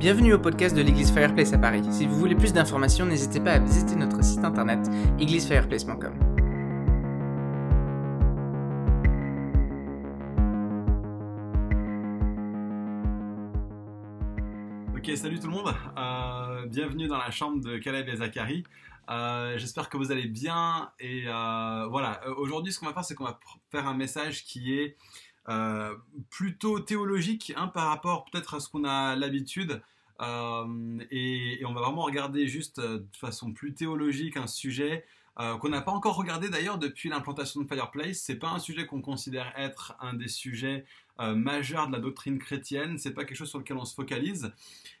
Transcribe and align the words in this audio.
Bienvenue 0.00 0.32
au 0.32 0.38
podcast 0.38 0.74
de 0.74 0.80
l'église 0.80 1.12
Fireplace 1.12 1.52
à 1.52 1.58
Paris. 1.58 1.82
Si 1.90 2.06
vous 2.06 2.16
voulez 2.16 2.34
plus 2.34 2.54
d'informations, 2.54 3.04
n'hésitez 3.04 3.38
pas 3.38 3.52
à 3.52 3.58
visiter 3.58 3.96
notre 3.96 4.24
site 4.24 4.42
internet 4.42 4.78
églisefireplace.com. 5.18 6.14
Ok, 14.96 15.16
salut 15.18 15.38
tout 15.38 15.48
le 15.48 15.52
monde. 15.52 15.74
Euh, 15.98 16.64
bienvenue 16.64 17.06
dans 17.06 17.18
la 17.18 17.30
chambre 17.30 17.62
de 17.62 17.76
Caleb 17.76 18.08
et 18.08 18.16
Zachary. 18.16 18.64
Euh, 19.10 19.58
J'espère 19.58 19.90
que 19.90 19.98
vous 19.98 20.10
allez 20.10 20.28
bien. 20.28 20.92
Et 20.98 21.24
euh, 21.26 21.86
voilà, 21.90 22.22
aujourd'hui, 22.38 22.72
ce 22.72 22.80
qu'on 22.80 22.86
va 22.86 22.94
faire, 22.94 23.04
c'est 23.04 23.14
qu'on 23.14 23.24
va 23.24 23.38
faire 23.70 23.86
un 23.86 23.94
message 23.94 24.44
qui 24.44 24.78
est 24.78 24.96
plutôt 26.30 26.78
théologique 26.80 27.52
hein, 27.56 27.66
par 27.66 27.88
rapport 27.88 28.24
peut-être 28.24 28.54
à 28.54 28.60
ce 28.60 28.68
qu'on 28.70 28.84
a 28.84 29.14
l'habitude. 29.14 29.82
Euh, 30.20 30.98
et, 31.10 31.62
on 31.64 31.72
va 31.72 31.80
vraiment 31.80 32.02
regarder 32.02 32.46
juste 32.46 32.78
euh, 32.78 32.98
de 32.98 33.16
façon 33.16 33.52
plus 33.52 33.74
théologique 33.74 34.36
un 34.36 34.46
sujet 34.46 35.04
euh, 35.38 35.56
qu'on 35.56 35.70
n'a 35.70 35.80
pas 35.80 35.92
encore 35.92 36.16
regardé 36.16 36.50
d'ailleurs 36.50 36.78
depuis 36.78 37.08
l'implantation 37.08 37.62
de 37.62 37.66
Fireplace. 37.66 38.18
C'est 38.18 38.38
pas 38.38 38.50
un 38.50 38.58
sujet 38.58 38.86
qu'on 38.86 39.00
considère 39.00 39.52
être 39.56 39.94
un 40.00 40.14
des 40.14 40.28
sujets 40.28 40.84
majeurs 41.18 41.86
de 41.86 41.92
la 41.92 41.98
doctrine 41.98 42.38
chrétienne. 42.38 42.96
C'est 42.96 43.12
pas 43.12 43.26
quelque 43.26 43.36
chose 43.36 43.50
sur 43.50 43.58
lequel 43.58 43.76
on 43.76 43.84
se 43.84 43.94
focalise. 43.94 44.52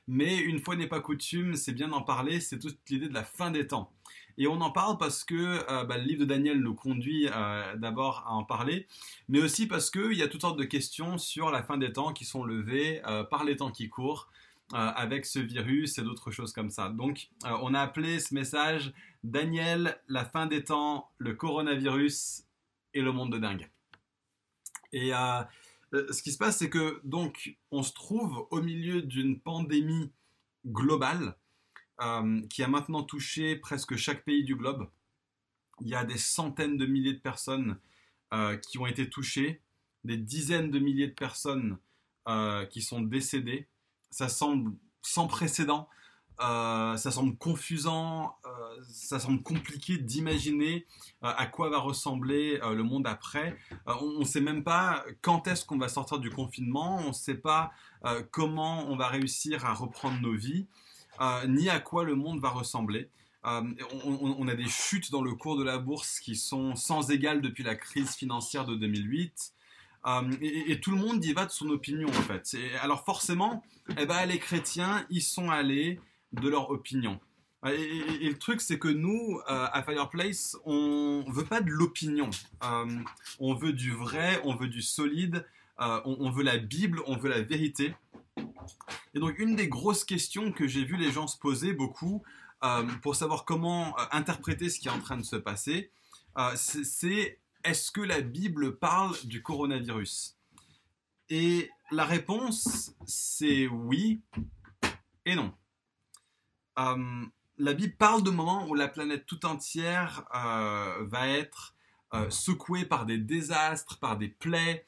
Mais 0.06 0.36
une 0.36 0.58
fois 0.58 0.76
n'est 0.76 0.86
pas 0.86 1.00
coutume, 1.00 1.56
c'est 1.56 1.72
bien 1.72 1.88
d'en 1.88 2.02
parler. 2.02 2.40
C'est 2.40 2.58
toute 2.58 2.78
l'idée 2.90 3.08
de 3.08 3.14
la 3.14 3.24
fin 3.24 3.50
des 3.50 3.66
temps. 3.66 3.90
Et 4.36 4.46
on 4.46 4.60
en 4.60 4.70
parle 4.70 4.98
parce 4.98 5.24
que 5.24 5.64
bah, 5.86 5.96
le 5.96 6.04
livre 6.04 6.20
de 6.20 6.26
Daniel 6.26 6.60
nous 6.60 6.74
conduit 6.74 7.26
d'abord 7.78 8.24
à 8.26 8.32
en 8.32 8.44
parler, 8.44 8.86
mais 9.30 9.40
aussi 9.40 9.66
parce 9.66 9.90
qu'il 9.90 10.12
y 10.12 10.22
a 10.22 10.28
toutes 10.28 10.42
sortes 10.42 10.58
de 10.58 10.64
questions 10.64 11.16
sur 11.16 11.50
la 11.50 11.62
fin 11.62 11.78
des 11.78 11.90
temps 11.90 12.12
qui 12.12 12.26
sont 12.26 12.44
levées 12.44 13.00
par 13.30 13.44
les 13.44 13.56
temps 13.56 13.70
qui 13.70 13.88
courent, 13.88 14.30
avec 14.72 15.26
ce 15.26 15.38
virus 15.38 15.98
et 15.98 16.02
d'autres 16.02 16.30
choses 16.30 16.52
comme 16.52 16.70
ça. 16.70 16.88
Donc 16.88 17.28
euh, 17.44 17.56
on 17.62 17.74
a 17.74 17.80
appelé 17.80 18.20
ce 18.20 18.34
message 18.34 18.92
Daniel, 19.24 20.00
la 20.08 20.24
fin 20.24 20.46
des 20.46 20.64
temps, 20.64 21.10
le 21.18 21.34
coronavirus 21.34 22.44
et 22.94 23.02
le 23.02 23.12
monde 23.12 23.32
de 23.32 23.38
dingue. 23.38 23.68
Et 24.92 25.14
euh, 25.14 25.42
euh, 25.94 26.12
ce 26.12 26.22
qui 26.22 26.32
se 26.32 26.38
passe, 26.38 26.58
c'est 26.58 26.70
que 26.70 27.00
donc 27.04 27.56
on 27.70 27.82
se 27.82 27.92
trouve 27.92 28.46
au 28.50 28.60
milieu 28.62 29.02
d'une 29.02 29.40
pandémie 29.40 30.12
globale 30.66 31.36
euh, 32.00 32.40
qui 32.48 32.62
a 32.62 32.68
maintenant 32.68 33.02
touché 33.02 33.56
presque 33.56 33.96
chaque 33.96 34.24
pays 34.24 34.44
du 34.44 34.56
globe. 34.56 34.88
Il 35.80 35.88
y 35.88 35.94
a 35.94 36.04
des 36.04 36.18
centaines 36.18 36.76
de 36.76 36.86
milliers 36.86 37.14
de 37.14 37.20
personnes 37.20 37.78
euh, 38.32 38.56
qui 38.56 38.78
ont 38.78 38.86
été 38.86 39.08
touchées, 39.08 39.60
des 40.04 40.16
dizaines 40.16 40.70
de 40.70 40.78
milliers 40.78 41.08
de 41.08 41.14
personnes 41.14 41.78
euh, 42.28 42.64
qui 42.66 42.80
sont 42.80 43.00
décédées. 43.00 43.66
Ça 44.10 44.28
semble 44.28 44.72
sans 45.02 45.26
précédent, 45.26 45.88
euh, 46.42 46.96
ça 46.96 47.10
semble 47.10 47.36
confusant, 47.36 48.36
euh, 48.46 48.50
ça 48.90 49.20
semble 49.20 49.42
compliqué 49.42 49.98
d'imaginer 49.98 50.86
euh, 51.22 51.32
à 51.36 51.46
quoi 51.46 51.68
va 51.68 51.78
ressembler 51.78 52.58
le 52.62 52.82
monde 52.82 53.06
après. 53.06 53.58
On 53.86 54.20
ne 54.20 54.24
sait 54.24 54.40
même 54.40 54.64
pas 54.64 55.04
quand 55.20 55.46
est-ce 55.48 55.66
qu'on 55.66 55.76
va 55.76 55.88
sortir 55.88 56.18
du 56.18 56.30
confinement, 56.30 56.98
on 57.04 57.08
ne 57.08 57.12
sait 57.12 57.34
pas 57.34 57.72
comment 58.30 58.88
on 58.88 58.96
va 58.96 59.08
réussir 59.08 59.66
à 59.66 59.74
reprendre 59.74 60.20
nos 60.20 60.34
vies 60.34 60.66
ni 61.46 61.68
à 61.68 61.80
quoi 61.80 62.04
le 62.04 62.14
monde 62.14 62.40
va 62.40 62.48
ressembler. 62.48 63.10
On 63.44 64.48
a 64.48 64.54
des 64.54 64.68
chutes 64.68 65.10
dans 65.10 65.22
le 65.22 65.34
cours 65.34 65.58
de 65.58 65.64
la 65.64 65.78
bourse 65.78 66.20
qui 66.20 66.36
sont 66.36 66.74
sans 66.76 67.10
égales 67.10 67.42
depuis 67.42 67.64
la 67.64 67.74
crise 67.74 68.14
financière 68.14 68.64
de 68.64 68.74
2008. 68.74 69.52
Euh, 70.06 70.30
et, 70.40 70.80
tout 70.80 70.92
le 70.92 70.96
monde 70.96 71.24
y 71.24 71.32
va 71.32 71.44
de 71.46 71.50
son 71.50 71.68
opinion 71.68 72.08
en 72.08 72.12
fait. 72.12 72.56
Alors 72.80 73.04
forcément, 73.04 73.62
eh 73.98 74.06
ben, 74.06 74.24
les 74.26 74.38
chrétiens 74.38 75.04
y 75.10 75.20
sont 75.20 75.50
allés 75.50 76.00
de 76.32 76.48
leur 76.48 76.70
opinion. 76.70 77.20
Et, 77.66 78.28
le 78.28 78.38
truc 78.38 78.62
c'est 78.62 78.78
que 78.78 78.88
nous, 78.88 79.40
euh, 79.50 79.66
à 79.72 79.82
Fireplace, 79.82 80.56
on 80.64 81.24
veut 81.28 81.44
pas 81.44 81.60
de 81.60 81.70
l'opinion. 81.70 82.30
Euh, 82.64 82.86
on 83.38 83.54
veut 83.54 83.74
du 83.74 83.92
vrai, 83.92 84.40
on 84.44 84.54
veut 84.54 84.68
du 84.68 84.82
solide, 84.82 85.44
on, 85.78 86.30
veut 86.30 86.42
la 86.42 86.58
Bible, 86.58 87.00
on 87.06 87.16
veut 87.16 87.30
la 87.30 87.40
vérité. 87.40 87.94
Et 89.14 89.18
donc, 89.18 89.38
une 89.38 89.56
des 89.56 89.66
grosses 89.66 90.04
questions 90.04 90.52
que 90.52 90.66
j'ai 90.66 90.84
vu 90.84 90.98
les 90.98 91.10
gens 91.10 91.26
se 91.26 91.38
poser 91.38 91.72
beaucoup 91.72 92.22
pour 93.00 93.16
savoir 93.16 93.46
comment 93.46 93.96
interpréter 94.12 94.68
ce 94.68 94.78
qui 94.78 94.88
est 94.88 94.90
en 94.90 95.00
train 95.00 95.16
de 95.16 95.22
se 95.22 95.36
passer, 95.36 95.90
c'est, 96.54 97.38
est-ce 97.64 97.90
que 97.90 98.00
la 98.00 98.20
Bible 98.20 98.78
parle 98.78 99.16
du 99.24 99.42
coronavirus? 99.42 100.36
Et 101.28 101.70
la 101.90 102.04
réponse, 102.04 102.94
c'est 103.06 103.66
oui 103.66 104.22
et 105.24 105.34
non. 105.34 105.52
Euh, 106.78 107.26
la 107.58 107.74
Bible 107.74 107.96
parle 107.96 108.22
de 108.22 108.30
moments 108.30 108.66
où 108.66 108.74
la 108.74 108.88
planète 108.88 109.26
tout 109.26 109.44
entière 109.46 110.24
euh, 110.34 111.04
va 111.06 111.28
être 111.28 111.74
euh, 112.14 112.30
secouée 112.30 112.84
par 112.84 113.06
des 113.06 113.18
désastres, 113.18 113.98
par 113.98 114.16
des 114.16 114.28
plaies, 114.28 114.86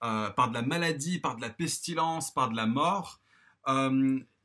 par 0.00 0.50
de 0.50 0.54
la 0.54 0.60
maladie, 0.60 1.18
par 1.18 1.34
de 1.36 1.40
la 1.40 1.48
pestilence, 1.48 2.30
par 2.30 2.50
de 2.50 2.56
la 2.56 2.66
mort. 2.66 3.22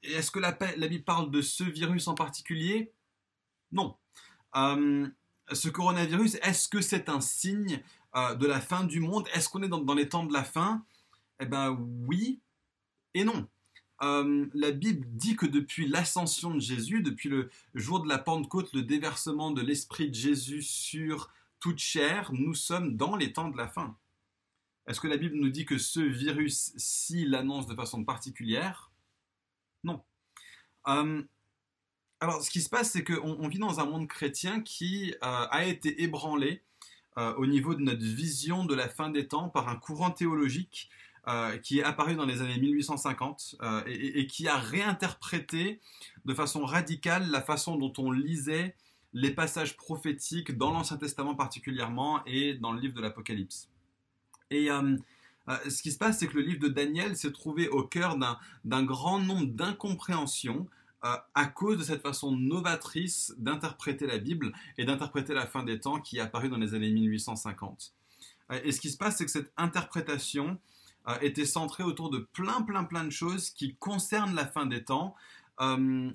Est-ce 0.03 0.31
que 0.31 0.39
la, 0.39 0.57
la 0.77 0.87
Bible 0.87 1.03
parle 1.03 1.31
de 1.31 1.41
ce 1.41 1.65
virus 1.65 2.07
en 2.07 2.15
particulier? 2.15 2.93
Non. 3.73 3.97
Ce 5.51 5.69
coronavirus, 5.69 6.35
est-ce 6.41 6.67
que 6.67 6.81
c'est 6.81 7.09
un 7.09 7.21
signe 7.21 7.81
euh, 8.15 8.35
de 8.35 8.45
la 8.45 8.61
fin 8.61 8.83
du 8.83 8.99
monde? 8.99 9.27
Est-ce 9.33 9.49
qu'on 9.49 9.63
est 9.63 9.67
dans, 9.67 9.79
dans 9.79 9.95
les 9.95 10.09
temps 10.09 10.25
de 10.25 10.33
la 10.33 10.43
fin? 10.43 10.83
Eh 11.39 11.45
bien 11.45 11.69
oui 11.69 12.39
et 13.13 13.23
non. 13.23 13.47
Euh, 14.01 14.47
la 14.53 14.71
Bible 14.71 15.05
dit 15.09 15.35
que 15.35 15.45
depuis 15.45 15.87
l'ascension 15.87 16.51
de 16.51 16.59
Jésus, 16.59 17.01
depuis 17.01 17.29
le 17.29 17.49
jour 17.75 18.01
de 18.01 18.07
la 18.07 18.17
Pentecôte, 18.17 18.71
le 18.73 18.83
déversement 18.83 19.51
de 19.51 19.61
l'Esprit 19.61 20.09
de 20.09 20.15
Jésus 20.15 20.61
sur 20.61 21.31
toute 21.59 21.79
chair, 21.79 22.31
nous 22.33 22.53
sommes 22.53 22.95
dans 22.95 23.15
les 23.15 23.33
temps 23.33 23.49
de 23.49 23.57
la 23.57 23.67
fin. 23.67 23.97
Est-ce 24.87 25.01
que 25.01 25.07
la 25.07 25.17
Bible 25.17 25.35
nous 25.35 25.49
dit 25.49 25.65
que 25.65 25.77
ce 25.77 25.99
virus, 25.99 26.73
s'il 26.77 27.31
l'annonce 27.31 27.67
de 27.67 27.75
façon 27.75 28.03
particulière? 28.03 28.91
Non. 29.83 30.01
Euh, 30.87 31.21
alors, 32.19 32.41
ce 32.43 32.49
qui 32.51 32.61
se 32.61 32.69
passe, 32.69 32.91
c'est 32.91 33.03
qu'on 33.03 33.37
on 33.39 33.47
vit 33.47 33.59
dans 33.59 33.79
un 33.79 33.85
monde 33.85 34.07
chrétien 34.07 34.61
qui 34.61 35.13
euh, 35.23 35.45
a 35.49 35.65
été 35.65 36.03
ébranlé 36.03 36.61
euh, 37.17 37.33
au 37.35 37.45
niveau 37.45 37.75
de 37.75 37.81
notre 37.81 38.03
vision 38.03 38.65
de 38.65 38.75
la 38.75 38.89
fin 38.89 39.09
des 39.09 39.27
temps 39.27 39.49
par 39.49 39.69
un 39.69 39.75
courant 39.75 40.11
théologique 40.11 40.89
euh, 41.27 41.57
qui 41.57 41.79
est 41.79 41.83
apparu 41.83 42.15
dans 42.15 42.25
les 42.25 42.41
années 42.41 42.59
1850 42.59 43.55
euh, 43.61 43.81
et, 43.87 44.19
et- 44.19 44.27
qui 44.27 44.47
a 44.47 44.57
réinterprété 44.57 45.79
de 46.25 46.33
façon 46.33 46.65
radicale 46.65 47.29
la 47.29 47.41
façon 47.41 47.77
dont 47.77 47.93
on 47.97 48.11
lisait 48.11 48.75
les 49.13 49.31
passages 49.31 49.75
prophétiques 49.77 50.57
dans 50.57 50.71
l'Ancien 50.71 50.97
Testament 50.97 51.35
particulièrement 51.35 52.23
et 52.25 52.53
dans 52.53 52.71
le 52.73 52.79
livre 52.79 52.93
de 52.93 53.01
l'Apocalypse. 53.01 53.69
Et 54.51 54.69
ce 55.67 55.81
qui 55.81 55.91
se 55.91 55.97
passe, 55.97 56.19
c'est 56.19 56.27
que 56.27 56.35
le 56.37 56.43
livre 56.43 56.59
de 56.59 56.67
Daniel 56.67 57.17
s'est 57.17 57.31
trouvé 57.31 57.69
au 57.69 57.83
cœur 57.83 58.17
d'un 58.63 58.83
grand 58.83 59.19
nombre 59.19 59.47
d'incompréhensions 59.47 60.67
euh, 61.05 61.15
à 61.33 61.45
cause 61.45 61.77
de 61.77 61.83
cette 61.83 62.01
façon 62.01 62.35
novatrice 62.35 63.33
d'interpréter 63.37 64.05
la 64.05 64.17
Bible 64.17 64.51
et 64.77 64.83
d'interpréter 64.83 65.33
la 65.33 65.47
fin 65.47 65.63
des 65.63 65.79
temps 65.79 66.01
qui 66.01 66.17
est 66.17 66.19
apparue 66.19 66.49
dans 66.49 66.57
les 66.57 66.73
années 66.73 66.91
1850. 66.91 67.93
Euh, 68.51 68.59
et 68.65 68.73
ce 68.73 68.81
qui 68.81 68.89
se 68.89 68.97
passe, 68.97 69.15
c'est 69.17 69.23
que 69.23 69.31
cette 69.31 69.53
interprétation 69.55 70.59
euh, 71.07 71.17
était 71.21 71.45
centrée 71.45 71.83
autour 71.83 72.09
de 72.09 72.17
plein, 72.33 72.63
plein, 72.63 72.83
plein 72.83 73.05
de 73.05 73.11
choses 73.11 73.49
qui 73.49 73.75
concernent 73.75 74.35
la 74.35 74.45
fin 74.45 74.65
des 74.65 74.83
temps 74.83 75.15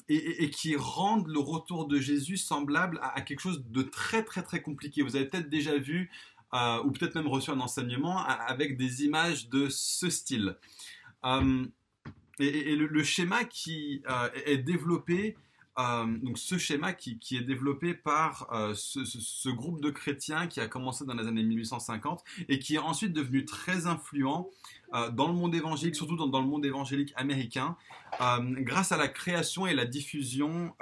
et, 0.09 0.49
qui 0.49 0.75
rendent 0.75 1.29
le 1.29 1.39
retour 1.39 1.87
de 1.87 1.99
Jésus 1.99 2.39
semblable 2.39 2.99
à, 3.03 3.21
quelque 3.21 3.41
chose 3.41 3.63
de 3.69 3.83
très, 3.83 4.25
très, 4.25 4.43
très 4.43 4.63
compliqué. 4.63 5.03
Vous 5.03 5.17
avez 5.17 5.27
peut-être 5.27 5.51
déjà 5.51 5.77
vu 5.77 6.11
ou 6.55 6.91
peut-être 6.93 7.15
même 7.15 7.27
reçu 7.27 7.51
un 7.51 7.61
enseignement 7.61 8.25
avec 8.25 8.79
des 8.79 9.05
images 9.05 9.51
de 9.51 9.69
ce 9.69 10.09
style. 10.09 10.57
Et, 12.39 12.77
le, 12.77 13.03
schéma 13.03 13.45
qui 13.45 14.03
euh, 14.09 14.29
est 14.47 14.59
développé, 14.59 15.37
euh, 15.79 16.07
donc 16.23 16.39
ce 16.39 16.57
schéma 16.57 16.93
qui, 16.93 17.19
est 17.33 17.41
développé 17.41 17.95
par 17.95 18.49
euh, 18.53 18.75
ce, 18.75 19.49
groupe 19.49 19.81
de 19.81 19.91
chrétiens 19.91 20.47
qui 20.47 20.61
a 20.61 20.69
commencé 20.69 21.05
dans 21.05 21.15
les 21.15 21.27
années 21.27 21.43
1850 21.43 22.23
et 22.49 22.59
qui 22.59 22.77
est 22.77 22.79
ensuite 22.79 23.13
devenu 23.13 23.45
très 23.45 23.87
influent 23.87 24.49
dans 25.13 25.27
le 25.27 25.35
monde 25.35 25.57
évangélique, 25.57 25.97
surtout 25.97 26.15
dans, 26.15 26.41
le 26.41 26.47
monde 26.47 26.65
évangélique 26.65 27.13
américain, 27.17 27.77
grâce 28.21 28.93
à 28.93 28.97
la 28.97 29.09
création 29.09 29.67
et 29.67 29.75
la 29.75 29.87
diffusion 29.87 30.73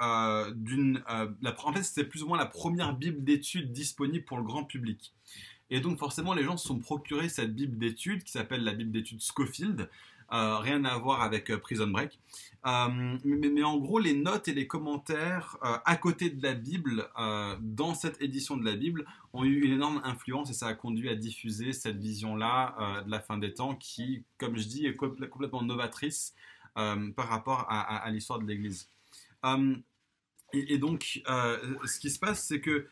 d'une... 0.53 1.03
en 1.07 1.73
fait, 1.73 1.81
c'était 1.81 2.03
plus 2.03 2.21
ou 2.21 2.27
moins 2.27 2.37
la 2.37 2.45
première 2.45 2.95
Bible 2.95 3.23
d'études 3.23 3.71
disponible 3.71 4.23
pour 4.23 4.37
le 4.37 4.43
grand 4.43 4.65
public. 4.65 5.15
Et 5.71 5.79
donc 5.79 5.97
forcément, 5.97 6.35
les 6.35 6.43
gens 6.43 6.55
se 6.55 6.67
sont 6.67 6.77
procurés 6.77 7.29
cette 7.29 7.55
Bible 7.55 7.79
d'études 7.79 8.23
qui 8.23 8.31
s'appelle 8.31 8.63
la 8.63 8.73
Bible 8.73 8.91
d'études 8.91 9.21
Scofield, 9.21 9.89
rien 10.33 10.83
à 10.85 10.97
voir 10.97 11.21
avec 11.21 11.49
euh, 11.49 11.57
Prison 11.57 11.87
Break. 11.87 12.19
Euh, 12.65 13.17
mais, 13.23 13.63
en 13.63 13.77
gros, 13.77 13.99
les 13.99 14.13
notes 14.13 14.47
et 14.47 14.53
les 14.53 14.67
commentaires 14.67 15.57
euh, 15.63 15.77
à 15.85 15.95
côté 15.97 16.29
de 16.29 16.41
la 16.41 16.53
Bible, 16.53 17.09
euh, 17.19 17.57
dans 17.61 17.93
cette 17.93 18.21
édition 18.21 18.55
de 18.55 18.63
la 18.63 18.75
Bible, 18.75 19.05
ont 19.33 19.43
eu 19.43 19.61
une 19.61 19.73
énorme 19.73 20.01
influence 20.03 20.49
et 20.49 20.53
ça 20.53 20.67
a 20.67 20.73
conduit 20.73 21.09
à 21.09 21.15
diffuser 21.15 21.73
cette 21.73 21.97
vision-là 21.97 22.75
euh, 22.79 23.01
de 23.03 23.11
la 23.11 23.19
fin 23.19 23.37
des 23.37 23.53
temps 23.53 23.75
qui, 23.75 24.23
comme 24.37 24.57
je 24.57 24.67
dis, 24.67 24.85
est 24.85 24.97
compl- 24.97 25.27
complètement 25.27 25.61
novatrice 25.61 26.33
par 26.75 27.27
rapport 27.27 27.67
à, 27.69 28.09
l'histoire 28.09 28.39
de 28.39 28.47
l'Église. 28.47 28.89
Et, 30.53 30.77
donc, 30.79 31.21
ce 31.27 31.99
qui 31.99 32.09
se 32.09 32.17
passe, 32.17 32.47
c'est 32.47 32.61
que 32.61 32.87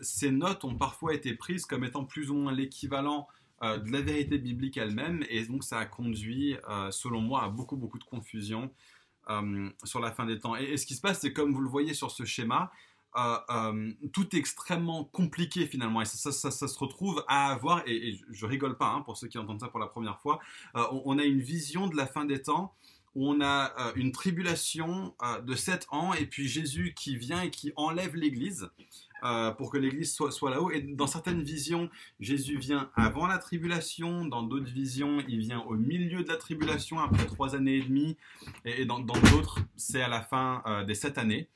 ces 0.00 0.32
notes 0.32 0.64
ont 0.64 0.74
parfois 0.74 1.14
été 1.14 1.32
prises 1.34 1.66
comme 1.66 1.84
étant 1.84 2.04
plus 2.04 2.32
ou 2.32 2.34
moins 2.34 2.50
l'équivalent 2.52 3.28
de 3.62 3.90
la 3.90 4.00
vérité 4.00 4.38
biblique 4.38 4.76
elle-même, 4.76 5.24
et 5.30 5.44
donc 5.46 5.64
ça 5.64 5.78
a 5.78 5.86
conduit, 5.86 6.56
selon 6.90 7.20
moi, 7.20 7.44
à 7.44 7.48
beaucoup, 7.48 7.76
beaucoup 7.76 7.98
de 7.98 8.04
confusion 8.04 8.70
sur 9.84 10.00
la 10.00 10.12
fin 10.12 10.26
des 10.26 10.38
temps. 10.38 10.56
Et, 10.56 10.76
ce 10.76 10.86
qui 10.86 10.94
se 10.94 11.00
passe, 11.00 11.20
c'est 11.20 11.32
comme 11.32 11.52
vous 11.52 11.62
le 11.62 11.68
voyez 11.68 11.94
sur 11.94 12.10
ce 12.10 12.24
schéma, 12.24 12.70
euh, 13.16 13.38
euh, 13.48 13.92
tout 14.12 14.36
est 14.36 14.38
extrêmement 14.38 15.04
compliqué 15.04 15.66
finalement 15.66 16.02
et 16.02 16.04
ça, 16.04 16.32
se 16.32 16.78
retrouve 16.78 17.24
à 17.28 17.50
avoir, 17.50 17.82
et, 17.86 18.20
je 18.28 18.44
rigole 18.44 18.76
pas 18.76 18.88
hein, 18.88 19.00
pour 19.00 19.16
ceux 19.16 19.26
qui 19.26 19.38
entendent 19.38 19.60
ça 19.60 19.68
pour 19.68 19.80
la 19.80 19.86
première 19.86 20.20
fois, 20.20 20.38
euh, 20.76 20.84
on, 21.04 21.18
a 21.18 21.24
une 21.24 21.40
vision 21.40 21.86
de 21.86 21.96
la 21.96 22.06
fin 22.06 22.26
des 22.26 22.42
temps 22.42 22.74
on 23.18 23.40
a 23.40 23.92
une 23.96 24.12
tribulation 24.12 25.14
de 25.44 25.54
sept 25.54 25.86
ans 25.90 26.12
et 26.12 26.26
puis 26.26 26.48
Jésus 26.48 26.92
qui 26.94 27.16
vient 27.16 27.42
et 27.42 27.50
qui 27.50 27.72
enlève 27.76 28.14
l'Église. 28.14 28.68
pour 29.56 29.70
que 29.70 29.78
l'Église 29.78 30.12
soit, 30.12 30.30
soit 30.30 30.50
là-haut. 30.50 30.70
Et 30.70 30.82
dans 30.82 31.06
certaines 31.06 31.42
visions, 31.42 31.88
Jésus 32.20 32.58
vient 32.58 32.90
avant 32.94 33.26
la 33.26 33.38
tribulation, 33.38 34.26
dans 34.26 34.42
d'autres 34.42 34.70
visions, 34.70 35.22
il 35.28 35.40
vient 35.40 35.60
au 35.60 35.74
milieu 35.74 36.22
de 36.22 36.28
la 36.28 36.36
tribulation, 36.36 37.00
après 37.00 37.26
trois 37.26 37.54
années 37.54 37.78
et 37.78 37.82
demie, 37.82 38.16
et, 38.64 38.84
dans 38.84 39.00
d'autres, 39.00 39.60
c'est 39.76 40.02
à 40.02 40.08
la 40.08 40.20
fin 40.20 40.62
des 40.86 40.94
sept 40.94 41.18
années. 41.18 41.48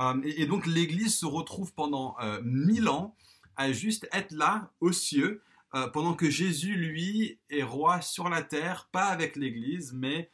Euh, 0.00 0.20
et, 0.24 0.46
donc 0.46 0.66
l'Église 0.66 1.16
se 1.16 1.26
retrouve 1.26 1.72
pendant 1.74 2.16
euh, 2.20 2.40
mille 2.44 2.88
ans 2.88 3.14
à 3.56 3.72
juste 3.72 4.08
être 4.12 4.32
là, 4.32 4.70
aux 4.80 4.92
cieux, 4.92 5.42
euh, 5.74 5.88
pendant 5.88 6.14
que 6.14 6.30
Jésus, 6.30 6.76
lui, 6.76 7.38
est 7.50 7.64
roi 7.64 8.00
sur 8.00 8.28
la 8.28 8.42
terre, 8.42 8.88
pas 8.92 9.06
avec 9.06 9.36
l'Église, 9.36 9.92
mais 9.92 10.30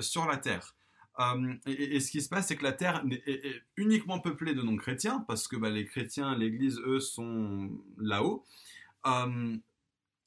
sur 0.00 0.26
la 0.26 0.36
terre. 0.36 0.74
et, 1.66 2.00
ce 2.00 2.10
qui 2.10 2.22
se 2.22 2.28
passe, 2.28 2.48
c'est 2.48 2.56
que 2.56 2.64
la 2.64 2.72
terre 2.72 3.04
est, 3.26 3.62
uniquement 3.76 4.20
peuplée 4.20 4.54
de 4.54 4.62
non-chrétiens, 4.62 5.24
parce 5.28 5.48
que 5.48 5.56
bah, 5.56 5.70
les 5.70 5.84
chrétiens, 5.84 6.36
l'Église, 6.36 6.78
eux, 6.86 7.00
sont 7.00 7.70
là-haut. 7.98 8.44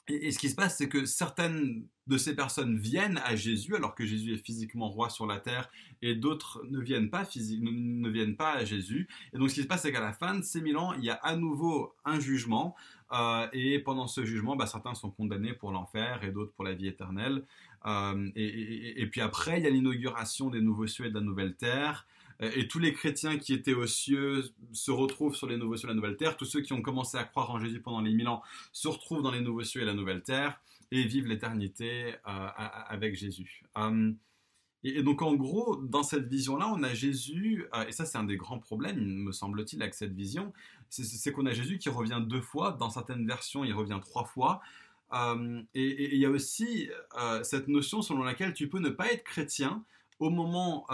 Et, 0.10 0.32
ce 0.32 0.40
qui 0.40 0.50
se 0.50 0.56
passe, 0.56 0.78
c'est 0.78 0.90
que 0.90 1.06
certaines 1.06 1.88
de 2.08 2.18
ces 2.18 2.36
personnes 2.36 2.78
viennent 2.78 3.22
à 3.24 3.38
Jésus 3.38 3.78
alors 3.78 3.96
que 3.96 4.06
Jésus 4.06 4.34
est 4.34 4.46
physiquement 4.46 4.90
roi 4.90 5.10
sur 5.10 5.26
la 5.26 5.40
terre 5.40 5.72
et 6.02 6.16
d'autres 6.16 6.62
ne 6.70 6.82
viennent 6.82 7.10
pas 7.10 7.24
ne, 7.24 8.10
viennent 8.10 8.36
pas 8.36 8.52
à 8.52 8.66
Jésus. 8.66 9.08
Et 9.34 9.38
donc 9.38 9.50
ce 9.50 9.56
qui 9.56 9.62
se 9.62 9.68
passe, 9.68 9.84
c'est 9.84 9.94
qu'à 9.94 10.02
la 10.02 10.12
fin 10.12 10.36
de 10.36 10.42
ces 10.42 10.60
mille 10.60 10.76
ans, 10.76 10.92
il 10.94 11.06
y 11.06 11.10
a 11.10 11.16
à 11.16 11.38
nouveau 11.38 11.96
un 12.04 12.20
jugement 12.20 12.76
euh, 13.14 13.48
et 13.54 13.80
pendant 13.80 14.08
ce 14.08 14.26
jugement, 14.26 14.58
bah, 14.58 14.66
certains 14.66 14.96
sont 14.96 15.12
condamnés 15.12 15.54
pour 15.54 15.72
l'enfer 15.72 16.22
et 16.24 16.32
d'autres 16.32 16.52
pour 16.52 16.66
la 16.66 16.74
vie 16.74 16.88
éternelle. 16.88 17.46
Euh, 17.86 18.30
et, 18.36 19.06
puis 19.08 19.22
après, 19.22 19.60
il 19.60 19.64
y 19.64 19.68
a 19.68 19.70
l'inauguration 19.70 20.50
des 20.50 20.62
nouveaux 20.62 20.88
cieux 20.88 21.06
et 21.06 21.10
de 21.10 21.16
la 21.16 21.22
nouvelle 21.22 21.56
terre. 21.56 22.08
Euh, 22.42 22.52
et 22.56 22.68
tous 22.68 22.80
les 22.80 22.94
chrétiens 22.94 23.38
qui 23.38 23.54
étaient 23.54 23.74
aux 23.74 23.88
cieux 23.88 24.44
se 24.72 24.92
retrouvent 24.92 25.36
sur 25.36 25.48
les 25.48 25.58
nouveaux 25.58 25.78
cieux 25.78 25.88
et 25.88 25.92
la 25.92 25.96
nouvelle 25.96 26.18
terre. 26.18 26.38
Tous 26.38 26.46
ceux 26.46 26.62
qui 26.62 26.74
ont 26.74 26.82
commencé 26.82 27.18
à 27.18 27.24
croire 27.24 27.52
en 27.52 27.60
Jésus 27.60 27.82
pendant 27.82 28.02
les 28.02 28.14
mille 28.14 28.28
ans 28.28 28.42
se 28.72 28.88
retrouvent 28.88 29.22
dans 29.22 29.32
les 29.32 29.42
nouveaux 29.42 29.64
cieux 29.64 29.82
et 29.82 29.86
la 29.86 29.94
nouvelle 29.94 30.24
terre 30.24 30.60
et 30.92 31.04
vivent 31.04 31.28
l'éternité 31.28 32.14
euh, 32.28 32.48
avec 32.88 33.16
Jésus. 33.16 33.64
Et, 34.84 35.02
donc 35.02 35.22
en 35.22 35.34
gros, 35.34 35.78
dans 35.78 36.04
cette 36.04 36.28
vision-là, 36.28 36.72
on 36.72 36.84
a 36.84 36.94
Jésus, 36.94 37.66
et 37.88 37.92
ça 37.94 38.06
c'est 38.06 38.18
un 38.18 38.26
des 38.26 38.36
grands 38.36 38.60
problèmes, 38.60 39.00
me 39.00 39.32
semble-t-il, 39.32 39.82
avec 39.82 39.96
cette 39.96 40.14
vision, 40.14 40.52
c'est 40.90 41.32
qu'on 41.32 41.46
a 41.46 41.54
Jésus 41.54 41.80
qui 41.80 41.90
revient 41.90 42.22
deux 42.24 42.42
fois, 42.42 42.74
dans 42.74 42.90
certaines 42.90 43.26
versions 43.26 43.64
il 43.64 43.74
revient 43.74 44.00
trois 44.02 44.26
fois. 44.26 44.62
Et 45.14 46.14
il 46.16 46.20
y 46.20 46.26
a 46.26 46.30
aussi 46.30 46.90
cette 47.44 47.68
notion 47.68 48.02
selon 48.02 48.24
laquelle 48.24 48.54
tu 48.54 48.68
peux 48.68 48.80
ne 48.80 48.90
pas 48.90 49.12
être 49.12 49.24
chrétien 49.24 49.84
au 50.20 50.30
moment 50.30 50.88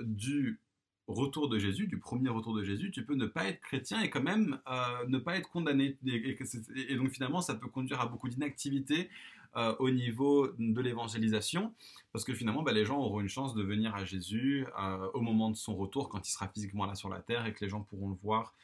du 0.00 0.60
retour 1.08 1.48
de 1.48 1.58
Jésus, 1.58 1.86
du 1.86 1.98
premier 1.98 2.28
retour 2.28 2.54
de 2.54 2.64
Jésus, 2.64 2.90
tu 2.90 3.04
peux 3.04 3.14
ne 3.14 3.26
pas 3.26 3.44
être 3.46 3.60
chrétien 3.60 4.00
et 4.02 4.10
quand 4.10 4.22
même 4.22 4.58
euh, 4.68 5.06
ne 5.08 5.18
pas 5.18 5.36
être 5.36 5.48
condamné. 5.48 5.96
Et, 6.04 6.96
donc 6.96 7.10
finalement, 7.10 7.40
ça 7.40 7.54
peut 7.54 7.68
conduire 7.68 8.00
à 8.00 8.06
beaucoup 8.06 8.28
d'inactivité 8.28 9.08
euh, 9.56 9.74
au 9.78 9.90
niveau 9.90 10.48
de 10.58 10.80
l'évangélisation, 10.80 11.72
parce 12.12 12.24
que 12.24 12.34
finalement, 12.34 12.62
bah, 12.62 12.72
les 12.72 12.84
gens 12.84 12.98
auront 12.98 13.20
une 13.20 13.28
chance 13.28 13.54
de 13.54 13.62
venir 13.62 13.94
à 13.94 14.04
Jésus 14.04 14.66
euh, 14.78 15.08
au 15.14 15.20
moment 15.20 15.50
de 15.50 15.56
son 15.56 15.76
retour, 15.76 16.08
quand 16.08 16.26
il 16.26 16.32
sera 16.32 16.48
physiquement 16.48 16.86
là 16.86 16.94
sur 16.94 17.08
la 17.08 17.20
terre 17.20 17.46
et 17.46 17.52
que 17.52 17.64
les 17.64 17.70
gens 17.70 17.82
pourront 17.82 18.10
le 18.10 18.16
voir 18.16 18.54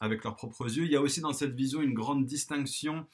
avec 0.00 0.24
leurs 0.24 0.34
propres 0.34 0.76
yeux. 0.76 0.84
Il 0.84 0.90
y 0.90 0.96
a 0.96 1.00
aussi 1.00 1.20
dans 1.20 1.32
cette 1.32 1.54
vision 1.54 1.80
une 1.80 1.94
grande 1.94 2.26
distinction 2.26 3.06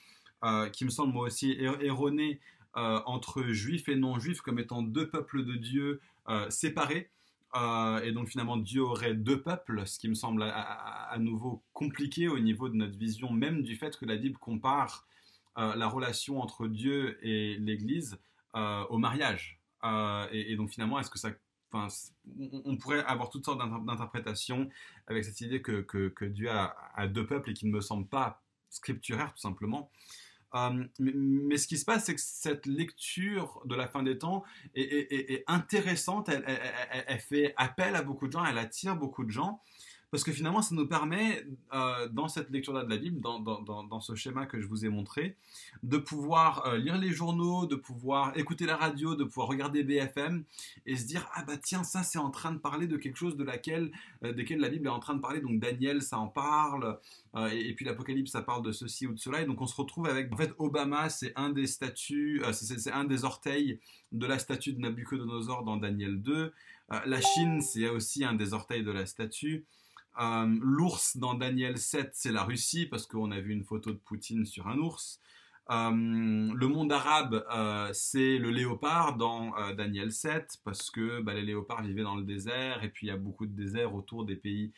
qui 0.73 0.85
me 0.85 0.91
semble 0.91 1.13
moi 1.13 1.27
aussi 1.27 1.57
erronée 1.61 2.41
entre 2.75 3.43
juifs 3.49 3.89
et 3.89 3.97
non-juifs 3.97 4.41
comme 4.41 4.59
étant 4.59 4.83
deux 4.83 5.09
peuples 5.09 5.45
de 5.45 5.55
Dieu 5.55 6.01
séparés. 6.49 7.11
Euh, 7.57 8.01
et 8.03 8.13
donc 8.13 8.29
finalement, 8.29 8.57
Dieu 8.57 8.83
aurait 8.83 9.15
deux 9.15 9.43
peuples, 9.43 9.87
ce 9.87 9.99
qui 9.99 10.09
me 10.09 10.15
semble 10.15 10.43
à, 10.43 11.17
nouveau 11.19 11.63
compliqué 11.73 12.29
au 12.29 12.39
niveau 12.39 12.69
de 12.69 12.75
notre 12.75 12.97
vision, 12.97 13.33
même 13.33 13.63
du 13.63 13.77
fait 13.77 13.97
que 13.99 14.07
la 14.07 14.17
Bible 14.17 14.39
compare 14.39 15.07
euh, 15.59 15.75
la 15.75 15.89
relation 15.89 16.41
entre 16.41 16.69
Dieu 16.69 17.19
et 17.27 17.57
l'Église 17.57 18.19
euh, 18.55 18.85
au 18.89 18.99
mariage. 18.99 19.59
Et, 20.33 20.57
donc 20.57 20.71
finalement, 20.71 20.99
est-ce 21.01 21.11
que 21.11 21.19
ça... 21.19 21.31
Enfin, 21.73 21.87
on 22.65 22.77
pourrait 22.77 23.05
avoir 23.05 23.31
toutes 23.31 23.45
sortes 23.45 23.61
d'interprétations 23.87 24.69
avec 25.07 25.25
cette 25.25 25.41
idée 25.41 25.63
que, 25.63 25.81
que, 25.83 26.25
Dieu 26.25 26.51
a, 26.51 27.07
deux 27.07 27.25
peuples 27.25 27.51
et 27.51 27.55
qui 27.55 27.67
ne 27.67 27.73
me 27.73 27.81
semble 27.81 28.07
pas 28.07 28.43
scripturaire 28.71 29.33
tout 29.33 29.41
simplement. 29.41 29.91
Euh, 30.55 30.85
mais, 30.99 31.57
ce 31.57 31.67
qui 31.67 31.79
se 31.79 31.85
passe, 31.85 32.05
c'est 32.07 32.15
que 32.15 32.21
cette 32.21 32.67
lecture 32.67 33.63
de 33.65 33.75
la 33.75 33.89
fin 33.89 34.03
des 34.03 34.19
temps 34.19 34.43
est, 34.75 35.45
intéressante, 35.47 36.29
elle, 36.29 37.21
fait 37.21 37.55
appel 37.57 37.95
à 37.95 38.03
beaucoup 38.03 38.27
de 38.27 38.33
gens, 38.33 38.45
elle 38.45 38.59
attire 38.59 38.97
beaucoup 38.97 39.25
de 39.25 39.31
gens 39.31 39.61
parce 40.11 40.25
que 40.25 40.33
finalement, 40.33 40.61
ça 40.61 40.75
nous 40.75 40.87
permet, 40.87 41.47
euh, 41.73 42.09
dans 42.09 42.27
cette 42.27 42.51
lecture-là 42.51 42.85
de 42.85 42.91
la 42.91 42.97
Bible, 42.97 43.21
dans, 43.21 44.01
ce 44.01 44.15
schéma 44.15 44.47
que 44.47 44.61
je 44.61 44.67
vous 44.67 44.85
ai 44.85 44.89
montré, 44.89 45.37
de 45.83 45.99
pouvoir 45.99 46.67
euh, 46.67 46.79
lire 46.79 46.99
les 46.99 47.11
journaux, 47.11 47.67
de 47.67 47.77
pouvoir 47.77 48.37
écouter 48.37 48.67
la 48.67 48.77
radio, 48.77 49.15
de 49.15 49.25
pouvoir 49.25 49.47
regarder 49.47 49.85
BFM 49.85 50.45
et 50.87 50.97
se 50.97 51.07
dire 51.07 51.29
ah 51.35 51.45
bah 51.45 51.57
tiens 51.57 51.85
ça 51.85 52.03
c'est 52.03 52.19
en 52.19 52.31
train 52.31 52.53
de 52.53 52.59
parler 52.59 52.87
de 52.87 52.97
quelque 52.97 53.17
chose 53.17 53.37
de 53.37 53.45
laquelle, 53.45 53.93
euh, 54.25 54.33
la 54.33 54.69
Bible 54.69 54.87
est 54.87 54.91
en 54.91 54.99
train 54.99 55.15
de 55.15 55.21
parler. 55.21 55.41
Donc 55.41 55.61
Daniel 55.61 56.03
ça 56.03 56.19
en 56.19 56.29
parle 56.29 56.99
et, 57.53 57.73
puis 57.75 57.85
l'Apocalypse 57.85 58.33
ça 58.33 58.43
parle 58.43 58.63
de 58.63 58.73
ceci 58.73 59.07
ou 59.07 59.13
de 59.13 59.19
cela 59.19 59.43
et 59.43 59.45
donc 59.45 59.61
on 59.61 59.67
se 59.67 59.77
retrouve 59.77 60.09
avec 60.09 60.33
en 60.33 60.37
fait 60.37 60.53
Obama 60.59 61.09
c'est 61.09 61.33
un 61.37 61.51
des 61.51 61.67
statues, 61.67 62.43
c'est 62.53 62.91
un 62.91 63.05
des 63.05 63.25
orteils 63.25 63.79
de 64.11 64.27
la 64.27 64.39
statue 64.39 64.73
de 64.73 64.81
Nabucodonosor 64.81 65.63
dans 65.63 65.77
Daniel 65.77 66.21
2. 66.21 66.53
la 67.07 67.21
Chine 67.21 67.61
c'est 67.61 67.89
aussi 67.89 68.25
un 68.25 68.35
des 68.35 68.53
orteils 68.53 68.83
de 68.83 68.91
la 68.91 69.07
statue. 69.07 69.65
Euh, 70.21 70.59
l'ours 70.61 71.17
dans 71.17 71.35
Daniel 71.35 71.79
7, 71.79 72.11
c'est 72.13 72.33
la 72.33 72.43
Russie, 72.43 72.87
parce 72.87 73.07
qu'on 73.07 73.31
a 73.31 73.41
vu 73.41 73.53
une 73.53 73.65
photo 73.65 73.93
de 73.93 73.99
Poutine 73.99 74.45
sur 74.45 74.69
un 74.69 74.79
ours. 74.79 75.21
Euh, 75.71 75.91
le 75.93 76.67
monde 76.67 76.91
arabe, 76.91 77.45
euh, 77.55 77.91
c'est 77.93 78.39
le 78.39 78.51
léopard 78.51 79.17
dans 79.17 79.53
Daniel 79.75 80.13
7, 80.13 80.59
parce 80.65 80.91
que 80.91 81.21
bah, 81.21 81.35
les 81.35 81.43
léopards 81.43 81.83
vivaient 81.83 82.03
dans 82.03 82.17
le 82.17 82.25
désert, 82.25 82.83
et 82.83 82.89
puis 82.89 83.07
il 83.07 83.11
y 83.11 83.13
a 83.13 83.17
beaucoup 83.17 83.47
de 83.47 83.55
déserts 83.55 83.95
autour 83.95 84.25
des 84.25 84.37
pays 84.37 84.73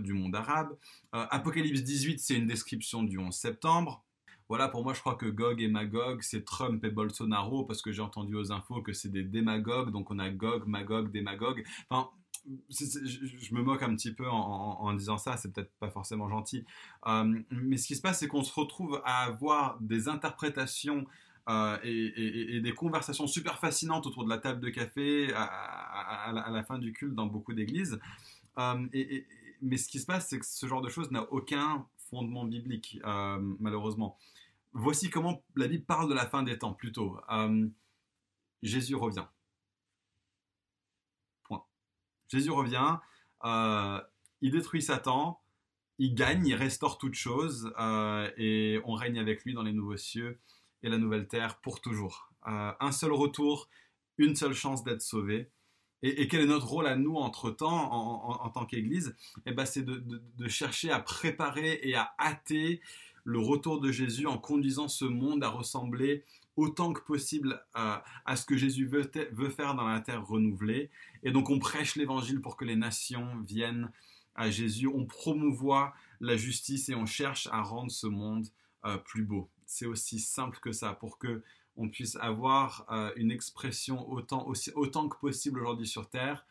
du 0.00 0.12
monde 0.12 0.34
arabe. 0.34 0.76
Apocalypse 1.12 1.82
18, 1.82 2.18
c'est 2.18 2.34
une 2.34 2.48
description 2.48 3.04
du 3.04 3.18
11 3.18 3.32
septembre. 3.32 4.04
Voilà, 4.48 4.68
pour 4.68 4.82
moi, 4.82 4.94
je 4.94 5.00
crois 5.00 5.14
que 5.14 5.26
Gog 5.26 5.60
et 5.60 5.68
Magog, 5.68 6.22
c'est 6.22 6.44
Trump 6.44 6.82
et 6.82 6.90
Bolsonaro, 6.90 7.64
parce 7.64 7.82
que 7.82 7.92
j'ai 7.92 8.00
entendu 8.02 8.34
aux 8.34 8.50
infos 8.50 8.80
que 8.82 8.92
c'est 8.92 9.10
des 9.10 9.22
démagogues, 9.22 9.90
donc 9.90 10.10
on 10.10 10.18
a 10.18 10.30
Gog, 10.30 10.66
Magog, 10.66 11.12
démagogue. 11.12 11.64
Enfin, 11.90 12.10
je, 12.70 13.54
me 13.54 13.62
moque 13.62 13.82
un 13.82 13.94
petit 13.94 14.12
peu 14.12 14.28
en, 14.28 14.92
disant 14.94 15.18
ça, 15.18 15.36
c'est 15.36 15.52
peut-être 15.52 15.72
pas 15.78 15.90
forcément 15.90 16.28
gentil. 16.28 16.64
Euh, 17.06 17.40
mais 17.50 17.76
ce 17.76 17.86
qui 17.86 17.96
se 17.96 18.00
passe, 18.00 18.20
c'est 18.20 18.28
qu'on 18.28 18.42
se 18.42 18.52
retrouve 18.52 19.00
à 19.04 19.24
avoir 19.24 19.78
des 19.80 20.08
interprétations 20.08 21.06
euh, 21.48 21.78
et, 21.82 22.60
des 22.60 22.72
conversations 22.72 23.26
super 23.26 23.58
fascinantes 23.58 24.06
autour 24.06 24.24
de 24.24 24.28
la 24.28 24.38
table 24.38 24.60
de 24.60 24.70
café 24.70 25.32
à, 25.34 26.32
la, 26.32 26.64
fin 26.64 26.78
du 26.78 26.92
culte 26.92 27.14
dans 27.14 27.26
beaucoup 27.26 27.52
d'églises. 27.52 27.98
Euh, 28.58 28.86
mais 29.60 29.76
ce 29.76 29.88
qui 29.88 29.98
se 29.98 30.06
passe, 30.06 30.28
c'est 30.28 30.38
que 30.38 30.46
ce 30.46 30.66
genre 30.66 30.82
de 30.82 30.88
choses 30.88 31.10
n'a 31.10 31.30
aucun 31.32 31.86
fondement 32.10 32.44
biblique, 32.44 33.00
malheureusement. 33.58 34.16
Voici 34.72 35.10
comment 35.10 35.42
la 35.56 35.66
Bible 35.66 35.84
parle 35.84 36.08
de 36.08 36.14
la 36.14 36.26
fin 36.26 36.42
des 36.42 36.58
temps, 36.58 36.72
plutôt. 36.72 37.18
Jésus 38.62 38.94
revient. 38.94 39.26
Jésus 42.28 42.50
revient, 42.50 42.96
euh, 43.44 44.00
il 44.40 44.52
détruit 44.52 44.82
Satan, 44.82 45.40
il 45.98 46.14
gagne, 46.14 46.46
il 46.46 46.54
restaure 46.54 46.98
toute 46.98 47.14
chose, 47.14 47.72
euh, 47.78 48.30
et 48.36 48.80
on 48.84 48.94
règne 48.94 49.18
avec 49.18 49.44
lui 49.44 49.54
dans 49.54 49.62
les 49.62 49.72
nouveaux 49.72 49.96
cieux 49.96 50.38
et 50.82 50.88
la 50.88 50.98
nouvelle 50.98 51.26
terre 51.26 51.60
pour 51.60 51.80
toujours. 51.80 52.30
Euh, 52.46 52.72
un 52.78 52.92
seul 52.92 53.12
retour, 53.12 53.68
une 54.16 54.36
seule 54.36 54.54
chance 54.54 54.84
d'être 54.84 55.02
sauvé. 55.02 55.50
Et, 56.02 56.28
quel 56.28 56.42
est 56.42 56.46
notre 56.46 56.68
rôle 56.68 56.86
à 56.86 56.94
nous 56.94 57.16
entre-temps 57.16 57.92
en, 57.92 58.48
tant 58.50 58.64
qu'Église? 58.66 59.16
Eh 59.46 59.52
ben, 59.52 59.64
C'est 59.64 59.84
de, 59.84 60.48
chercher 60.48 60.92
à 60.92 61.00
préparer 61.00 61.80
et 61.82 61.96
à 61.96 62.14
hâter 62.20 62.80
le 63.24 63.40
retour 63.40 63.80
de 63.80 63.90
Jésus 63.90 64.26
en 64.26 64.38
conduisant 64.38 64.86
ce 64.86 65.04
monde 65.04 65.42
à 65.42 65.48
ressembler 65.48 66.24
autant 66.58 66.92
que 66.92 67.00
possible 67.00 67.62
à 67.74 68.36
ce 68.36 68.44
que 68.44 68.56
Jésus 68.56 68.86
veut, 68.86 69.50
faire 69.50 69.74
dans 69.74 69.86
la 69.86 70.00
terre 70.00 70.26
renouvelée. 70.26 70.90
Et 71.22 71.30
donc 71.30 71.50
on 71.50 71.58
prêche 71.58 71.96
l'évangile 71.96 72.40
pour 72.40 72.56
que 72.56 72.64
les 72.64 72.76
nations 72.76 73.28
viennent 73.46 73.90
à 74.34 74.50
Jésus. 74.50 74.88
On 74.88 75.06
promouvoit 75.06 75.94
la 76.20 76.36
justice 76.36 76.88
et 76.88 76.94
on 76.94 77.06
cherche 77.06 77.48
à 77.52 77.62
rendre 77.62 77.90
ce 77.90 78.06
monde 78.06 78.46
plus 79.04 79.24
beau. 79.24 79.48
C'est 79.66 79.86
aussi 79.86 80.18
simple 80.18 80.58
que 80.60 80.72
ça 80.72 80.92
pour 80.92 81.18
que 81.18 81.42
on 81.76 81.88
puisse 81.88 82.16
avoir 82.16 82.86
une 83.16 83.30
expression 83.30 84.10
autant, 84.10 84.46
aussi, 84.46 84.72
autant 84.74 85.08
que 85.08 85.16
possible 85.18 85.60
aujourd'hui 85.60 85.86
sur 85.86 86.10
terre 86.10 86.44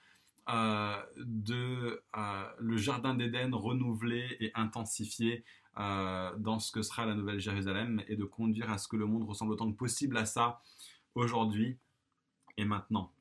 euh, 0.49 0.95
de 1.17 2.01
euh, 2.15 2.43
le 2.57 2.77
jardin 2.77 3.13
d'Éden 3.13 3.53
renouvelé 3.53 4.37
et 4.39 4.51
intensifié 4.55 5.43
euh, 5.79 6.35
dans 6.37 6.59
ce 6.59 6.71
que 6.71 6.81
sera 6.81 7.05
la 7.05 7.15
Nouvelle 7.15 7.39
Jérusalem 7.39 8.01
et 8.07 8.15
de 8.15 8.23
conduire 8.23 8.71
à 8.71 8.77
ce 8.77 8.87
que 8.87 8.95
le 8.95 9.05
monde 9.05 9.27
ressemble 9.27 9.53
autant 9.53 9.71
que 9.71 9.77
possible 9.77 10.17
à 10.17 10.25
ça 10.25 10.61
aujourd'hui 11.15 11.77
et 12.57 12.65
maintenant. 12.65 13.11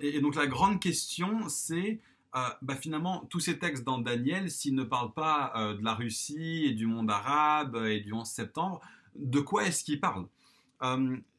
Et, 0.00 0.22
donc 0.22 0.36
la 0.36 0.46
grande 0.46 0.80
question, 0.80 1.50
c'est 1.50 2.00
bah, 2.32 2.76
finalement 2.80 3.26
tous 3.28 3.40
ces 3.40 3.58
textes 3.58 3.84
dans 3.84 3.98
Daniel, 3.98 4.50
s'ils 4.50 4.74
ne 4.74 4.84
parlent 4.84 5.12
pas 5.12 5.52
de 5.78 5.84
la 5.84 5.92
Russie 5.92 6.64
et 6.64 6.72
du 6.72 6.86
monde 6.86 7.10
arabe 7.10 7.76
et 7.84 8.00
du 8.00 8.14
11 8.14 8.26
septembre, 8.26 8.80
de 9.14 9.38
quoi 9.38 9.66
est-ce 9.66 9.84
qu'ils 9.84 10.00
parlent? 10.00 10.28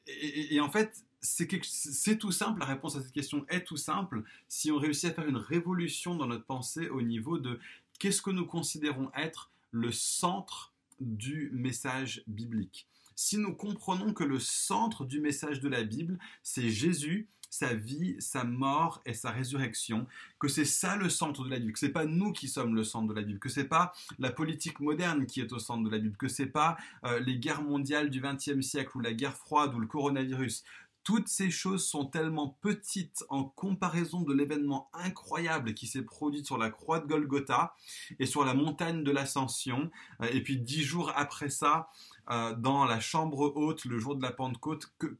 Et, 0.07 0.59
en 0.59 0.69
fait, 0.69 1.03
c'est 1.21 2.17
tout 2.17 2.31
simple, 2.31 2.59
la 2.59 2.65
réponse 2.65 2.95
à 2.95 3.01
cette 3.01 3.11
question 3.11 3.45
est 3.49 3.63
tout 3.63 3.77
simple. 3.77 4.23
Si 4.47 4.71
on 4.71 4.77
réussit 4.77 5.11
à 5.11 5.13
faire 5.13 5.27
une 5.27 5.37
révolution 5.37 6.15
dans 6.15 6.27
notre 6.27 6.45
pensée 6.45 6.89
au 6.89 7.01
niveau 7.01 7.37
de 7.37 7.59
qu'est-ce 7.99 8.21
que 8.21 8.29
nous 8.29 8.45
considérons 8.45 9.11
être 9.15 9.51
le 9.71 9.91
centre 9.91 10.73
du 10.99 11.51
message 11.53 12.23
biblique. 12.27 12.87
Si 13.15 13.37
nous 13.37 13.55
comprenons 13.55 14.13
que 14.13 14.23
le 14.23 14.39
centre 14.39 15.05
du 15.05 15.19
message 15.19 15.59
de 15.59 15.69
la 15.69 15.83
Bible, 15.83 16.19
c'est 16.43 16.69
Jésus, 16.69 17.27
sa 17.49 17.73
vie, 17.73 18.15
sa 18.19 18.43
mort 18.43 19.01
et 19.05 19.13
sa 19.13 19.31
résurrection, 19.31 20.05
que 20.39 20.47
c'est 20.47 20.65
ça 20.65 20.95
le 20.95 21.09
centre 21.09 21.43
de 21.43 21.49
la 21.49 21.59
Bible, 21.59 21.73
que 21.73 21.79
c'est 21.79 21.89
pas 21.89 22.05
nous 22.05 22.31
qui 22.31 22.47
sommes 22.47 22.75
le 22.75 22.83
centre 22.83 23.07
de 23.07 23.13
la 23.13 23.21
Bible, 23.21 23.39
que 23.39 23.49
c'est 23.49 23.67
pas 23.67 23.93
la 24.19 24.31
politique 24.31 24.79
moderne 24.79 25.25
qui 25.25 25.41
est 25.41 25.51
au 25.53 25.59
centre 25.59 25.83
de 25.83 25.89
la 25.89 25.97
Bible, 25.97 26.17
que 26.17 26.27
c'est 26.27 26.45
pas 26.45 26.77
euh, 27.05 27.19
les 27.19 27.37
guerres 27.37 27.63
mondiales 27.63 28.09
du 28.09 28.21
XXe 28.21 28.61
siècle 28.61 28.97
ou 28.97 28.99
la 28.99 29.13
guerre 29.13 29.35
froide 29.35 29.73
ou 29.73 29.79
le 29.79 29.87
coronavirus. 29.87 30.63
Toutes 31.07 31.29
ces 31.29 31.49
choses 31.49 31.87
sont 31.87 32.03
tellement 32.03 32.57
petites 32.59 33.23
en 33.29 33.45
comparaison 33.45 34.23
de 34.23 34.33
l'événement 34.33 34.89
incroyable 34.91 35.73
qui 35.73 35.87
s'est 35.87 36.01
produit 36.01 36.43
sur 36.43 36.57
la 36.57 36.69
croix 36.69 36.99
de 36.99 37.07
Golgotha 37.07 37.73
et 38.19 38.25
sur 38.25 38.43
la 38.43 38.53
montagne 38.53 39.05
de 39.05 39.11
l'Ascension. 39.11 39.89
Euh, 40.21 40.27
et 40.33 40.43
puis 40.43 40.57
dix 40.57 40.83
jours 40.83 41.13
après 41.15 41.49
ça, 41.49 41.87
euh, 42.29 42.53
dans 42.55 42.83
la 42.83 42.99
chambre 42.99 43.53
haute, 43.55 43.85
le 43.85 43.99
jour 43.99 44.17
de 44.17 44.21
la 44.21 44.33
Pentecôte, 44.33 44.91
que, 44.99 45.17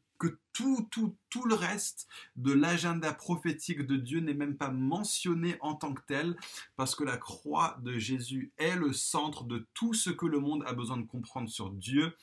tout, 0.51 0.89
tout, 0.91 1.15
tout 1.29 1.45
le 1.45 1.55
reste 1.55 2.09
de 2.35 2.51
l'agenda 2.51 3.13
prophétique 3.13 3.87
de 3.87 3.95
Dieu 3.95 4.19
n'est 4.19 4.33
même 4.33 4.57
pas 4.57 4.71
mentionné 4.71 5.55
en 5.61 5.75
tant 5.75 5.93
que 5.93 6.01
tel, 6.05 6.35
parce 6.75 6.95
que 6.95 7.05
la 7.05 7.15
croix 7.15 7.77
de 7.81 7.97
Jésus 7.97 8.51
est 8.57 8.75
le 8.75 8.91
centre 8.91 9.45
de 9.45 9.65
tout 9.73 9.93
ce 9.93 10.09
que 10.09 10.25
le 10.25 10.41
monde 10.41 10.65
a 10.67 10.73
besoin 10.73 10.97
de 10.97 11.07
comprendre 11.07 11.49
sur 11.49 11.69
Dieu 11.69 12.13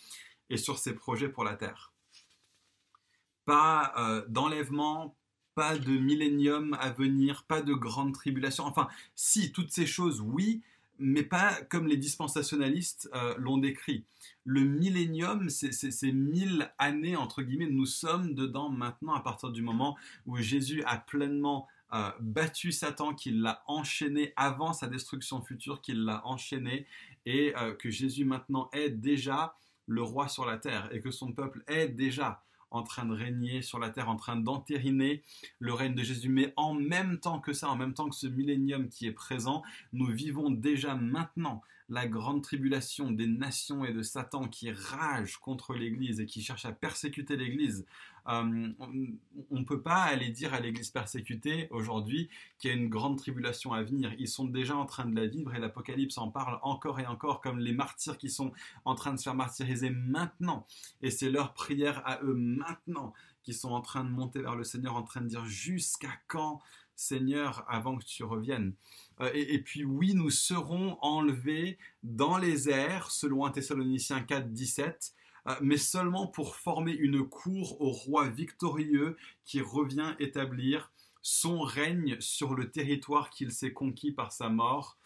et 0.50 0.58
sur 0.58 0.78
ses 0.78 0.94
projets 0.94 1.30
pour 1.30 1.44
la 1.44 1.54
terre 1.54 1.93
pas 3.44 3.92
euh, 3.98 4.24
d'enlèvement, 4.28 5.16
pas 5.54 5.78
de 5.78 5.92
millénium 5.92 6.76
à 6.80 6.90
venir, 6.90 7.44
pas 7.46 7.62
de 7.62 7.74
grande 7.74 8.12
tribulation. 8.12 8.64
Enfin, 8.64 8.88
si, 9.14 9.52
toutes 9.52 9.70
ces 9.70 9.86
choses, 9.86 10.20
oui, 10.20 10.62
mais 10.98 11.22
pas 11.22 11.54
comme 11.70 11.86
les 11.86 11.96
dispensationalistes 11.96 13.10
euh, 13.14 13.34
l'ont 13.38 13.58
décrit. 13.58 14.04
Le 14.44 14.60
millénium, 14.62 15.48
c'est 15.50 16.12
mille 16.12 16.72
années, 16.78 17.16
entre 17.16 17.42
guillemets, 17.42 17.68
nous 17.68 17.86
sommes 17.86 18.34
dedans 18.34 18.68
maintenant 18.68 19.14
à 19.14 19.20
partir 19.20 19.50
du 19.50 19.62
moment 19.62 19.96
où 20.26 20.36
Jésus 20.36 20.82
a 20.84 20.98
pleinement 20.98 21.66
euh, 21.92 22.10
battu 22.20 22.72
Satan, 22.72 23.14
qu'il 23.14 23.40
l'a 23.40 23.62
enchaîné 23.66 24.32
avant 24.36 24.72
sa 24.72 24.86
destruction 24.86 25.42
future, 25.42 25.80
qu'il 25.80 26.04
l'a 26.04 26.26
enchaîné, 26.26 26.86
et 27.26 27.54
que 27.78 27.90
Jésus 27.90 28.26
maintenant 28.26 28.68
est 28.72 28.90
déjà 28.90 29.56
le 29.86 30.02
roi 30.02 30.28
sur 30.28 30.44
la 30.44 30.58
terre, 30.58 30.88
et 30.92 31.00
que 31.00 31.10
son 31.10 31.32
peuple 31.32 31.64
est 31.66 31.88
déjà 31.88 32.44
en 32.74 32.82
train 32.82 33.04
de 33.04 33.14
régner 33.14 33.62
sur 33.62 33.78
la 33.78 33.90
terre, 33.90 34.08
en 34.08 34.16
train 34.16 34.36
d'entériner 34.36 35.22
le 35.58 35.72
règne 35.72 35.94
de 35.94 36.02
Jésus. 36.02 36.28
Mais 36.28 36.52
en 36.56 36.74
même 36.74 37.18
temps 37.18 37.40
que 37.40 37.52
ça, 37.52 37.68
en 37.68 37.76
même 37.76 37.94
temps 37.94 38.08
que 38.08 38.16
ce 38.16 38.26
millénium 38.26 38.88
qui 38.88 39.06
est 39.06 39.12
présent, 39.12 39.62
nous 39.92 40.06
vivons 40.06 40.50
déjà 40.50 40.94
maintenant 40.94 41.62
la 41.88 42.06
grande 42.06 42.42
tribulation 42.42 43.10
des 43.10 43.26
nations 43.26 43.84
et 43.84 43.92
de 43.92 44.02
Satan 44.02 44.48
qui 44.48 44.72
rage 44.72 45.36
contre 45.36 45.74
l'Église 45.74 46.20
et 46.20 46.26
qui 46.26 46.42
cherche 46.42 46.64
à 46.64 46.72
persécuter 46.72 47.36
l'Église. 47.36 47.86
Euh, 48.28 48.72
on 49.50 49.58
ne 49.58 49.64
peut 49.64 49.82
pas 49.82 50.02
aller 50.02 50.30
dire 50.30 50.54
à 50.54 50.60
l'Église 50.60 50.90
persécutée 50.90 51.68
aujourd'hui 51.70 52.30
qu'il 52.58 52.70
y 52.70 52.72
a 52.72 52.76
une 52.76 52.88
grande 52.88 53.18
tribulation 53.18 53.72
à 53.72 53.82
venir. 53.82 54.12
Ils 54.18 54.28
sont 54.28 54.46
déjà 54.46 54.76
en 54.76 54.86
train 54.86 55.04
de 55.04 55.14
la 55.14 55.26
vivre 55.26 55.54
et 55.54 55.58
l'Apocalypse 55.58 56.18
en 56.18 56.30
parle 56.30 56.58
encore 56.62 57.00
et 57.00 57.06
encore 57.06 57.40
comme 57.40 57.58
les 57.58 57.72
martyrs 57.72 58.18
qui 58.18 58.30
sont 58.30 58.52
en 58.84 58.94
train 58.94 59.12
de 59.12 59.18
se 59.18 59.24
faire 59.24 59.34
martyriser 59.34 59.90
maintenant. 59.90 60.66
Et 61.02 61.10
c'est 61.10 61.30
leur 61.30 61.52
prière 61.52 62.02
à 62.06 62.20
eux 62.22 62.34
maintenant 62.34 63.12
qui 63.42 63.52
sont 63.52 63.72
en 63.72 63.82
train 63.82 64.04
de 64.04 64.10
monter 64.10 64.40
vers 64.40 64.56
le 64.56 64.64
Seigneur, 64.64 64.96
en 64.96 65.02
train 65.02 65.20
de 65.20 65.28
dire 65.28 65.44
jusqu'à 65.44 66.12
quand 66.28 66.60
Seigneur 66.96 67.64
avant 67.68 67.96
que 67.96 68.04
tu 68.04 68.24
reviennes? 68.24 68.72
Euh, 69.20 69.30
et, 69.34 69.58
puis 69.58 69.84
oui, 69.84 70.14
nous 70.14 70.30
serons 70.30 70.98
enlevés 71.00 71.78
dans 72.02 72.36
les 72.36 72.68
airs, 72.68 73.10
selon 73.10 73.44
1 73.44 73.50
Thessaloniciens 73.52 74.20
4, 74.20 74.50
17, 74.50 75.12
euh, 75.12 75.23
mais 75.60 75.76
seulement 75.76 76.26
pour 76.26 76.56
former 76.56 76.92
une 76.92 77.22
cour 77.22 77.80
au 77.80 77.90
roi 77.90 78.28
victorieux 78.28 79.16
qui 79.44 79.60
revient 79.60 80.14
établir 80.18 80.90
son 81.22 81.60
règne 81.60 82.16
sur 82.20 82.54
le 82.54 82.70
territoire 82.70 83.30
qu'il 83.30 83.50
s'est 83.50 83.72
conquis 83.72 84.12
par 84.12 84.32
sa 84.32 84.48
mort 84.48 84.98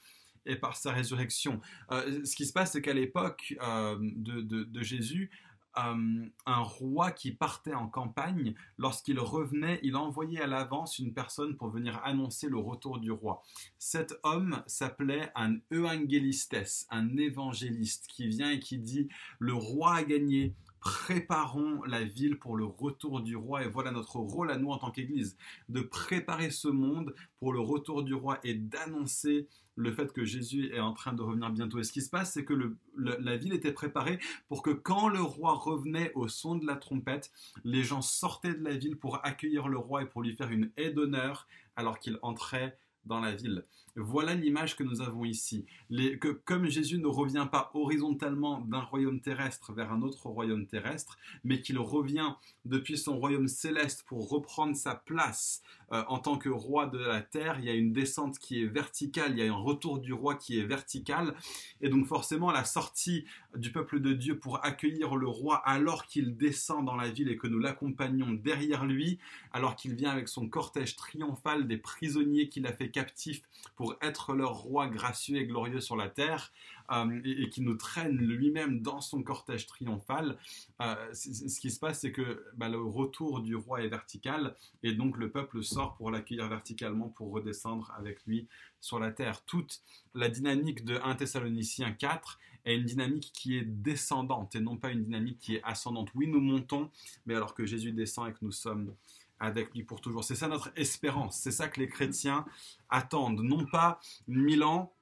et 0.47 0.57
par 0.57 0.77
sa 0.77 0.93
résurrection. 0.93 1.61
Euh, 1.93 2.25
ce 2.25 2.35
qui 2.35 2.47
se 2.47 2.53
passe, 2.53 2.73
c'est 2.73 2.83
qu'à 2.83 2.95
l'époque 2.95 3.55
de, 3.61 4.83
Jésus, 4.83 5.31
euh, 5.79 6.27
un 6.47 6.61
roi 6.61 7.11
qui 7.11 7.33
partait 7.33 7.75
en 7.75 7.89
campagne, 7.89 8.55
lorsqu'il 8.79 9.19
revenait, 9.21 9.81
il 9.83 9.97
envoyait 9.97 10.41
à 10.41 10.47
l'avance 10.47 10.99
une 10.99 11.13
personne 11.13 11.57
pour 11.57 11.69
venir 11.69 12.01
annoncer 12.05 12.49
le 12.49 12.59
retour 12.59 12.99
du 12.99 13.11
roi. 13.11 13.43
Cet 13.79 14.15
homme 14.23 14.63
s'appelait 14.67 15.31
un 15.35 15.57
evangelistes, 15.71 16.87
un 16.91 17.17
évangéliste 17.17 18.07
qui 18.09 18.29
vient 18.29 18.51
et 18.51 18.61
qui 18.61 18.79
dit 18.79 19.09
le 19.39 19.55
roi 19.55 19.95
a 19.97 20.03
gagné, 20.05 20.55
préparons 20.81 21.83
la 21.85 22.05
ville 22.05 22.39
pour 22.39 22.57
le 22.57 22.65
retour 22.65 23.21
du 23.21 23.37
roi. 23.37 23.65
Et 23.65 23.69
voilà 23.69 23.91
notre 23.91 24.17
rôle 24.17 24.51
à 24.51 24.59
nous 24.59 24.71
en 24.71 24.79
tant 24.79 24.91
qu'Église, 24.91 25.37
de 25.69 25.81
préparer 25.81 26.51
ce 26.51 26.69
monde 26.69 27.15
pour 27.39 27.53
le 27.53 27.61
retour 27.61 28.03
du 28.03 28.15
roi 28.15 28.39
et 28.45 28.55
d'annoncer 28.55 29.49
le 29.79 29.93
fait 29.93 30.13
que 30.13 30.25
Jésus 30.25 30.75
est 30.75 30.81
en 30.81 30.93
train 30.93 31.13
de 31.13 31.23
revenir 31.23 31.51
bientôt. 31.51 31.79
Et 31.79 31.85
ce 31.85 31.93
qui 31.93 32.03
se 32.03 32.11
passe, 32.11 32.33
c'est 32.33 32.45
que 32.45 32.77
la 32.97 33.37
ville 33.37 33.53
était 33.53 33.73
préparée 33.73 34.19
pour 34.49 34.63
que 34.63 34.71
quand 34.71 35.09
le 35.09 35.23
roi 35.23 35.55
revenait 35.55 36.13
au 36.15 36.27
son 36.27 36.57
de 36.57 36.67
la 36.67 36.75
trompette, 36.75 37.31
les 37.65 37.85
gens 37.85 38.03
sortaient 38.03 38.55
de 38.55 38.65
la 38.65 38.77
ville 38.77 38.97
pour 38.97 39.25
accueillir 39.25 39.69
le 39.69 39.79
roi 39.79 40.03
et 40.03 40.07
pour 40.07 40.23
lui 40.23 40.35
faire 40.35 40.51
une 40.51 40.73
aide 40.77 40.95
d'honneur 40.95 41.47
alors 41.77 42.01
qu'il 42.01 42.19
entrait 42.23 42.77
dans 43.05 43.21
la 43.21 43.35
ville. 43.35 43.65
Voilà 44.01 44.35
l'image 44.35 44.77
que 44.77 44.85
nous 44.85 45.01
avons 45.01 45.25
ici. 45.25 45.67
que, 45.91 46.29
comme 46.29 46.67
Jésus 46.69 46.99
ne 46.99 47.09
revient 47.09 47.49
pas 47.51 47.71
horizontalement 47.75 48.61
d'un 48.61 48.81
royaume 48.81 49.21
terrestre 49.21 49.73
vers 49.73 49.93
un 49.93 50.03
autre 50.03 50.27
royaume 50.29 50.67
terrestre, 50.67 51.19
mais 51.43 51.61
qu'il 51.61 51.79
revient 51.79 52.35
depuis 52.65 52.97
son 52.97 53.19
royaume 53.19 53.49
céleste 53.49 54.05
pour 54.07 54.29
reprendre 54.29 54.77
sa 54.77 54.95
place 54.95 55.63
euh, 55.93 56.05
en 56.09 56.19
tant 56.19 56.37
que 56.37 56.49
roi 56.49 56.87
de 56.87 56.99
la 56.99 57.23
terre, 57.23 57.59
il 57.59 57.65
y 57.65 57.71
a 57.71 57.75
une 57.75 57.93
descente 57.93 58.39
qui 58.39 58.63
est 58.63 58.67
verticale, 58.67 59.33
il 59.33 59.39
y 59.39 59.49
a 59.49 59.53
un 59.53 59.57
retour 59.57 59.99
du 59.99 60.13
roi 60.13 60.35
qui 60.35 60.59
est 60.59 60.65
vertical, 60.65 61.35
et 61.81 61.89
donc 61.89 62.07
forcément 62.07 62.51
la 62.51 62.65
sortie 62.65 63.25
du 63.57 63.73
peuple 63.73 64.01
de 64.01 64.13
Dieu 64.13 64.39
pour 64.39 64.65
accueillir 64.65 65.17
le 65.17 65.27
roi 65.27 65.57
alors 65.67 66.07
qu'il 66.07 66.37
descend 66.37 66.85
dans 66.85 66.97
la 66.97 67.09
ville 67.09 67.31
et 67.31 67.39
que 67.39 67.47
nous 67.47 67.59
l'accompagnons 67.59 68.33
derrière 68.33 68.85
lui, 68.85 69.19
alors 69.53 69.77
qu'il 69.77 69.95
vient 69.95 70.11
avec 70.11 70.29
son 70.29 70.49
cortège 70.49 70.95
triomphal 70.95 71.67
des 71.67 71.79
prisonniers 71.79 72.51
qu'il 72.51 72.67
a 72.67 72.73
fait 72.73 72.91
captifs 72.91 73.43
pour 73.77 73.88
être 74.03 74.35
leur 74.35 74.55
roi 74.55 74.89
gracieux 74.89 75.37
et 75.37 75.47
glorieux 75.47 75.81
sur 75.81 75.97
la 75.97 76.09
terre, 76.09 76.53
euh, 76.91 77.21
et, 77.25 77.51
qui 77.51 77.61
nous 77.61 77.77
traîne 77.77 78.17
lui-même 78.17 78.81
dans 78.81 79.01
son 79.01 79.23
cortège 79.23 79.67
triomphal, 79.67 80.39
euh, 80.81 81.13
ce 81.13 81.61
qui 81.61 81.71
se 81.71 81.79
passe, 81.79 82.01
c'est 82.01 82.13
que 82.13 82.45
bah, 82.57 82.69
le 82.69 82.81
retour 82.81 83.41
du 83.41 83.55
roi 83.57 83.83
est 83.83 83.89
vertical, 83.89 84.57
et 84.83 84.95
donc 84.95 85.19
le 85.19 85.31
peuple 85.31 85.63
sort 85.63 85.97
pour 85.97 86.11
l'accueillir 86.11 86.49
verticalement, 86.49 87.09
pour 87.09 87.31
redescendre 87.31 87.93
avec 87.99 88.25
lui 88.27 88.49
sur 88.81 88.99
la 88.99 89.11
terre. 89.11 89.45
Toute 89.45 89.83
la 90.15 90.29
dynamique 90.29 90.85
de 90.85 90.99
1 91.03 91.17
Thessaloniciens 91.17 91.93
4 91.93 92.39
est 92.65 92.77
une 92.77 92.85
dynamique 92.85 93.31
qui 93.33 93.57
est 93.57 93.65
descendante 93.65 94.55
et 94.55 94.61
non 94.61 94.77
pas 94.77 94.91
une 94.91 95.05
dynamique 95.05 95.39
qui 95.41 95.57
est 95.57 95.63
ascendante. 95.65 96.11
Oui, 96.15 96.27
nous 96.27 96.41
montons, 96.41 96.91
mais 97.27 97.35
alors 97.35 97.55
que 97.55 97.67
Jésus 97.67 97.93
descend 97.93 98.29
et 98.29 98.33
que 98.33 98.39
nous 98.43 98.53
sommes 98.53 98.95
avec 99.41 99.75
lui 99.75 99.83
pour 99.83 100.01
toujours. 100.01 100.25
C'est 100.25 100.35
ça 100.35 100.49
notre 100.49 100.73
espérance, 100.77 101.39
c'est 101.39 101.51
ça 101.51 101.69
que 101.69 101.81
les 101.81 101.89
chrétiens 101.89 102.45
attendent, 102.89 103.43
non 103.43 103.67
pas 103.67 104.01
mille 104.27 104.65
ans 104.65 104.93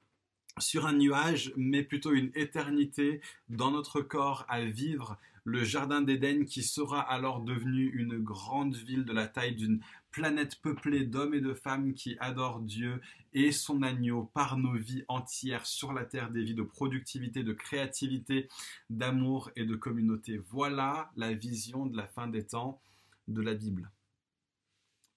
sur 0.59 0.87
un 0.87 0.93
nuage, 0.93 1.53
mais 1.55 1.83
plutôt 1.83 2.13
une 2.13 2.31
éternité 2.33 3.21
dans 3.49 3.71
notre 3.71 4.01
corps 4.01 4.45
à 4.47 4.61
vivre 4.61 5.17
le 5.47 5.63
jardin 5.63 6.01
d'Éden 6.01 6.43
qui 6.43 6.61
sera 6.61 6.99
alors 6.99 7.39
devenu 7.39 7.89
une 7.93 8.17
grande 8.17 8.75
ville 8.75 9.05
de 9.05 9.13
la 9.13 9.27
taille 9.27 9.55
d'une 9.55 9.79
planète 10.11 10.59
peuplée 10.61 11.05
d'hommes 11.05 11.35
et 11.35 11.39
de 11.39 11.53
femmes 11.53 11.93
qui 11.93 12.17
adorent 12.19 12.59
Dieu 12.59 12.99
et 13.33 13.53
son 13.53 13.81
agneau 13.81 14.29
par 14.33 14.57
nos 14.57 14.73
vies 14.73 15.05
entières 15.07 15.65
sur 15.65 15.93
la 15.93 16.03
terre, 16.03 16.31
des 16.31 16.43
vies 16.43 16.53
de 16.53 16.63
productivité, 16.63 17.43
de 17.43 17.53
créativité, 17.53 18.49
d'amour 18.89 19.49
et 19.55 19.63
de 19.63 19.75
communauté. 19.77 20.37
Voilà 20.49 21.11
la 21.15 21.31
vision 21.31 21.85
de 21.85 21.95
la 21.95 22.07
fin 22.07 22.27
des 22.27 22.45
temps 22.45 22.81
de 23.29 23.41
la 23.41 23.53
Bible. 23.53 23.89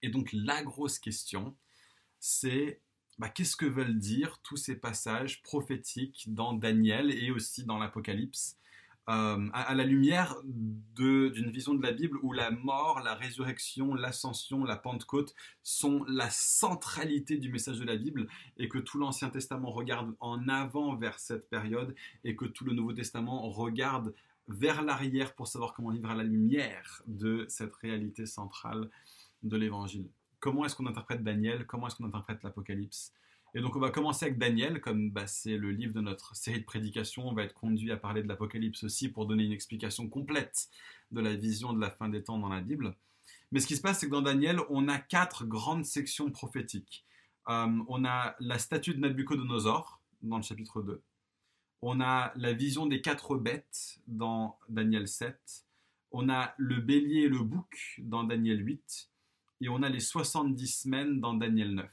Et 0.01 0.09
donc 0.09 0.29
la 0.33 0.63
grosse 0.63 0.99
question, 0.99 1.55
c'est 2.19 2.81
bah, 3.19 3.29
qu'est-ce 3.29 3.55
que 3.55 3.65
veulent 3.65 3.99
dire 3.99 4.39
tous 4.43 4.57
ces 4.57 4.75
passages 4.75 5.41
prophétiques 5.43 6.33
dans 6.33 6.53
Daniel 6.53 7.11
et 7.11 7.31
aussi 7.31 7.65
dans 7.65 7.77
l'Apocalypse 7.77 8.57
euh, 9.09 9.49
à, 9.53 9.73
la 9.73 9.83
lumière 9.83 10.35
d'une 10.45 11.49
vision 11.49 11.73
de 11.73 11.81
la 11.81 11.91
Bible 11.91 12.19
où 12.21 12.33
la 12.33 12.51
mort, 12.51 13.01
la 13.01 13.15
résurrection, 13.15 13.95
l'ascension, 13.95 14.63
la 14.63 14.77
Pentecôte 14.77 15.33
sont 15.63 16.05
la 16.07 16.29
centralité 16.29 17.37
du 17.37 17.51
message 17.51 17.79
de 17.79 17.83
la 17.83 17.97
Bible 17.97 18.27
et 18.57 18.69
que 18.69 18.77
tout 18.77 18.99
l'Ancien 18.99 19.29
Testament 19.29 19.71
regarde 19.71 20.15
en 20.19 20.47
avant 20.47 20.95
vers 20.95 21.19
cette 21.19 21.49
période 21.49 21.95
et 22.23 22.35
que 22.35 22.45
tout 22.45 22.63
le 22.63 22.73
Nouveau 22.73 22.93
Testament 22.93 23.49
regarde 23.49 24.13
vers 24.47 24.83
l'arrière 24.83 25.33
pour 25.33 25.47
savoir 25.47 25.73
comment 25.73 25.89
vivre 25.89 26.11
à 26.11 26.15
la 26.15 26.23
lumière 26.23 27.01
de 27.07 27.45
cette 27.49 27.75
réalité 27.75 28.27
centrale 28.27 28.89
de 29.43 29.57
l'Évangile. 29.57 30.09
Comment 30.39 30.65
est-ce 30.65 30.75
qu'on 30.75 30.87
interprète 30.87 31.23
Daniel? 31.23 31.65
Comment 31.67 31.87
est-ce 31.87 31.95
qu'on 31.95 32.05
interprète 32.05 32.43
l'Apocalypse? 32.43 33.13
Et 33.53 33.61
donc 33.61 33.75
on 33.75 33.79
va 33.79 33.91
commencer 33.91 34.25
avec 34.25 34.37
Daniel, 34.37 34.79
comme 34.79 35.11
bah, 35.11 35.27
c'est 35.27 35.57
le 35.57 35.71
livre 35.71 35.93
de 35.93 35.99
notre 35.99 36.35
série 36.35 36.61
de 36.61 36.65
prédications, 36.65 37.27
on 37.27 37.33
va 37.33 37.43
être 37.43 37.53
conduit 37.53 37.91
à 37.91 37.97
parler 37.97 38.23
de 38.23 38.27
l'Apocalypse 38.27 38.83
aussi 38.83 39.09
pour 39.09 39.25
donner 39.25 39.43
une 39.43 39.51
explication 39.51 40.07
complète 40.07 40.69
de 41.11 41.19
la 41.19 41.35
vision 41.35 41.73
de 41.73 41.81
la 41.81 41.91
fin 41.91 42.07
des 42.07 42.23
temps 42.23 42.37
dans 42.37 42.47
la 42.47 42.61
Bible. 42.61 42.95
Mais 43.51 43.59
ce 43.59 43.67
qui 43.67 43.75
se 43.75 43.81
passe, 43.81 43.99
c'est 43.99 44.05
que 44.05 44.11
dans 44.11 44.21
Daniel, 44.21 44.59
on 44.69 44.87
a 44.87 44.97
quatre 44.97 45.45
grandes 45.45 45.83
sections 45.83 46.31
prophétiques. 46.31 47.05
Euh, 47.49 47.83
on 47.87 48.05
a 48.05 48.35
la 48.39 48.57
statue 48.57 48.93
de 48.93 48.99
Nabucodonosor 48.99 50.01
dans 50.21 50.37
le 50.37 50.43
chapitre 50.43 50.81
2. 50.81 51.03
On 51.81 51.99
a 51.99 52.31
la 52.35 52.53
vision 52.53 52.85
des 52.85 53.01
quatre 53.01 53.35
bêtes 53.35 53.99
dans 54.07 54.57
Daniel 54.69 55.07
7. 55.07 55.65
On 56.11 56.29
a 56.29 56.53
le 56.57 56.79
bélier 56.79 57.23
et 57.23 57.29
le 57.29 57.39
bouc 57.39 57.99
dans 57.99 58.23
Daniel 58.23 58.65
8. 58.65 59.10
Et 59.61 59.69
on 59.69 59.83
a 59.83 59.89
les 59.89 59.99
70 59.99 60.67
semaines 60.67 61.21
dans 61.21 61.33
Daniel 61.33 61.73
9. 61.75 61.89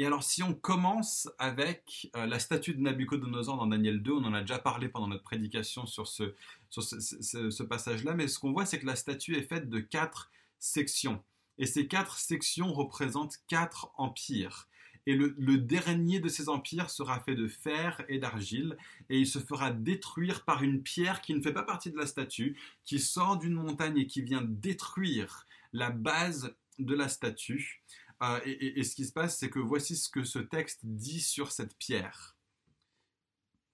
Et 0.00 0.06
alors, 0.06 0.24
si 0.24 0.42
on 0.42 0.54
commence 0.54 1.28
avec 1.38 2.10
euh, 2.16 2.24
la 2.24 2.38
statue 2.38 2.72
de 2.72 2.80
Nabucodonosor 2.80 3.58
dans 3.58 3.66
Daniel 3.66 4.02
2, 4.02 4.12
on 4.12 4.24
en 4.24 4.32
a 4.32 4.40
déjà 4.40 4.58
parlé 4.58 4.88
pendant 4.88 5.08
notre 5.08 5.22
prédication 5.22 5.84
sur 5.84 6.08
ce, 6.08 7.62
passage-là, 7.62 8.14
mais 8.14 8.26
ce 8.26 8.38
qu'on 8.38 8.52
voit, 8.52 8.64
c'est 8.64 8.80
que 8.80 8.86
la 8.86 8.96
statue 8.96 9.36
est 9.36 9.42
faite 9.42 9.68
de 9.68 9.78
quatre 9.78 10.30
sections. 10.58 11.22
Et 11.58 11.66
ces 11.66 11.86
quatre 11.86 12.16
sections 12.16 12.72
représentent 12.72 13.36
quatre 13.46 13.92
empires. 13.98 14.68
Et 15.04 15.14
le, 15.14 15.58
dernier 15.58 16.18
de 16.18 16.28
ces 16.28 16.48
empires 16.48 16.88
sera 16.88 17.20
fait 17.20 17.34
de 17.34 17.46
fer 17.46 18.02
et 18.08 18.18
d'argile, 18.18 18.78
et 19.10 19.18
il 19.18 19.26
se 19.26 19.38
fera 19.38 19.70
détruire 19.70 20.44
par 20.44 20.62
une 20.62 20.82
pierre 20.82 21.20
qui 21.20 21.34
ne 21.34 21.42
fait 21.42 21.52
pas 21.52 21.62
partie 21.62 21.90
de 21.90 21.98
la 21.98 22.06
statue, 22.06 22.56
qui 22.84 23.00
sort 23.00 23.38
d'une 23.38 23.52
montagne 23.52 23.98
et 23.98 24.06
qui 24.06 24.22
vient 24.22 24.42
détruire 24.42 25.46
la 25.72 25.90
base 25.90 26.54
de 26.78 26.94
la 26.94 27.08
statue. 27.08 27.82
Euh, 28.22 28.40
et, 28.44 28.82
ce 28.84 28.94
qui 28.94 29.06
se 29.06 29.12
passe, 29.12 29.38
c'est 29.38 29.50
que 29.50 29.58
voici 29.58 29.96
ce 29.96 30.10
que 30.10 30.24
ce 30.24 30.38
texte 30.38 30.80
dit 30.82 31.20
sur 31.20 31.52
cette 31.52 31.76
pierre. 31.78 32.36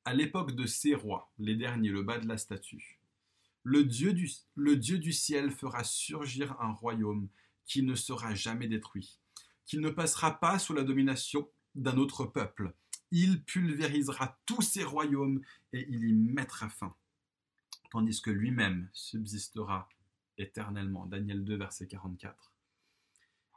À 0.04 0.14
l'époque 0.14 0.52
de 0.52 0.66
ces 0.66 0.94
rois, 0.94 1.32
les 1.38 1.56
derniers, 1.56 1.88
le 1.88 2.02
bas 2.02 2.18
de 2.18 2.28
la 2.28 2.38
statue, 2.38 3.00
le 3.64 3.84
Dieu, 3.84 4.12
du, 4.12 4.30
le 4.54 4.76
Dieu 4.76 4.98
du 4.98 5.12
ciel 5.12 5.50
fera 5.50 5.82
surgir 5.82 6.54
un 6.60 6.72
royaume 6.72 7.28
qui 7.64 7.82
ne 7.82 7.96
sera 7.96 8.32
jamais 8.34 8.68
détruit, 8.68 9.18
qui 9.64 9.78
ne 9.78 9.90
passera 9.90 10.38
pas 10.38 10.60
sous 10.60 10.72
la 10.72 10.84
domination 10.84 11.50
d'un 11.74 11.96
autre 11.96 12.24
peuple. 12.24 12.72
Il 13.10 13.42
pulvérisera 13.42 14.38
tous 14.46 14.62
ces 14.62 14.84
royaumes 14.84 15.42
et 15.72 15.84
il 15.88 16.08
y 16.08 16.12
mettra 16.12 16.68
fin, 16.68 16.94
tandis 17.90 18.22
que 18.22 18.30
lui-même 18.30 18.88
subsistera 18.92 19.88
éternellement. 20.38 21.06
Daniel 21.06 21.44
2, 21.44 21.56
verset 21.56 21.86
44. 21.86 22.52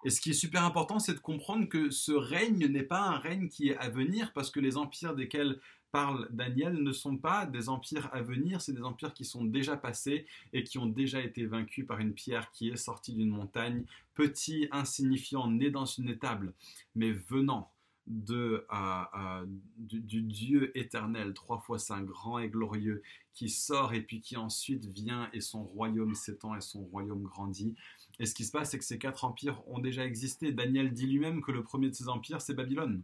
Et 0.05 0.09
ce 0.09 0.21
qui 0.21 0.29
est 0.29 0.33
super 0.33 0.63
important, 0.63 0.99
c'est 0.99 1.13
de 1.13 1.19
comprendre 1.19 1.67
que 1.67 1.89
ce 1.89 2.13
règne 2.13 2.67
n'est 2.67 2.83
pas 2.83 3.01
un 3.01 3.17
règne 3.17 3.49
qui 3.49 3.69
est 3.69 3.77
à 3.77 3.89
venir, 3.89 4.31
parce 4.33 4.49
que 4.49 4.61
les 4.61 4.77
empires 4.77 5.13
desquels 5.13 5.59
parle 5.91 6.27
Daniel 6.31 6.81
ne 6.83 6.91
sont 6.91 7.17
pas 7.17 7.45
des 7.45 7.67
empires 7.67 8.09
à 8.13 8.21
venir, 8.21 8.61
c'est 8.61 8.73
des 8.73 8.83
empires 8.83 9.13
qui 9.13 9.25
sont 9.25 9.43
déjà 9.43 9.75
passés 9.75 10.25
et 10.53 10.63
qui 10.63 10.77
ont 10.77 10.85
déjà 10.85 11.19
été 11.19 11.45
vaincus 11.45 11.85
par 11.85 11.99
une 11.99 12.13
pierre 12.13 12.51
qui 12.51 12.69
est 12.69 12.77
sortie 12.77 13.13
d'une 13.13 13.29
montagne, 13.29 13.83
petit, 14.13 14.67
insignifiant, 14.71 15.49
né 15.49 15.71
dans 15.71 15.85
une 15.85 16.09
étable, 16.09 16.53
mais 16.95 17.11
venant 17.11 17.71
de, 18.09 18.65
euh, 18.73 19.03
euh, 19.15 19.45
du, 19.77 20.21
Dieu 20.23 20.77
éternel, 20.77 21.33
trois 21.33 21.59
fois 21.59 21.77
saint, 21.77 22.01
grand 22.01 22.39
et 22.39 22.49
glorieux, 22.49 23.03
qui 23.33 23.49
sort 23.49 23.93
et 23.93 24.01
puis 24.01 24.19
qui 24.19 24.35
ensuite 24.35 24.85
vient 24.85 25.29
et 25.31 25.41
son 25.41 25.63
royaume 25.63 26.15
s'étend 26.15 26.55
et 26.55 26.61
son 26.61 26.81
royaume 26.81 27.23
grandit. 27.23 27.75
Et 28.19 28.25
ce 28.25 28.33
qui 28.33 28.43
se 28.43 28.51
passe, 28.51 28.71
c'est 28.71 28.79
que 28.79 28.83
ces 28.83 28.97
quatre 28.97 29.23
empires 29.23 29.61
ont 29.67 29.79
déjà 29.79 30.05
existé. 30.05 30.51
Daniel 30.51 30.91
dit 30.91 31.05
lui-même 31.05 31.41
que 31.41 31.51
le 31.51 31.63
premier 31.63 31.89
de 31.89 31.95
ces 31.95 32.09
empires, 32.09 32.41
c'est 32.41 32.55
Babylone. 32.55 33.03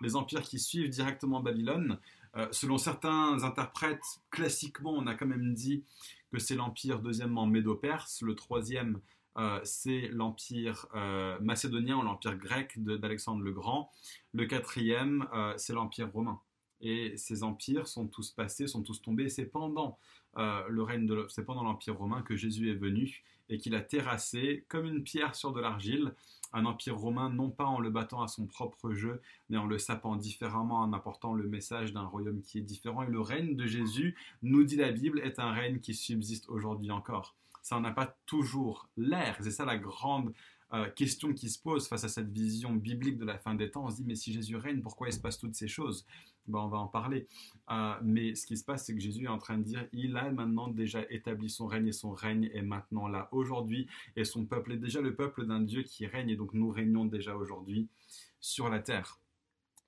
Les 0.00 0.16
empires 0.16 0.42
qui 0.42 0.58
suivent 0.58 0.88
directement 0.88 1.40
Babylone, 1.40 1.98
euh, 2.36 2.48
selon 2.50 2.78
certains 2.78 3.42
interprètes, 3.42 4.20
classiquement, 4.30 4.92
on 4.92 5.06
a 5.06 5.14
quand 5.14 5.26
même 5.26 5.54
dit 5.54 5.84
que 6.32 6.38
c'est 6.38 6.54
l'empire 6.54 7.00
deuxièmement 7.00 7.46
médo-perse, 7.46 8.22
le 8.22 8.34
troisième 8.34 9.00
euh, 9.38 9.60
c'est 9.62 10.08
l'empire 10.08 10.86
euh, 10.94 11.38
macédonien 11.40 11.96
ou 11.96 12.02
l'empire 12.02 12.36
grec 12.36 12.82
d'Alexandre 12.82 13.42
le 13.42 13.52
Grand. 13.52 13.90
Le 14.32 14.46
quatrième, 14.46 15.28
euh, 15.32 15.54
c'est 15.56 15.72
l'empire 15.72 16.10
romain. 16.10 16.40
Et 16.80 17.16
ces 17.16 17.42
empires 17.42 17.88
sont 17.88 18.06
tous 18.06 18.30
passés, 18.30 18.66
sont 18.66 18.82
tous 18.82 19.00
tombés. 19.00 19.28
C'est 19.28 19.50
le 19.54 20.82
règne 20.82 21.06
de, 21.06 21.26
c'est 21.28 21.44
pendant 21.44 21.64
l'empire 21.64 21.96
romain 21.96 22.22
que 22.22 22.36
Jésus 22.36 22.70
est 22.70 22.76
venu 22.76 23.24
et 23.48 23.58
qu'il 23.58 23.74
a 23.74 23.80
terrassé 23.80 24.64
comme 24.68 24.86
une 24.86 25.02
pierre 25.02 25.34
sur 25.34 25.52
de 25.52 25.60
l'argile 25.60 26.14
un 26.52 26.64
empire 26.64 26.96
romain, 26.96 27.30
non 27.30 27.50
pas 27.50 27.64
en 27.66 27.78
le 27.78 27.90
battant 27.90 28.22
à 28.22 28.28
son 28.28 28.46
propre 28.46 28.92
jeu, 28.92 29.20
mais 29.50 29.58
en 29.58 29.66
le 29.66 29.78
sapant 29.78 30.16
différemment, 30.16 30.80
en 30.80 30.92
apportant 30.92 31.34
le 31.34 31.46
message 31.46 31.92
d'un 31.92 32.04
royaume 32.04 32.40
qui 32.42 32.58
est 32.58 32.62
différent. 32.62 33.02
Et 33.02 33.10
le 33.10 33.20
règne 33.20 33.54
de 33.54 33.66
Jésus, 33.66 34.16
nous 34.42 34.64
dit 34.64 34.76
la 34.76 34.90
Bible, 34.90 35.20
est 35.20 35.38
un 35.38 35.50
règne 35.50 35.80
qui 35.80 35.94
subsiste 35.94 36.48
aujourd'hui 36.48 36.90
encore 36.90 37.34
ça 37.62 37.80
n'a 37.80 37.92
pas 37.92 38.16
toujours 38.26 38.88
l'air. 38.96 39.36
C'est 39.40 39.50
ça 39.50 39.64
la 39.64 39.78
grande 39.78 40.32
euh, 40.74 40.90
question 40.90 41.32
qui 41.32 41.48
se 41.48 41.58
pose 41.58 41.88
face 41.88 42.04
à 42.04 42.08
cette 42.08 42.30
vision 42.30 42.74
biblique 42.74 43.16
de 43.16 43.24
la 43.24 43.38
fin 43.38 43.54
des 43.54 43.70
temps. 43.70 43.86
On 43.86 43.90
se 43.90 43.96
dit, 43.96 44.04
mais 44.04 44.14
si 44.14 44.34
Jésus 44.34 44.56
règne, 44.56 44.82
pourquoi 44.82 45.08
il 45.08 45.14
se 45.14 45.20
passe 45.20 45.38
toutes 45.38 45.54
ces 45.54 45.68
choses? 45.68 46.04
Ben, 46.46 46.58
On 46.58 46.68
va 46.68 46.76
en 46.76 46.88
parler. 46.88 47.26
Euh, 47.70 47.94
mais 48.02 48.34
ce 48.34 48.46
qui 48.46 48.58
se 48.58 48.64
passe, 48.64 48.84
c'est 48.84 48.94
que 48.94 49.00
Jésus 49.00 49.24
est 49.24 49.28
en 49.28 49.38
train 49.38 49.56
de 49.56 49.62
dire, 49.62 49.86
il 49.92 50.14
a 50.18 50.30
maintenant 50.30 50.68
déjà 50.68 51.00
établi 51.08 51.48
son 51.48 51.66
règne 51.66 51.88
et 51.88 51.92
son 51.92 52.12
règne 52.12 52.50
est 52.52 52.62
maintenant 52.62 53.08
là 53.08 53.28
aujourd'hui. 53.32 53.88
Et 54.14 54.24
son 54.24 54.44
peuple 54.44 54.72
est 54.72 54.76
déjà 54.76 55.00
le 55.00 55.14
peuple 55.14 55.46
d'un 55.46 55.60
Dieu 55.60 55.84
qui 55.84 56.06
règne. 56.06 56.28
Et 56.28 56.36
donc 56.36 56.52
nous 56.52 56.70
régnons 56.70 57.06
déjà 57.06 57.34
aujourd'hui 57.34 57.88
sur 58.38 58.68
la 58.68 58.80
terre. 58.80 59.20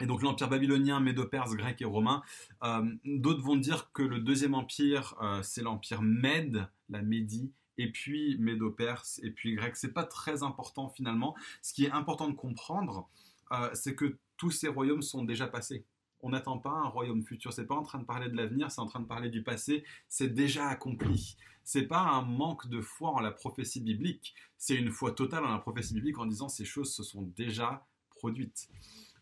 Et 0.01 0.07
donc 0.07 0.23
l'empire 0.23 0.49
babylonien, 0.49 0.99
médo-perse, 1.01 1.55
grec 1.57 1.83
et 1.83 1.85
romain. 1.85 2.23
Euh, 2.63 2.91
d'autres 3.05 3.43
vont 3.43 3.57
dire 3.57 3.93
que 3.93 4.03
le 4.03 4.19
deuxième 4.19 4.55
empire, 4.55 5.15
c'est 5.43 5.61
l'empire 5.61 6.01
Mède, 6.01 6.67
la 6.89 7.03
Médie, 7.03 7.53
et 7.81 7.91
puis 7.91 8.37
médo-perse, 8.39 9.21
et 9.23 9.31
puis 9.31 9.55
grec. 9.55 9.75
C'est 9.75 9.93
pas 9.93 10.05
très 10.05 10.43
important 10.43 10.91
finalement. 10.91 11.35
Ce 11.63 11.73
qui 11.73 11.87
est 11.87 11.91
important 11.91 12.29
de 12.29 12.35
comprendre, 12.35 13.09
euh, 13.53 13.71
c'est 13.73 13.95
que 13.95 14.19
tous 14.37 14.51
ces 14.51 14.69
royaumes 14.69 15.03
sont 15.03 15.25
déjà 15.25 15.47
passés. 15.47 15.87
On 16.21 16.31
n'attend 16.31 16.59
pas 16.59 16.71
un 16.71 16.89
royaume 16.89 17.23
futur. 17.23 17.55
C'est 17.55 17.67
pas 17.67 17.75
en 17.75 17.83
train 17.83 17.99
de 17.99 18.05
parler 18.05 18.29
de 18.29 18.37
l'avenir, 18.37 18.71
c'est 18.71 18.83
en 18.83 18.87
train 18.87 19.01
de 19.01 19.07
parler 19.07 19.31
du 19.31 19.43
passé. 19.43 19.83
C'est 20.09 20.29
déjà 20.29 20.69
accompli. 20.69 21.37
C'est 21.65 21.87
pas 21.87 22.01
un 22.01 22.23
manque 22.23 22.69
de 22.69 22.83
foi 22.83 23.11
en 23.11 23.21
la 23.21 23.31
prophétie 23.31 23.81
biblique. 23.81 24.35
C'est 24.59 24.75
une 24.75 24.91
foi 24.91 25.13
totale 25.13 25.45
en 25.45 25.51
la 25.51 25.59
prophétie 25.59 25.95
biblique 25.95 26.19
en 26.19 26.27
disant 26.27 26.51
ces 26.51 26.67
choses 26.67 26.93
se 26.93 27.03
sont 27.03 27.23
déjà 27.35 27.87
produites. 28.11 28.69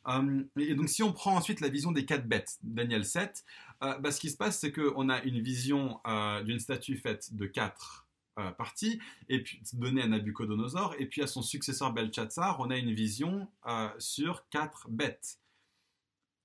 Euh, 0.08 0.42
et 0.56 0.74
donc 0.74 0.88
si 0.88 1.04
on 1.04 1.12
prend 1.12 1.36
ensuite 1.36 1.60
la 1.60 1.68
vision 1.68 1.92
des 1.92 2.04
quatre 2.04 2.26
bêtes, 2.26 2.58
Daniel 2.64 3.04
7, 3.04 3.44
euh, 3.84 3.98
bah, 3.98 4.10
ce 4.10 4.18
qui 4.18 4.30
se 4.30 4.36
passe 4.36 4.58
c'est 4.58 4.72
qu'on 4.72 5.08
a 5.08 5.22
une 5.22 5.40
vision 5.40 6.00
d'une 6.44 6.58
statue 6.58 6.96
faite 6.96 7.34
de 7.34 7.46
quatre 7.46 8.07
euh, 8.38 8.52
partie, 8.52 9.00
et 9.28 9.42
puis 9.42 9.60
donné 9.72 10.02
à 10.02 10.06
Nabucodonosor, 10.06 10.94
et 10.98 11.06
puis 11.06 11.22
à 11.22 11.26
son 11.26 11.42
successeur 11.42 11.92
Belshazzar, 11.92 12.60
on 12.60 12.70
a 12.70 12.76
une 12.76 12.92
vision 12.92 13.48
euh, 13.66 13.88
sur 13.98 14.48
quatre 14.48 14.88
bêtes. 14.88 15.40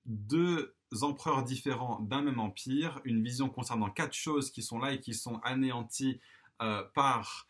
Deux 0.04 0.74
empereurs 1.02 1.44
différents 1.44 2.00
d'un 2.00 2.22
même 2.22 2.40
empire, 2.40 3.00
une 3.04 3.22
vision 3.22 3.48
concernant 3.48 3.90
quatre 3.90 4.12
choses 4.12 4.50
qui 4.50 4.62
sont 4.62 4.78
là 4.78 4.92
et 4.92 5.00
qui 5.00 5.14
sont 5.14 5.40
anéanties 5.44 6.20
euh, 6.62 6.82
par 6.94 7.48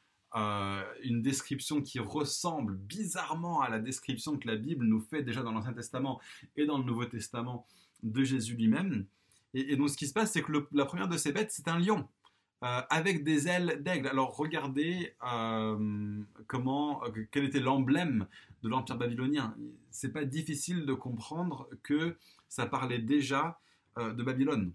une 1.04 1.22
description 1.22 1.80
qui 1.80 2.00
ressemble 2.00 2.74
bizarrement 2.74 3.60
à 3.60 3.68
la 3.68 3.78
description 3.78 4.36
que 4.36 4.48
la 4.48 4.56
Bible 4.56 4.84
nous 4.84 5.00
fait 5.00 5.22
déjà 5.22 5.44
dans 5.44 5.52
l'Ancien 5.52 5.72
Testament 5.72 6.20
et 6.56 6.66
dans 6.66 6.76
le 6.76 6.82
Nouveau 6.82 7.04
Testament 7.04 7.68
de 8.02 8.24
Jésus 8.24 8.56
lui-même. 8.56 9.06
Et, 9.54 9.76
donc 9.76 9.90
ce 9.90 9.96
qui 9.96 10.08
se 10.08 10.12
passe, 10.12 10.32
c'est 10.32 10.42
que 10.42 10.66
la 10.72 10.86
première 10.86 11.06
de 11.06 11.16
ces 11.16 11.30
bêtes, 11.30 11.52
c'est 11.52 11.68
un 11.68 11.78
lion. 11.78 12.08
Euh, 12.62 12.80
avec 12.90 13.24
des 13.24 13.48
ailes 13.48 13.82
d'aigle. 13.82 14.08
Alors 14.08 14.36
regardez 14.36 15.14
euh, 15.26 16.22
comment, 16.46 17.02
quel 17.30 17.44
était 17.44 17.60
l'emblème 17.60 18.26
de 18.62 18.68
l'empire 18.68 18.96
babylonien. 18.96 19.54
C'est 19.90 20.12
pas 20.12 20.24
difficile 20.24 20.86
de 20.86 20.94
comprendre 20.94 21.68
que 21.82 22.16
ça 22.48 22.66
parlait 22.66 22.98
déjà 22.98 23.58
de 23.96 24.22
Babylone. 24.24 24.72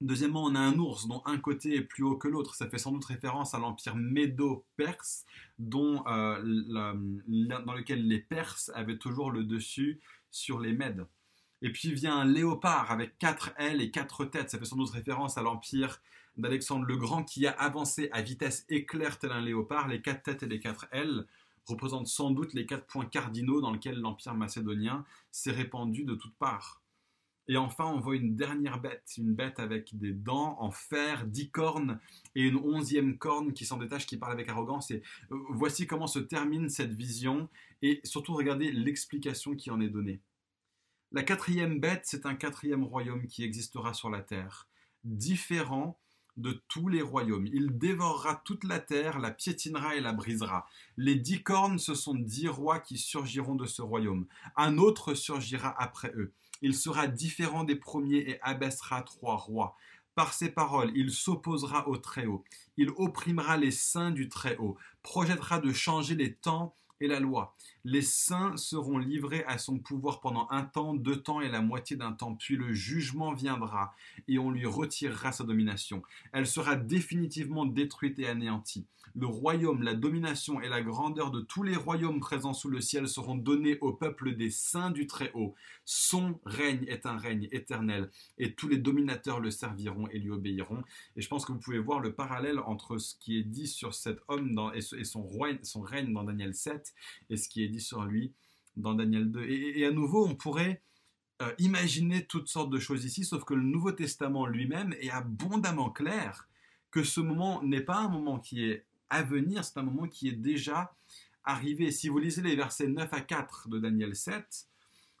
Deuxièmement, 0.00 0.44
on 0.44 0.54
a 0.54 0.60
un 0.60 0.78
ours 0.78 1.08
dont 1.08 1.22
un 1.26 1.38
côté 1.38 1.74
est 1.74 1.82
plus 1.82 2.04
haut 2.04 2.16
que 2.16 2.28
l'autre. 2.28 2.54
Ça 2.54 2.68
fait 2.68 2.78
sans 2.78 2.92
doute 2.92 3.04
référence 3.04 3.54
à 3.54 3.58
l'empire 3.58 3.96
médo-perse, 3.96 5.26
dont, 5.58 6.04
dans 6.04 7.74
lequel 7.74 8.06
les 8.06 8.20
Perses 8.20 8.70
avaient 8.74 8.98
toujours 8.98 9.32
le 9.32 9.42
dessus 9.42 10.00
sur 10.30 10.60
les 10.60 10.72
Mèdes. 10.72 11.06
Et 11.62 11.72
puis 11.72 11.92
vient 11.92 12.16
un 12.16 12.24
léopard 12.24 12.90
avec 12.90 13.18
quatre 13.18 13.52
ailes 13.58 13.80
et 13.80 13.90
quatre 13.90 14.24
têtes. 14.24 14.50
Ça 14.50 14.58
fait 14.58 14.64
sans 14.64 14.76
doute 14.76 14.90
référence 14.90 15.36
à 15.38 15.42
l'empire 15.42 16.00
d'Alexandre 16.38 16.86
le 16.86 16.96
Grand 16.96 17.24
qui 17.24 17.46
a 17.46 17.52
avancé 17.52 18.08
à 18.12 18.22
vitesse 18.22 18.64
éclair 18.68 19.18
tel 19.18 19.32
un 19.32 19.40
léopard. 19.40 19.88
Les 19.88 20.00
quatre 20.00 20.22
têtes 20.22 20.42
et 20.42 20.48
les 20.48 20.60
quatre 20.60 20.86
ailes 20.92 21.26
représentent 21.66 22.06
sans 22.06 22.30
doute 22.30 22.54
les 22.54 22.66
quatre 22.66 22.86
points 22.86 23.04
cardinaux 23.04 23.60
dans 23.60 23.72
lesquels 23.72 24.00
l'empire 24.00 24.34
macédonien 24.34 25.04
s'est 25.30 25.50
répandu 25.50 26.04
de 26.04 26.14
toutes 26.14 26.36
parts. 26.36 26.82
Et 27.50 27.56
enfin, 27.56 27.86
on 27.86 27.98
voit 27.98 28.16
une 28.16 28.36
dernière 28.36 28.78
bête, 28.78 29.14
une 29.16 29.34
bête 29.34 29.58
avec 29.58 29.96
des 29.98 30.12
dents 30.12 30.56
en 30.60 30.70
fer, 30.70 31.26
dix 31.26 31.50
cornes 31.50 31.98
et 32.34 32.42
une 32.42 32.56
onzième 32.56 33.16
corne 33.16 33.54
qui 33.54 33.64
s'en 33.64 33.78
détache, 33.78 34.06
qui 34.06 34.18
parle 34.18 34.32
avec 34.32 34.50
arrogance. 34.50 34.90
Et 34.90 35.02
euh, 35.32 35.38
voici 35.48 35.86
comment 35.86 36.06
se 36.06 36.18
termine 36.18 36.68
cette 36.68 36.92
vision 36.92 37.48
et 37.80 38.00
surtout 38.04 38.34
regardez 38.34 38.70
l'explication 38.70 39.56
qui 39.56 39.70
en 39.70 39.80
est 39.80 39.88
donnée. 39.88 40.20
La 41.10 41.22
quatrième 41.22 41.80
bête, 41.80 42.02
c'est 42.04 42.26
un 42.26 42.34
quatrième 42.34 42.84
royaume 42.84 43.26
qui 43.26 43.42
existera 43.42 43.94
sur 43.94 44.10
la 44.10 44.20
terre, 44.20 44.68
différent 45.04 45.98
de 46.38 46.62
tous 46.68 46.88
les 46.88 47.02
royaumes. 47.02 47.46
Il 47.52 47.78
dévorera 47.78 48.40
toute 48.44 48.64
la 48.64 48.78
terre, 48.78 49.18
la 49.18 49.30
piétinera 49.30 49.96
et 49.96 50.00
la 50.00 50.12
brisera. 50.12 50.66
Les 50.96 51.14
dix 51.14 51.42
cornes, 51.42 51.78
ce 51.78 51.94
sont 51.94 52.14
dix 52.14 52.48
rois 52.48 52.78
qui 52.78 52.96
surgiront 52.96 53.54
de 53.54 53.66
ce 53.66 53.82
royaume. 53.82 54.26
Un 54.56 54.78
autre 54.78 55.14
surgira 55.14 55.74
après 55.82 56.12
eux. 56.16 56.32
Il 56.62 56.74
sera 56.74 57.06
différent 57.06 57.64
des 57.64 57.76
premiers 57.76 58.30
et 58.30 58.38
abaissera 58.42 59.02
trois 59.02 59.36
rois. 59.36 59.76
Par 60.14 60.32
ses 60.32 60.50
paroles, 60.50 60.90
il 60.96 61.12
s'opposera 61.12 61.88
au 61.88 61.96
Très-Haut. 61.96 62.42
Il 62.76 62.90
opprimera 62.96 63.56
les 63.56 63.70
saints 63.70 64.10
du 64.10 64.28
Très-Haut, 64.28 64.76
projettera 65.02 65.60
de 65.60 65.72
changer 65.72 66.16
les 66.16 66.34
temps 66.34 66.74
et 67.00 67.06
la 67.06 67.20
loi. 67.20 67.54
Les 67.84 68.02
saints 68.02 68.56
seront 68.56 68.98
livrés 68.98 69.44
à 69.44 69.58
son 69.58 69.78
pouvoir 69.78 70.20
pendant 70.20 70.48
un 70.50 70.64
temps, 70.64 70.94
deux 70.94 71.20
temps 71.22 71.40
et 71.40 71.48
la 71.48 71.60
moitié 71.60 71.96
d'un 71.96 72.12
temps, 72.12 72.34
puis 72.34 72.56
le 72.56 72.72
jugement 72.72 73.32
viendra 73.32 73.94
et 74.26 74.38
on 74.38 74.50
lui 74.50 74.66
retirera 74.66 75.32
sa 75.32 75.44
domination. 75.44 76.02
Elle 76.32 76.46
sera 76.46 76.76
définitivement 76.76 77.66
détruite 77.66 78.18
et 78.18 78.28
anéantie. 78.28 78.86
Le 79.14 79.26
royaume, 79.26 79.82
la 79.82 79.94
domination 79.94 80.60
et 80.60 80.68
la 80.68 80.82
grandeur 80.82 81.30
de 81.30 81.40
tous 81.40 81.62
les 81.62 81.76
royaumes 81.76 82.20
présents 82.20 82.52
sous 82.52 82.68
le 82.68 82.80
ciel 82.80 83.08
seront 83.08 83.34
donnés 83.34 83.78
au 83.80 83.92
peuple 83.92 84.36
des 84.36 84.50
saints 84.50 84.90
du 84.90 85.06
Très-Haut. 85.06 85.54
Son 85.84 86.38
règne 86.44 86.84
est 86.88 87.06
un 87.06 87.16
règne 87.16 87.48
éternel 87.50 88.10
et 88.38 88.54
tous 88.54 88.68
les 88.68 88.76
dominateurs 88.76 89.40
le 89.40 89.50
serviront 89.50 90.06
et 90.08 90.18
lui 90.18 90.30
obéiront. 90.30 90.82
Et 91.16 91.20
je 91.20 91.28
pense 91.28 91.44
que 91.44 91.52
vous 91.52 91.58
pouvez 91.58 91.78
voir 91.78 92.00
le 92.00 92.12
parallèle 92.12 92.58
entre 92.60 92.98
ce 92.98 93.16
qui 93.18 93.38
est 93.38 93.44
dit 93.44 93.66
sur 93.66 93.94
cet 93.94 94.20
homme 94.28 94.70
et, 94.74 94.82
son, 94.82 95.22
roi, 95.22 95.48
son 95.62 95.80
règne 95.80 96.12
dans 96.12 96.24
Daniel 96.24 96.54
7 96.54 96.94
et 97.30 97.36
ce 97.36 97.48
qui 97.48 97.64
est 97.64 97.68
dit 97.68 97.77
sur 97.78 98.04
lui 98.04 98.32
dans 98.76 98.94
Daniel 98.94 99.30
2. 99.30 99.44
Et, 99.44 99.84
à 99.84 99.90
nouveau, 99.90 100.26
on 100.26 100.34
pourrait 100.34 100.82
euh, 101.42 101.52
imaginer 101.58 102.26
toutes 102.26 102.48
sortes 102.48 102.70
de 102.70 102.78
choses 102.78 103.04
ici, 103.04 103.24
sauf 103.24 103.44
que 103.44 103.54
le 103.54 103.62
Nouveau 103.62 103.92
Testament 103.92 104.46
lui-même 104.46 104.94
est 105.00 105.10
abondamment 105.10 105.90
clair 105.90 106.48
que 106.90 107.02
ce 107.02 107.20
moment 107.20 107.62
n'est 107.62 107.82
pas 107.82 107.98
un 107.98 108.08
moment 108.08 108.38
qui 108.38 108.64
est 108.64 108.86
à 109.10 109.22
venir, 109.22 109.64
c'est 109.64 109.78
un 109.78 109.82
moment 109.82 110.06
qui 110.06 110.28
est 110.28 110.32
déjà 110.32 110.94
arrivé. 111.44 111.90
Si 111.90 112.08
vous 112.08 112.18
lisez 112.18 112.42
les 112.42 112.56
versets 112.56 112.88
9 112.88 113.12
à 113.12 113.20
4 113.20 113.68
de 113.68 113.78
Daniel 113.78 114.14
7, 114.14 114.68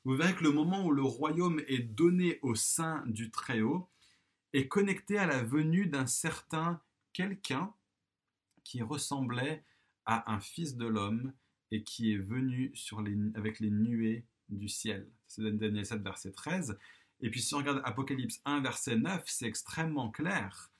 vous 0.04 0.16
verrez 0.16 0.34
que 0.34 0.44
le 0.44 0.52
moment 0.52 0.84
où 0.84 0.90
le 0.90 1.02
royaume 1.02 1.60
est 1.68 1.82
donné 1.82 2.38
au 2.42 2.54
sein 2.54 3.02
du 3.06 3.30
Très-Haut 3.30 3.88
est 4.52 4.68
connecté 4.68 5.18
à 5.18 5.26
la 5.26 5.42
venue 5.42 5.86
d'un 5.86 6.06
certain 6.06 6.80
quelqu'un 7.12 7.72
qui 8.64 8.82
ressemblait 8.82 9.64
à 10.06 10.32
un 10.32 10.40
fils 10.40 10.76
de 10.76 10.86
l'homme 10.86 11.32
et 11.70 11.82
qui 11.82 12.12
est 12.12 12.18
venu 12.18 12.70
sur 12.74 13.02
avec 13.34 13.60
les 13.60 13.70
nuées 13.70 14.24
du 14.48 14.68
ciel. 14.68 15.06
C'est 15.26 15.42
Daniel 15.42 15.84
7, 15.84 16.02
verset 16.02 16.32
13. 16.32 16.78
Et 17.20 17.30
puis 17.30 17.42
si 17.42 17.54
on 17.54 17.58
regarde 17.58 17.82
Apocalypse 17.84 18.40
1, 18.44 18.60
verset 18.60 18.96
9, 18.96 19.22
c'est 19.26 19.46
extrêmement 19.46 20.10
clair 20.10 20.70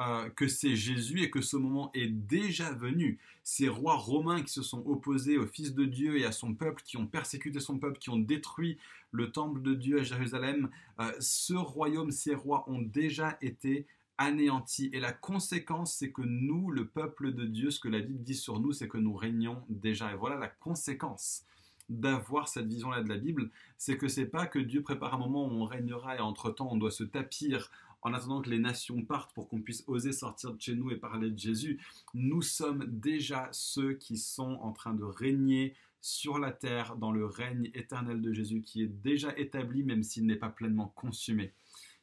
euh, 0.00 0.30
que 0.30 0.48
c'est 0.48 0.74
Jésus 0.74 1.22
et 1.22 1.30
que 1.30 1.42
ce 1.42 1.56
moment 1.56 1.90
est 1.92 2.08
déjà 2.08 2.72
venu. 2.72 3.18
Ces 3.44 3.68
rois 3.68 3.96
romains 3.96 4.42
qui 4.42 4.50
se 4.50 4.62
sont 4.62 4.82
opposés 4.86 5.36
au 5.36 5.46
Fils 5.46 5.74
de 5.74 5.84
Dieu 5.84 6.18
et 6.18 6.24
à 6.24 6.32
son 6.32 6.54
peuple, 6.54 6.82
qui 6.82 6.96
ont 6.96 7.06
persécuté 7.06 7.60
son 7.60 7.78
peuple, 7.78 7.98
qui 7.98 8.08
ont 8.10 8.18
détruit 8.18 8.78
le 9.10 9.30
temple 9.30 9.60
de 9.60 9.74
Dieu 9.74 10.00
à 10.00 10.02
Jérusalem, 10.02 10.70
euh, 10.98 11.12
ce 11.20 11.52
royaume, 11.52 12.10
ces 12.10 12.34
rois 12.34 12.64
ont 12.68 12.80
déjà 12.80 13.36
été 13.42 13.86
anéantis. 14.22 14.90
Et 14.92 15.00
la 15.00 15.12
conséquence, 15.12 15.94
c'est 15.94 16.12
que 16.12 16.22
nous, 16.22 16.70
le 16.70 16.86
peuple 16.86 17.32
de 17.32 17.44
Dieu, 17.44 17.70
ce 17.70 17.80
que 17.80 17.88
la 17.88 18.00
Bible 18.00 18.22
dit 18.22 18.34
sur 18.34 18.60
nous, 18.60 18.72
c'est 18.72 18.88
que 18.88 18.98
nous 18.98 19.14
régnons 19.14 19.62
déjà. 19.68 20.12
Et 20.12 20.16
voilà 20.16 20.36
la 20.36 20.48
conséquence 20.48 21.44
d'avoir 21.88 22.48
cette 22.48 22.66
vision-là 22.66 23.02
de 23.02 23.08
la 23.08 23.18
Bible, 23.18 23.50
c'est 23.76 23.98
que 23.98 24.08
c'est 24.08 24.26
pas 24.26 24.46
que 24.46 24.58
Dieu 24.58 24.82
prépare 24.82 25.14
un 25.14 25.18
moment 25.18 25.46
où 25.46 25.50
on 25.50 25.64
régnera 25.64 26.16
et 26.16 26.20
entre-temps 26.20 26.68
on 26.70 26.76
doit 26.76 26.90
se 26.90 27.04
tapir 27.04 27.70
en 28.02 28.14
attendant 28.14 28.42
que 28.42 28.50
les 28.50 28.58
nations 28.58 29.02
partent 29.02 29.32
pour 29.32 29.48
qu'on 29.48 29.60
puisse 29.60 29.84
oser 29.86 30.12
sortir 30.12 30.52
de 30.52 30.60
chez 30.60 30.74
nous 30.74 30.90
et 30.90 30.96
parler 30.96 31.30
de 31.30 31.38
Jésus, 31.38 31.80
nous 32.14 32.42
sommes 32.42 32.84
déjà 32.86 33.48
ceux 33.52 33.94
qui 33.94 34.16
sont 34.16 34.58
en 34.62 34.72
train 34.72 34.92
de 34.92 35.04
régner 35.04 35.76
sur 36.00 36.38
la 36.38 36.50
terre 36.50 36.96
dans 36.96 37.12
le 37.12 37.24
règne 37.24 37.70
éternel 37.74 38.20
de 38.20 38.32
Jésus 38.32 38.62
qui 38.62 38.82
est 38.82 38.88
déjà 38.88 39.36
établi 39.38 39.84
même 39.84 40.02
s'il 40.02 40.26
n'est 40.26 40.36
pas 40.36 40.48
pleinement 40.48 40.92
consumé. 40.96 41.52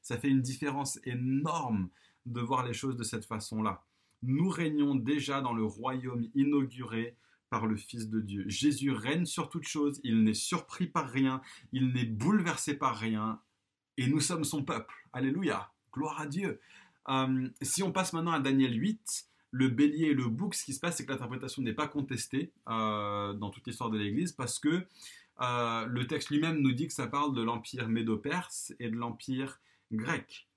Ça 0.01 0.17
fait 0.17 0.29
une 0.29 0.41
différence 0.41 0.99
énorme 1.03 1.89
de 2.25 2.41
voir 2.41 2.65
les 2.65 2.73
choses 2.73 2.95
de 2.95 3.03
cette 3.03 3.25
façon-là. 3.25 3.83
Nous 4.21 4.49
régnons 4.49 4.95
déjà 4.95 5.41
dans 5.41 5.53
le 5.53 5.63
royaume 5.63 6.27
inauguré 6.35 7.15
par 7.49 7.65
le 7.65 7.75
Fils 7.75 8.09
de 8.09 8.19
Dieu. 8.19 8.43
Jésus 8.47 8.91
règne 8.91 9.25
sur 9.25 9.49
toute 9.49 9.67
chose, 9.67 9.99
il 10.03 10.23
n'est 10.23 10.33
surpris 10.33 10.87
par 10.87 11.09
rien, 11.09 11.41
il 11.71 11.93
n'est 11.93 12.05
bouleversé 12.05 12.75
par 12.75 12.97
rien, 12.97 13.41
et 13.97 14.07
nous 14.07 14.19
sommes 14.19 14.43
son 14.43 14.63
peuple. 14.63 14.93
Alléluia. 15.13 15.71
Gloire 15.91 16.21
à 16.21 16.27
Dieu. 16.27 16.59
Euh, 17.09 17.49
si 17.61 17.81
on 17.83 17.91
passe 17.91 18.13
maintenant 18.13 18.31
à 18.31 18.39
Daniel 18.39 18.79
8, 18.79 19.25
le 19.51 19.67
bélier 19.67 20.07
et 20.07 20.13
le 20.13 20.25
bouc, 20.25 20.53
ce 20.53 20.63
qui 20.63 20.73
se 20.73 20.79
passe, 20.79 20.97
c'est 20.97 21.05
que 21.05 21.11
l'interprétation 21.11 21.61
n'est 21.61 21.73
pas 21.73 21.87
contestée 21.87 22.51
euh, 22.69 23.33
dans 23.33 23.49
toute 23.49 23.65
l'histoire 23.65 23.89
de 23.89 23.97
l'Église 23.97 24.31
parce 24.31 24.59
que 24.59 24.85
euh, 25.41 25.85
le 25.85 26.07
texte 26.07 26.29
lui-même 26.29 26.59
nous 26.59 26.73
dit 26.73 26.87
que 26.87 26.93
ça 26.93 27.07
parle 27.07 27.33
de 27.33 27.41
l'empire 27.41 27.87
médo-perse 27.87 28.73
et 28.79 28.89
de 28.89 28.95
l'empire 28.95 29.59
grec. 29.91 30.48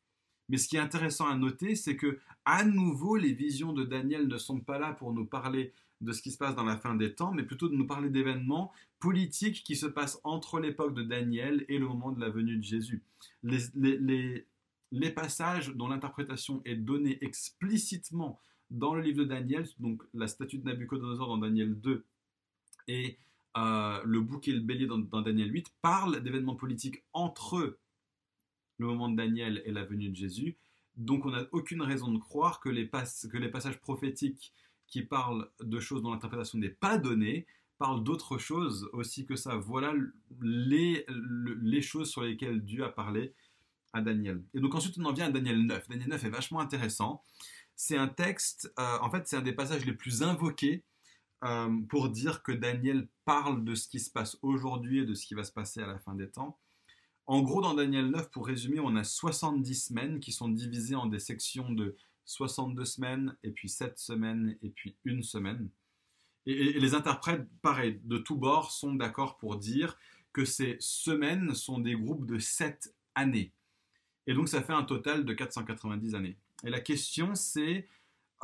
Mais 0.48 0.58
ce 0.58 0.68
qui 0.68 0.76
est 0.76 0.80
intéressant 0.80 1.26
à 1.26 1.36
noter, 1.36 1.74
c'est 1.74 1.96
que 1.96 2.18
à 2.44 2.64
nouveau, 2.64 3.16
les 3.16 3.32
visions 3.32 3.72
de 3.72 3.84
Daniel 3.84 4.26
ne 4.26 4.38
sont 4.38 4.60
pas 4.60 4.78
là 4.78 4.92
pour 4.92 5.12
nous 5.12 5.24
parler 5.24 5.72
de 6.00 6.12
ce 6.12 6.20
qui 6.20 6.30
se 6.30 6.38
passe 6.38 6.56
dans 6.56 6.64
la 6.64 6.76
fin 6.76 6.94
des 6.94 7.14
temps, 7.14 7.32
mais 7.32 7.44
plutôt 7.44 7.68
de 7.68 7.76
nous 7.76 7.86
parler 7.86 8.10
d'événements 8.10 8.72
politiques 8.98 9.62
qui 9.64 9.76
se 9.76 9.86
passent 9.86 10.20
entre 10.24 10.60
l'époque 10.60 10.94
de 10.94 11.02
Daniel 11.02 11.64
et 11.68 11.78
le 11.78 11.86
moment 11.86 12.12
de 12.12 12.20
la 12.20 12.28
venue 12.28 12.56
de 12.56 12.62
Jésus. 12.62 13.02
Les, 13.42 15.10
passages 15.14 15.70
dont 15.74 15.88
l'interprétation 15.88 16.60
est 16.64 16.76
donnée 16.76 17.18
explicitement 17.24 18.38
dans 18.70 18.94
le 18.94 19.02
livre 19.02 19.18
de 19.18 19.24
Daniel, 19.24 19.66
donc 19.78 20.02
la 20.12 20.26
statue 20.26 20.58
de 20.58 20.64
Nabucodonosor 20.64 21.28
dans 21.28 21.38
Daniel 21.38 21.74
2 21.80 22.04
et 22.88 23.18
euh, 23.56 24.00
le 24.04 24.20
bouc 24.20 24.48
et 24.48 24.52
le 24.52 24.60
bélier 24.60 24.86
dans, 24.86 24.98
Daniel 24.98 25.52
8, 25.52 25.72
parlent 25.82 26.22
d'événements 26.22 26.56
politiques 26.56 27.04
entre 27.12 27.78
le 28.82 28.88
moment 28.88 29.08
de 29.08 29.16
Daniel 29.16 29.62
et 29.64 29.72
la 29.72 29.84
venue 29.84 30.10
de 30.10 30.16
Jésus. 30.16 30.56
Donc 30.96 31.24
on 31.24 31.30
n'a 31.30 31.46
aucune 31.52 31.82
raison 31.82 32.12
de 32.12 32.18
croire 32.18 32.60
que 32.60 32.68
les, 32.68 32.84
passages 32.84 33.80
prophétiques 33.80 34.52
qui 34.86 35.02
parlent 35.02 35.50
de 35.60 35.80
choses 35.80 36.02
dont 36.02 36.12
l'interprétation 36.12 36.58
n'est 36.58 36.68
pas 36.68 36.98
donnée 36.98 37.46
parlent 37.78 38.04
d'autres 38.04 38.38
choses 38.38 38.88
aussi 38.92 39.24
que 39.24 39.36
ça. 39.36 39.56
Voilà 39.56 39.94
les, 40.40 41.06
les 41.62 41.82
choses 41.82 42.10
sur 42.10 42.22
lesquelles 42.22 42.62
Dieu 42.62 42.84
a 42.84 42.90
parlé 42.90 43.34
à 43.92 44.02
Daniel. 44.02 44.42
Et 44.54 44.60
donc 44.60 44.74
ensuite 44.74 44.98
on 44.98 45.04
en 45.04 45.12
vient 45.12 45.26
à 45.26 45.30
Daniel 45.30 45.64
9. 45.64 45.88
Daniel 45.88 46.08
9 46.08 46.24
est 46.24 46.30
vachement 46.30 46.60
intéressant. 46.60 47.22
C'est 47.74 47.96
un 47.96 48.08
texte, 48.08 48.72
euh, 48.78 48.98
en 49.00 49.10
fait 49.10 49.26
c'est 49.26 49.36
un 49.36 49.42
des 49.42 49.52
passages 49.52 49.86
les 49.86 49.94
plus 49.94 50.22
invoqués 50.22 50.84
euh, 51.44 51.80
pour 51.88 52.10
dire 52.10 52.42
que 52.42 52.52
Daniel 52.52 53.08
parle 53.24 53.64
de 53.64 53.74
ce 53.74 53.88
qui 53.88 53.98
se 53.98 54.10
passe 54.10 54.36
aujourd'hui 54.42 55.00
et 55.00 55.04
de 55.06 55.14
ce 55.14 55.26
qui 55.26 55.34
va 55.34 55.42
se 55.42 55.52
passer 55.52 55.80
à 55.80 55.86
la 55.86 55.98
fin 55.98 56.14
des 56.14 56.28
temps. 56.28 56.58
En 57.26 57.42
gros, 57.42 57.62
dans 57.62 57.74
Daniel 57.74 58.06
9, 58.06 58.30
pour 58.30 58.46
résumer, 58.46 58.80
on 58.80 58.96
a 58.96 59.04
70 59.04 59.74
semaines 59.74 60.20
qui 60.20 60.32
sont 60.32 60.48
divisées 60.48 60.96
en 60.96 61.06
des 61.06 61.20
sections 61.20 61.70
de 61.70 61.96
62 62.24 62.84
semaines, 62.84 63.36
et 63.42 63.50
puis 63.50 63.68
7 63.68 63.98
semaines, 63.98 64.56
et 64.62 64.70
puis 64.70 64.96
une 65.04 65.22
semaine. 65.22 65.68
Et, 66.46 66.78
les 66.78 66.94
interprètes, 66.94 67.46
pareil, 67.62 68.00
de 68.04 68.18
tous 68.18 68.36
bords, 68.36 68.72
sont 68.72 68.94
d'accord 68.94 69.38
pour 69.38 69.56
dire 69.56 69.96
que 70.32 70.44
ces 70.44 70.76
semaines 70.80 71.54
sont 71.54 71.78
des 71.78 71.94
groupes 71.94 72.26
de 72.26 72.38
7 72.38 72.94
années. 73.14 73.52
Et 74.26 74.34
donc 74.34 74.48
ça 74.48 74.62
fait 74.62 74.72
un 74.72 74.84
total 74.84 75.24
de 75.24 75.32
490 75.32 76.14
années. 76.14 76.36
Et 76.64 76.70
la 76.70 76.80
question 76.80 77.34
c'est 77.34 77.88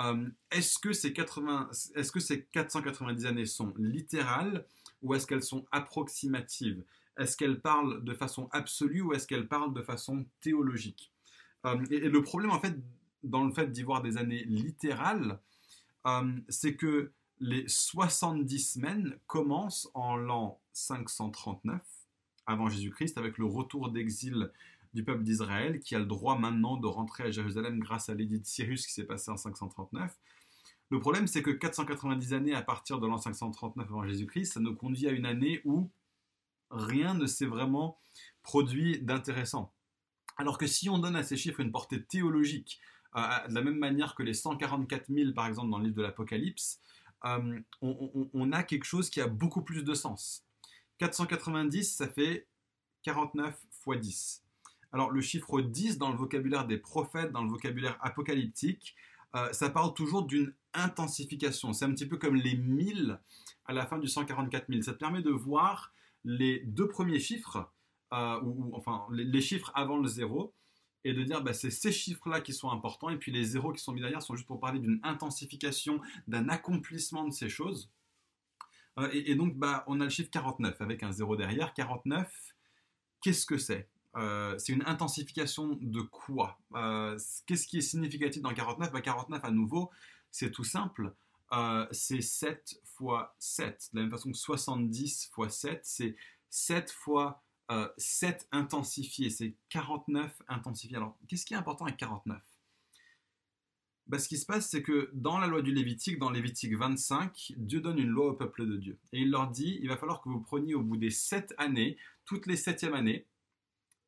euh, 0.01 0.29
est-ce 0.51 0.79
que, 0.79 0.93
ces 0.93 1.09
est 1.09 2.13
que 2.13 2.21
ces 2.21 2.45
490 2.45 3.27
années 3.27 3.47
sont 3.47 3.73
littérales 3.77 4.65
ou 5.03 5.15
est-ce 5.15 5.27
qu'elles 5.27 5.43
sont 5.43 5.67
approximatives? 5.73 6.85
Est-ce 7.19 7.37
qu'elles 7.37 7.61
parlent 7.61 8.05
de 8.05 8.15
façon 8.15 8.49
absolue 8.53 9.03
ou 9.03 9.13
est-ce 9.13 9.27
qu'elles 9.27 9.49
parlent 9.49 9.75
de 9.75 9.83
façon 9.83 10.27
théologique? 10.41 11.13
Euh, 11.67 11.85
et, 11.91 12.09
le 12.09 12.23
problème 12.23 12.51
en 12.51 12.61
fait 12.61 12.77
dans 13.23 13.45
le 13.45 13.53
fait 13.53 13.71
d'y 13.71 13.83
voir 13.83 14.03
des 14.03 14.17
années 14.17 14.45
littérales, 14.45 15.41
euh, 16.07 16.33
c'est 16.49 16.77
que 16.77 17.13
les 17.41 17.67
70 17.69 18.59
semaines 18.59 19.19
commencent 19.27 19.91
en 19.95 20.17
l'an 20.17 20.61
539 20.73 21.81
avant 22.47 22.69
Jésus-Christ 22.69 23.19
avec 23.19 23.39
le 23.39 23.45
retour 23.45 23.91
d'exil 23.91 24.51
du 24.95 25.05
peuple 25.05 25.23
d'Israël 25.23 25.81
qui 25.81 25.95
a 25.95 25.99
le 25.99 26.07
droit 26.07 26.39
maintenant 26.39 26.77
de 26.77 26.87
rentrer 26.87 27.25
à 27.25 27.31
Jérusalem 27.31 27.79
grâce 27.79 28.09
à 28.09 28.15
l'édit 28.15 28.41
de 28.41 28.47
Cyrus 28.47 28.87
qui 28.87 28.93
s'est 28.93 29.05
passé 29.05 29.31
en 29.31 29.37
539. 29.37 30.17
Le 30.91 31.01
problème, 31.01 31.27
c'est 31.27 31.43
que 31.43 31.51
490 31.51 32.33
années 32.33 32.55
à 32.55 32.63
partir 32.63 32.99
de 32.99 33.07
l'an 33.07 33.19
539 33.19 33.87
avant 33.87 34.05
Jésus-Christ, 34.05 34.55
ça 34.55 34.61
nous 34.61 34.75
conduit 34.75 35.07
à 35.07 35.11
une 35.11 35.27
année 35.27 35.61
où 35.65 35.91
rien 36.71 37.15
ne 37.15 37.27
s'est 37.27 37.47
vraiment 37.47 37.99
produit 38.43 39.01
d'intéressant. 39.01 39.73
Alors 40.37 40.59
que 40.59 40.67
si 40.67 40.89
on 40.89 40.99
donne 40.99 41.17
à 41.17 41.25
ces 41.25 41.37
chiffres 41.37 41.61
une 41.61 41.73
portée 41.73 42.03
théologique, 42.03 42.81
euh, 43.17 43.49
de 43.49 43.55
la 43.55 43.63
même 43.63 43.79
manière 43.79 44.15
que 44.15 44.23
les 44.23 44.35
144 44.35 45.07
000 45.09 45.33
par 45.33 45.47
exemple 45.47 45.71
dans 45.71 45.79
le 45.79 45.85
livre 45.85 45.97
de 45.97 46.03
l'Apocalypse, 46.03 46.81
euh, 47.25 47.61
on, 47.83 48.53
a 48.53 48.63
quelque 48.63 48.85
chose 48.85 49.11
qui 49.11 49.21
a 49.21 49.27
beaucoup 49.27 49.63
plus 49.63 49.83
de 49.83 49.95
sens. 49.95 50.45
490, 50.99 51.97
ça 51.97 52.09
fait 52.09 52.47
49 53.03 53.59
fois 53.71 53.97
10. 53.97 54.45
Alors 54.93 55.11
le 55.11 55.21
chiffre 55.21 55.61
10 55.61 55.99
dans 55.99 56.11
le 56.11 56.17
vocabulaire 56.17 56.67
des 56.67 56.79
prophètes, 56.79 57.33
dans 57.33 57.43
le 57.43 57.51
vocabulaire 57.51 57.99
apocalyptique, 58.01 58.95
euh, 59.35 59.53
ça 59.53 59.69
parle 59.69 59.93
toujours 59.95 60.25
d'une 60.25 60.55
intensification. 60.75 61.73
C'est 61.73 61.85
un 61.85 61.93
petit 61.93 62.07
peu 62.07 62.17
comme 62.17 62.37
les 62.37 62.57
1000 62.57 63.19
à 63.67 63.73
la 63.73 63.87
fin 63.87 63.99
du 63.99 64.07
144 64.07 64.67
000. 64.69 64.83
Ça 64.83 64.93
te 64.93 64.99
permet 64.99 65.23
de 65.23 65.31
voir 65.31 65.93
les 66.25 66.61
deux 66.61 66.89
premiers 66.89 67.21
chiffres, 67.21 67.71
euh, 68.13 68.41
ou, 68.43 68.71
enfin 68.75 69.07
les, 69.11 69.41
chiffres 69.41 69.71
avant 69.75 69.99
le 69.99 70.09
zéro, 70.09 70.55
et 71.05 71.13
de 71.13 71.23
dire 71.23 71.43
bah, 71.43 71.53
c'est 71.53 71.71
ces 71.71 71.93
chiffres-là 71.93 72.41
qui 72.41 72.53
sont 72.53 72.71
importants, 72.71 73.11
et 73.11 73.17
puis 73.17 73.33
les 73.33 73.45
zéros 73.45 73.73
qui 73.73 73.83
sont 73.83 73.93
mis 73.93 74.01
derrière 74.01 74.23
sont 74.23 74.35
juste 74.35 74.47
pour 74.47 74.61
parler 74.61 74.81
d'une 74.81 75.01
intensification, 75.03 76.01
d'un 76.27 76.49
accomplissement 76.49 77.25
de 77.25 77.33
ces 77.33 77.49
choses. 77.49 77.91
Euh, 78.99 79.09
et, 79.13 79.35
donc 79.35 79.57
bah, 79.57 79.85
on 79.87 80.01
a 80.01 80.05
le 80.05 80.11
chiffre 80.11 80.31
49 80.31 80.81
avec 80.81 81.03
un 81.03 81.13
zéro 81.13 81.37
derrière. 81.37 81.73
49, 81.75 82.55
qu'est-ce 83.23 83.47
que 83.47 83.59
c'est? 83.59 83.89
Euh, 84.17 84.59
c'est 84.59 84.73
une 84.73 84.85
intensification 84.87 85.79
de 85.81 86.01
quoi? 86.01 86.59
Qu'est-ce 87.47 87.67
qui 87.67 87.79
est 87.79 87.83
significatif 87.83 88.43
dans 88.43 88.53
49 88.53 88.91
bah, 88.91 89.01
49 89.01 89.45
à 89.45 89.51
nouveau, 89.51 89.91
c'est 90.31 90.51
tout 90.51 90.65
simple. 90.65 91.15
Euh, 91.53 91.87
c'est 91.91 92.21
7 92.21 92.81
fois 92.85 93.35
7. 93.39 93.91
De 93.93 93.99
la 93.99 94.03
même 94.03 94.11
façon 94.11 94.31
que 94.31 94.37
70 94.37 95.29
fois 95.33 95.49
7, 95.49 95.81
c'est 95.85 96.17
7 96.51 96.91
fois 96.91 97.43
7 97.99 98.49
intensifié. 98.51 99.29
C'est 99.29 99.55
49 99.69 100.43
intensifié. 100.49 100.97
Alors, 100.97 101.19
qu'est-ce 101.29 101.45
qui 101.45 101.55
est 101.55 101.59
important 101.59 101.85
avec 101.85 101.99
49 101.99 102.41
bah, 104.09 104.19
ce 104.19 104.27
qui 104.27 104.39
se 104.39 104.47
passe, 104.47 104.71
c'est 104.71 104.83
que 104.83 105.11
dans 105.13 105.39
la 105.39 105.47
loi 105.47 105.61
du 105.61 105.71
Lévitique, 105.71 106.19
dans 106.19 106.31
Lévitique 106.31 106.75
25, 106.75 107.53
Dieu 107.59 107.83
donne 107.83 107.99
une 107.99 108.09
loi 108.09 108.29
au 108.29 108.33
peuple 108.33 108.67
de 108.67 108.77
Dieu. 108.79 108.99
Et 109.13 109.21
il 109.21 109.31
leur 109.31 109.51
dit, 109.51 109.79
il 109.83 109.89
va 109.89 109.99
falloir 109.99 110.23
que 110.23 110.31
vous 110.31 110.41
preniez 110.41 110.75
au 110.75 110.83
bout 110.83 110.97
des 110.97 111.11
7 111.11 111.55
années, 111.59 111.99
toutes 112.25 112.47
les 112.47 112.57
septièmes 112.57 112.95
années, 112.95 113.27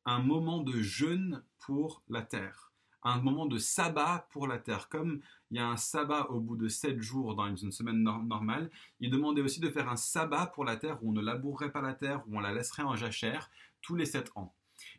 un 0.05 0.19
moment 0.19 0.63
de 0.63 0.81
jeûne 0.81 1.43
pour 1.59 2.01
la 2.09 2.23
terre, 2.23 2.70
un 3.03 3.19
moment 3.19 3.45
de 3.45 3.57
sabbat 3.57 4.27
pour 4.31 4.47
la 4.47 4.57
terre. 4.57 4.89
Comme 4.89 5.21
il 5.49 5.57
y 5.57 5.59
a 5.59 5.67
un 5.67 5.77
sabbat 5.77 6.29
au 6.29 6.39
bout 6.39 6.55
de 6.55 6.67
sept 6.67 7.01
jours 7.01 7.35
dans 7.35 7.55
une 7.55 7.71
semaine 7.71 8.03
normale, 8.03 8.69
il 8.99 9.09
demandait 9.09 9.41
aussi 9.41 9.59
de 9.59 9.69
faire 9.69 9.89
un 9.89 9.97
sabbat 9.97 10.47
pour 10.47 10.63
la 10.63 10.77
terre 10.77 11.03
où 11.03 11.09
on 11.09 11.13
ne 11.13 11.21
labourerait 11.21 11.71
pas 11.71 11.81
la 11.81 11.93
terre, 11.93 12.23
où 12.27 12.37
on 12.37 12.39
la 12.39 12.53
laisserait 12.53 12.83
en 12.83 12.95
jachère 12.95 13.49
tous 13.81 13.95
les 13.95 14.05
sept 14.05 14.31
ans. 14.35 14.53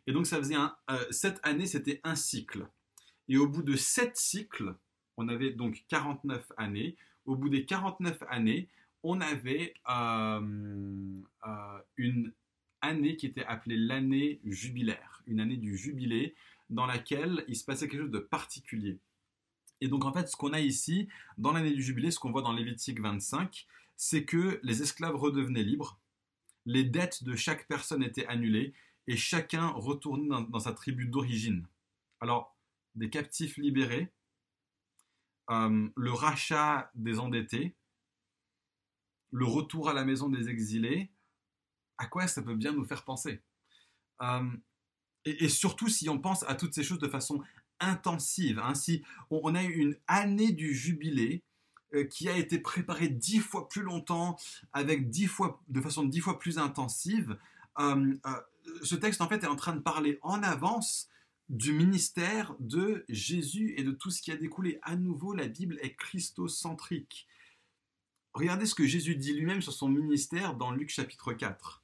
Et 0.07 0.13
donc 0.13 0.27
ça 0.27 0.37
faisait 0.37 0.55
euh, 0.55 1.05
sept 1.11 1.39
années, 1.43 1.65
c'était 1.65 2.01
un 2.03 2.15
cycle. 2.15 2.67
Et 3.27 3.37
au 3.37 3.47
bout 3.47 3.63
de 3.63 3.75
sept 3.75 4.17
cycles, 4.17 4.75
on 5.17 5.27
avait 5.27 5.51
donc 5.51 5.83
49 5.87 6.51
années. 6.57 6.97
Au 7.25 7.35
bout 7.35 7.49
des 7.49 7.65
49 7.65 8.21
années, 8.27 8.67
on 9.03 9.21
avait 9.21 9.73
euh, 9.89 11.21
euh, 11.47 11.79
une 11.97 12.33
année 12.81 13.15
qui 13.15 13.25
était 13.25 13.45
appelée 13.45 13.77
l'année 13.77 14.39
jubilaire, 14.43 15.23
une 15.27 15.39
année 15.39 15.57
du 15.57 15.77
jubilé 15.77 16.35
dans 16.73 16.85
laquelle 16.85 17.45
il 17.47 17.55
se 17.55 17.63
passait 17.63 17.87
quelque 17.87 18.01
chose 18.01 18.11
de 18.11 18.19
particulier. 18.19 18.99
Et 19.81 19.87
donc 19.87 20.05
en 20.05 20.13
fait, 20.13 20.27
ce 20.27 20.35
qu'on 20.35 20.53
a 20.53 20.59
ici, 20.59 21.07
dans 21.37 21.51
l'année 21.51 21.71
du 21.71 21.81
jubilé, 21.81 22.11
ce 22.11 22.19
qu'on 22.19 22.31
voit 22.31 22.41
dans 22.41 22.53
Lévitique 22.53 22.99
25, 22.99 23.67
c'est 23.95 24.25
que 24.25 24.59
les 24.63 24.81
esclaves 24.81 25.15
redevenaient 25.15 25.63
libres, 25.63 25.99
les 26.65 26.83
dettes 26.83 27.23
de 27.23 27.35
chaque 27.35 27.67
personne 27.67 28.03
étaient 28.03 28.27
annulées, 28.27 28.73
et 29.07 29.17
chacun 29.17 29.67
retournait 29.67 30.29
dans, 30.49 30.59
sa 30.59 30.71
tribu 30.71 31.07
d'origine. 31.07 31.67
Alors, 32.21 32.55
des 32.95 33.09
captifs 33.09 33.57
libérés, 33.57 34.13
euh, 35.49 35.89
le 35.95 36.11
rachat 36.11 36.89
des 36.95 37.19
endettés, 37.19 37.75
le 39.31 39.45
retour 39.45 39.89
à 39.89 39.93
la 39.93 40.05
maison 40.05 40.29
des 40.29 40.47
exilés, 40.47 41.11
à 41.97 42.05
quoi 42.05 42.27
ça 42.27 42.41
peut 42.41 42.55
bien 42.55 42.71
nous 42.71 42.85
faire 42.85 43.03
penser? 43.03 43.41
Euh, 44.21 44.49
et, 45.25 45.49
surtout 45.49 45.89
si 45.89 46.09
on 46.09 46.19
pense 46.19 46.43
à 46.43 46.55
toutes 46.55 46.73
ces 46.73 46.83
choses 46.83 46.99
de 46.99 47.07
façon 47.07 47.41
intensive. 47.79 48.59
Ainsi, 48.59 49.03
hein, 49.05 49.25
on, 49.29 49.55
a 49.55 49.63
eu 49.63 49.73
une 49.73 49.97
année 50.07 50.51
du 50.51 50.73
jubilé 50.73 51.43
euh, 51.93 52.05
qui 52.05 52.29
a 52.29 52.37
été 52.37 52.59
préparée 52.59 53.09
dix 53.09 53.39
fois 53.39 53.69
plus 53.69 53.81
longtemps, 53.81 54.37
avec 54.71 55.09
dix 55.09 55.27
fois, 55.27 55.61
de 55.67 55.81
façon 55.81 56.03
dix 56.03 56.19
fois 56.19 56.39
plus 56.39 56.57
intensive. 56.57 57.37
Euh, 57.79 58.15
ce 58.83 58.95
texte, 58.95 59.21
en 59.21 59.27
fait, 59.27 59.43
est 59.43 59.47
en 59.47 59.55
train 59.55 59.75
de 59.75 59.81
parler 59.81 60.19
en 60.21 60.43
avance 60.43 61.09
du 61.49 61.73
ministère 61.73 62.55
de 62.59 63.05
Jésus 63.09 63.73
et 63.77 63.83
de 63.83 63.91
tout 63.91 64.11
ce 64.11 64.21
qui 64.21 64.31
a 64.31 64.37
découlé. 64.37 64.79
À 64.81 64.95
nouveau, 64.95 65.33
la 65.33 65.47
Bible 65.47 65.77
est 65.81 65.95
christocentrique. 65.95 67.27
Regardez 68.33 68.65
ce 68.65 68.73
que 68.73 68.87
Jésus 68.87 69.15
dit 69.15 69.33
lui-même 69.33 69.61
sur 69.61 69.73
son 69.73 69.89
ministère 69.89 70.55
dans 70.55 70.71
Luc 70.71 70.89
chapitre 70.89 71.33
4. 71.33 71.82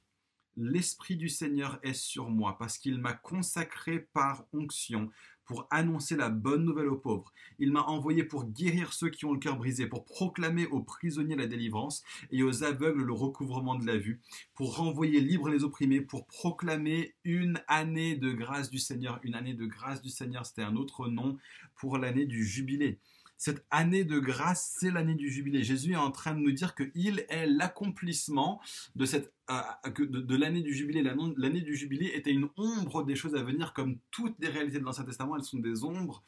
L'Esprit 0.56 1.16
du 1.16 1.28
Seigneur 1.28 1.78
est 1.82 1.94
sur 1.94 2.28
moi 2.28 2.58
parce 2.58 2.78
qu'il 2.78 2.98
m'a 2.98 3.12
consacré 3.12 4.00
par 4.12 4.44
onction 4.52 5.10
pour 5.50 5.66
annoncer 5.70 6.14
la 6.14 6.28
bonne 6.28 6.64
nouvelle 6.64 6.86
aux 6.86 6.96
pauvres. 6.96 7.32
Il 7.58 7.72
m'a 7.72 7.82
envoyé 7.82 8.22
pour 8.22 8.44
guérir 8.44 8.92
ceux 8.92 9.10
qui 9.10 9.24
ont 9.24 9.32
le 9.32 9.40
cœur 9.40 9.56
brisé, 9.56 9.88
pour 9.88 10.04
proclamer 10.04 10.66
aux 10.66 10.80
prisonniers 10.80 11.34
la 11.34 11.48
délivrance 11.48 12.04
et 12.30 12.44
aux 12.44 12.62
aveugles 12.62 13.02
le 13.02 13.12
recouvrement 13.12 13.74
de 13.74 13.84
la 13.84 13.96
vue, 13.96 14.20
pour 14.54 14.76
renvoyer 14.76 15.20
libres 15.20 15.48
les 15.48 15.64
opprimés, 15.64 16.02
pour 16.02 16.28
proclamer 16.28 17.14
une 17.24 17.60
année 17.66 18.14
de 18.14 18.32
grâce 18.32 18.70
du 18.70 18.78
Seigneur. 18.78 19.18
Une 19.24 19.34
année 19.34 19.54
de 19.54 19.66
grâce 19.66 20.02
du 20.02 20.08
Seigneur, 20.08 20.46
c'était 20.46 20.62
un 20.62 20.76
autre 20.76 21.08
nom 21.08 21.36
pour 21.74 21.98
l'année 21.98 22.26
du 22.26 22.44
jubilé 22.44 23.00
cette 23.40 23.64
année 23.70 24.04
de 24.04 24.18
grâce, 24.18 24.76
c'est 24.78 24.90
l'année 24.90 25.14
du 25.14 25.30
jubilé. 25.30 25.62
Jésus 25.62 25.92
est 25.92 25.96
en 25.96 26.10
train 26.10 26.34
de 26.34 26.40
nous 26.40 26.52
dire 26.52 26.74
qu'il 26.74 27.24
est 27.30 27.46
l'accomplissement 27.46 28.60
euh, 29.00 29.90
de, 29.96 30.36
l'année 30.36 30.60
du 30.60 30.74
jubilé. 30.74 31.02
L'année 31.02 31.62
du 31.62 31.74
jubilé 31.74 32.14
était 32.14 32.32
une 32.32 32.50
ombre 32.58 33.02
des 33.02 33.16
choses 33.16 33.34
à 33.34 33.42
venir, 33.42 33.72
comme 33.72 33.98
toutes 34.10 34.38
les 34.40 34.48
réalités 34.48 34.78
de 34.78 34.84
l'Ancien 34.84 35.04
Testament, 35.04 35.36
elles 35.36 35.44
sont 35.44 35.58
des 35.58 35.84
ombres 35.84 36.22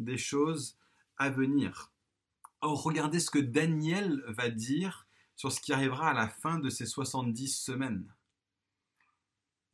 des 0.00 0.18
choses 0.18 0.76
à 1.16 1.30
venir. 1.30 1.92
Or, 2.60 2.82
regardez 2.82 3.20
ce 3.20 3.30
que 3.30 3.38
Daniel 3.38 4.24
va 4.26 4.50
dire 4.50 5.06
sur 5.36 5.52
ce 5.52 5.60
qui 5.60 5.72
arrivera 5.72 6.10
à 6.10 6.12
la 6.12 6.28
fin 6.28 6.58
de 6.58 6.70
ces 6.70 6.86
70 6.86 7.56
semaines. 7.56 8.12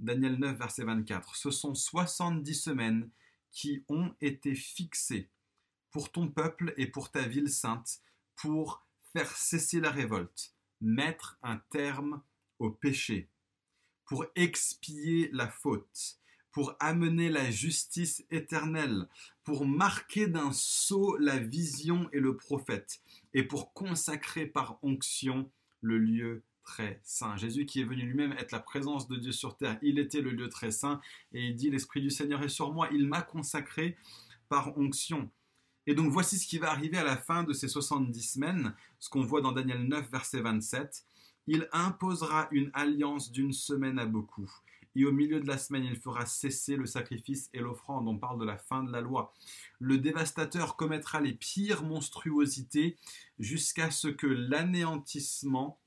Daniel 0.01 0.39
9, 0.39 0.59
verset 0.59 0.85
24. 0.85 1.35
Ce 1.35 1.51
sont 1.51 1.75
70 1.75 2.55
semaines 2.55 3.11
qui 3.53 3.83
ont 3.89 4.15
été 4.21 4.55
fixées 4.55 5.31
pour 5.95 6.11
ton 6.11 6.27
peuple 6.27 6.75
et 6.77 6.89
pour 6.89 7.13
ta 7.13 7.23
ville 7.23 7.49
sainte, 7.49 8.01
pour 8.35 8.85
faire 9.13 9.31
cesser 9.31 9.79
la 9.79 9.93
révolte, 9.93 10.53
mettre 10.81 11.39
un 11.41 11.59
terme 11.71 12.21
au 12.59 12.73
péché, 12.73 13.31
pour 14.05 14.27
expier 14.35 15.31
la 15.33 15.49
faute, 15.49 16.19
pour 16.51 16.75
amener 16.81 17.29
la 17.29 17.49
justice 17.49 18.25
éternelle, 18.33 19.09
pour 19.45 19.67
marquer 19.67 20.27
d'un 20.27 20.51
sceau 20.53 21.17
la 21.19 21.39
vision 21.39 22.09
et 22.13 22.19
le 22.19 22.37
prophète, 22.37 23.01
et 23.33 23.45
pour 23.45 23.73
consacrer 23.73 24.47
par 24.47 24.81
onction 24.83 25.49
le 25.81 25.99
lieu 25.99 26.43
très 26.65 26.99
saint. 27.05 27.37
Jésus 27.37 27.67
qui 27.67 27.81
est 27.81 27.85
venu 27.85 28.03
lui-même 28.03 28.33
être 28.33 28.51
la 28.51 28.59
présence 28.59 29.07
de 29.07 29.15
Dieu 29.15 29.31
sur 29.31 29.57
terre, 29.57 29.79
il 29.81 30.01
était 30.01 30.23
le 30.23 30.33
lieu 30.33 30.49
très 30.49 30.73
saint, 30.73 31.01
et 31.33 31.47
il 31.47 31.55
dit, 31.55 31.71
l'Esprit 31.71 32.01
du 32.01 32.11
Seigneur 32.11 32.43
est 32.43 32.49
sur 32.49 32.73
moi, 32.73 32.89
il 32.91 33.07
m'a 33.07 33.23
consacré 33.23 33.97
par 34.49 34.77
onction. 34.77 35.31
Et 35.87 35.95
donc 35.95 36.11
voici 36.11 36.39
ce 36.39 36.47
qui 36.47 36.59
va 36.59 36.71
arriver 36.71 36.99
à 36.99 37.05
la 37.05 37.17
fin 37.17 37.45
de 37.45 37.53
ces 37.53 37.69
70 37.69 38.23
semaines, 38.23 38.75
ce 38.99 39.09
qu'on 39.09 39.25
voit 39.25 39.41
dans 39.41 39.53
Daniel 39.53 39.87
9, 39.87 40.11
verset 40.11 40.41
27. 40.41 41.05
Il 41.47 41.69
imposera 41.73 42.49
une 42.53 42.71
alliance 42.73 43.31
d'une 43.31 43.53
semaine 43.53 43.99
à 43.99 44.07
beaucoup, 44.07 44.51
et 44.97 45.05
au 45.05 45.13
milieu 45.13 45.41
de 45.41 45.47
la 45.47 45.59
semaine, 45.59 45.85
il 45.85 45.97
fera 45.97 46.25
cesser 46.25 46.77
le 46.77 46.87
sacrifice 46.87 47.51
et 47.53 47.59
l'offrande. 47.59 48.07
On 48.07 48.17
parle 48.17 48.39
de 48.39 48.45
la 48.45 48.57
fin 48.57 48.85
de 48.85 48.93
la 48.93 49.01
loi. 49.01 49.33
Le 49.81 49.99
dévastateur 49.99 50.77
commettra 50.77 51.21
les 51.21 51.33
pires 51.33 51.83
monstruosités 51.83 52.97
jusqu'à 53.39 53.91
ce 53.91 54.09
que 54.09 54.27
l'anéantissement 54.27 55.81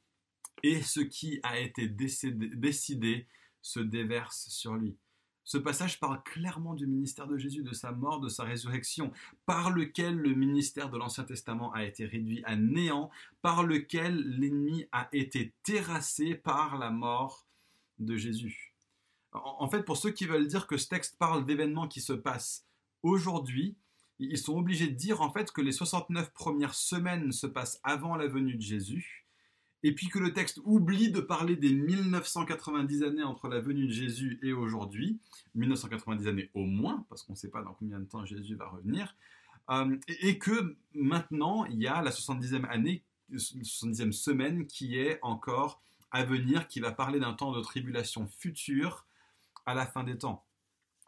et 0.63 0.81
ce 0.81 0.99
qui 0.99 1.39
a 1.43 1.60
été 1.60 1.88
décidé 1.88 3.27
se 3.62 3.79
déverse 3.79 4.49
sur 4.49 4.75
lui. 4.75 4.97
Ce 5.47 5.57
passage 5.57 6.01
parle 6.01 6.21
clairement 6.23 6.73
du 6.73 6.88
ministère 6.88 7.25
de 7.25 7.38
Jésus, 7.38 7.63
de 7.63 7.71
sa 7.73 7.93
mort, 7.93 8.19
de 8.19 8.27
sa 8.27 8.43
résurrection, 8.43 9.13
par 9.45 9.71
lequel 9.71 10.17
le 10.17 10.33
ministère 10.33 10.89
de 10.89 10.97
l'Ancien 10.97 11.23
Testament 11.23 11.71
a 11.71 11.86
été 11.86 12.05
réduit 12.05 12.43
à 12.43 12.57
néant, 12.57 13.10
par 13.41 13.63
lequel 13.63 14.17
l'ennemi 14.27 14.88
a 14.91 15.07
été 15.13 15.53
terrassé 15.63 16.36
par 16.36 16.77
la 16.77 16.89
mort 16.89 17.47
de 17.97 18.17
Jésus. 18.17 18.75
En 19.31 19.69
fait, 19.69 19.83
pour 19.83 19.95
ceux 19.95 20.12
qui 20.12 20.25
veulent 20.25 20.47
dire 20.47 20.67
que 20.67 20.75
ce 20.75 20.89
texte 20.89 21.17
parle 21.17 21.45
d'événements 21.45 21.88
qui 21.88 22.01
se 22.01 22.12
passent 22.12 22.67
aujourd'hui, 23.01 23.77
ils 24.19 24.38
sont 24.38 24.57
obligés 24.57 24.89
de 24.89 24.95
dire 24.95 25.21
en 25.21 25.31
fait 25.31 25.51
que 25.51 25.62
les 25.62 25.71
69 25.71 26.33
premières 26.33 26.75
semaines 26.75 27.31
se 27.31 27.47
passent 27.47 27.79
avant 27.83 28.17
la 28.17 28.27
venue 28.27 28.55
de 28.55 28.62
Jésus, 28.62 29.25
et 29.83 29.93
puis 29.93 30.07
que 30.07 30.19
le 30.19 30.33
texte 30.33 30.59
oublie 30.63 31.11
de 31.11 31.19
parler 31.19 31.55
des 31.55 31.71
1990 31.71 33.03
années 33.03 33.23
entre 33.23 33.47
la 33.47 33.59
venue 33.59 33.87
de 33.87 33.91
Jésus 33.91 34.39
et 34.41 34.53
aujourd'hui, 34.53 35.19
1990 35.55 36.27
années 36.27 36.49
au 36.53 36.65
moins, 36.65 37.05
parce 37.09 37.23
qu'on 37.23 37.33
ne 37.33 37.37
sait 37.37 37.49
pas 37.49 37.61
dans 37.61 37.73
combien 37.73 37.99
de 37.99 38.05
temps 38.05 38.25
Jésus 38.25 38.55
va 38.55 38.67
revenir, 38.67 39.15
euh, 39.69 39.97
et, 40.07 40.39
que 40.39 40.77
maintenant 40.93 41.65
il 41.65 41.81
y 41.81 41.87
a 41.87 42.01
la 42.01 42.11
70e 42.11 42.65
année, 42.69 43.03
70e 43.31 44.11
semaine 44.11 44.65
qui 44.65 44.97
est 44.97 45.19
encore 45.21 45.81
à 46.11 46.23
venir, 46.23 46.67
qui 46.67 46.79
va 46.79 46.91
parler 46.91 47.19
d'un 47.19 47.33
temps 47.33 47.51
de 47.51 47.61
tribulation 47.61 48.27
future 48.27 49.05
à 49.65 49.73
la 49.73 49.85
fin 49.85 50.03
des 50.03 50.17
temps. 50.17 50.45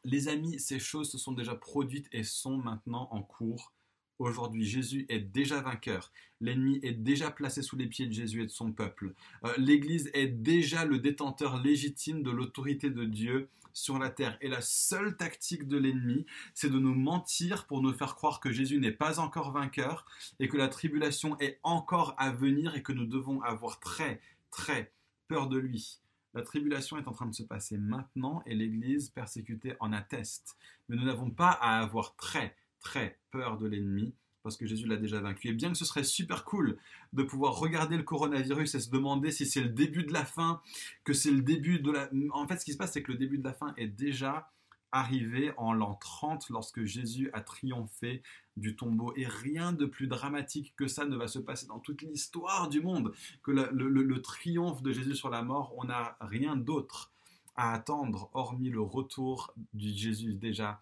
Les 0.04 0.28
amis, 0.28 0.60
ces 0.60 0.80
choses 0.80 1.10
se 1.10 1.18
sont 1.18 1.32
déjà 1.32 1.56
produites 1.56 2.08
et 2.12 2.24
sont 2.24 2.58
maintenant 2.58 3.08
en 3.12 3.22
cours. 3.22 3.74
Aujourd'hui, 4.20 4.66
Jésus 4.66 5.06
est 5.08 5.20
déjà 5.20 5.62
vainqueur. 5.62 6.12
L'ennemi 6.42 6.80
est 6.84 6.94
déjà 6.94 7.32
placé 7.32 7.62
sous 7.62 7.78
les 7.78 7.88
pieds 7.88 8.06
de 8.06 8.12
Jésus 8.12 8.44
et 8.44 8.46
de 8.46 8.52
son 8.52 8.74
peuple. 8.74 9.14
Euh, 9.46 9.54
L'Église 9.58 10.12
est 10.14 10.28
déjà 10.28 10.84
le 10.84 11.00
détenteur 11.00 11.58
légitime 11.62 12.22
de 12.22 12.30
l'autorité 12.30 12.90
de 12.90 13.06
Dieu 13.06 13.48
sur 13.72 13.98
la 13.98 14.10
terre. 14.10 14.38
Et 14.42 14.50
la 14.50 14.60
seule 14.62 15.16
tactique 15.16 15.70
de 15.70 15.78
l'ennemi, 15.78 16.26
c'est 16.54 16.70
de 16.70 16.80
nous 16.80 16.96
mentir 16.96 17.66
pour 17.66 17.82
nous 17.82 17.94
faire 17.94 18.16
croire 18.16 18.42
que 18.42 18.52
Jésus 18.52 18.80
n'est 18.80 18.92
pas 18.92 19.20
encore 19.22 19.52
vainqueur 19.52 20.06
et 20.42 20.50
que 20.50 20.58
la 20.58 20.68
tribulation 20.68 21.40
est 21.40 21.60
encore 21.64 22.14
à 22.18 22.32
venir 22.32 22.76
et 22.76 22.84
que 22.84 22.92
nous 22.92 23.06
devons 23.06 23.42
avoir 23.42 23.80
très, 23.80 24.22
très 24.52 24.92
peur 25.30 25.48
de 25.48 25.58
lui. 25.58 26.00
La 26.34 26.42
tribulation 26.42 26.98
est 26.98 27.08
en 27.08 27.14
train 27.14 27.26
de 27.26 27.34
se 27.34 27.44
passer 27.44 27.78
maintenant 27.78 28.44
et 28.46 28.54
l'Église 28.54 29.10
persécutée 29.10 29.76
en 29.80 29.94
atteste. 29.94 30.58
Mais 30.88 30.98
nous 30.98 31.06
n'avons 31.06 31.32
pas 31.32 31.52
à 31.52 31.80
avoir 31.80 32.16
très, 32.18 32.56
très 32.80 33.20
peur 33.32 33.58
de 33.58 33.68
l'ennemi 33.68 34.14
parce 34.44 34.58
que 34.58 34.66
Jésus 34.66 34.88
l'a 34.88 34.96
déjà 34.96 35.20
vaincu. 35.20 35.50
Et 35.50 35.54
bien 35.54 35.70
que 35.70 35.78
ce 35.78 35.86
serait 35.86 36.04
super 36.04 36.46
cool 36.46 36.78
de 37.14 37.24
pouvoir 37.24 37.56
regarder 37.56 37.98
le 37.98 38.04
coronavirus 38.04 38.76
et 38.76 38.80
se 38.80 38.90
demander 38.90 39.32
si 39.32 39.46
c'est 39.46 39.62
le 39.62 39.70
début 39.70 40.04
de 40.04 40.14
la 40.14 40.26
fin, 40.26 40.62
que 41.04 41.14
c'est 41.14 41.32
le 41.32 41.42
début 41.42 41.80
de 41.80 41.92
la... 41.92 42.10
En 42.32 42.48
fait, 42.48 42.58
ce 42.58 42.66
qui 42.66 42.74
se 42.74 42.78
passe, 42.78 42.94
c'est 42.94 43.04
que 43.04 43.12
le 43.12 43.18
début 43.18 43.38
de 43.38 43.44
la 43.44 43.54
fin 43.54 43.74
est 43.78 43.88
déjà 43.88 44.52
arrivé 44.92 45.52
en 45.58 45.74
l'an 45.74 45.96
30 45.96 46.50
lorsque 46.50 46.84
Jésus 46.84 47.30
a 47.34 47.42
triomphé 47.42 48.24
du 48.58 48.76
tombeau. 48.76 49.14
Et 49.16 49.28
rien 49.28 49.72
de 49.72 49.86
plus 49.86 50.08
dramatique 50.08 50.74
que 50.76 50.88
ça 50.88 51.06
ne 51.06 51.16
va 51.16 51.28
se 51.28 51.40
passer 51.40 51.68
dans 51.68 51.80
toute 51.80 52.02
l'histoire 52.02 52.70
du 52.70 52.82
monde 52.82 53.14
que 53.44 53.52
le, 53.52 54.22
triomphe 54.22 54.82
de 54.82 54.92
Jésus 54.92 55.16
sur 55.16 55.30
la 55.30 55.44
mort. 55.44 55.74
On 55.78 55.86
n'a 55.86 56.18
rien 56.22 56.56
d'autre 56.56 57.12
à 57.56 57.74
attendre 57.74 58.30
hormis 58.34 58.70
le 58.70 58.82
retour 58.82 59.54
du 59.74 59.90
Jésus 59.90 60.34
déjà 60.34 60.82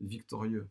victorieux. 0.00 0.68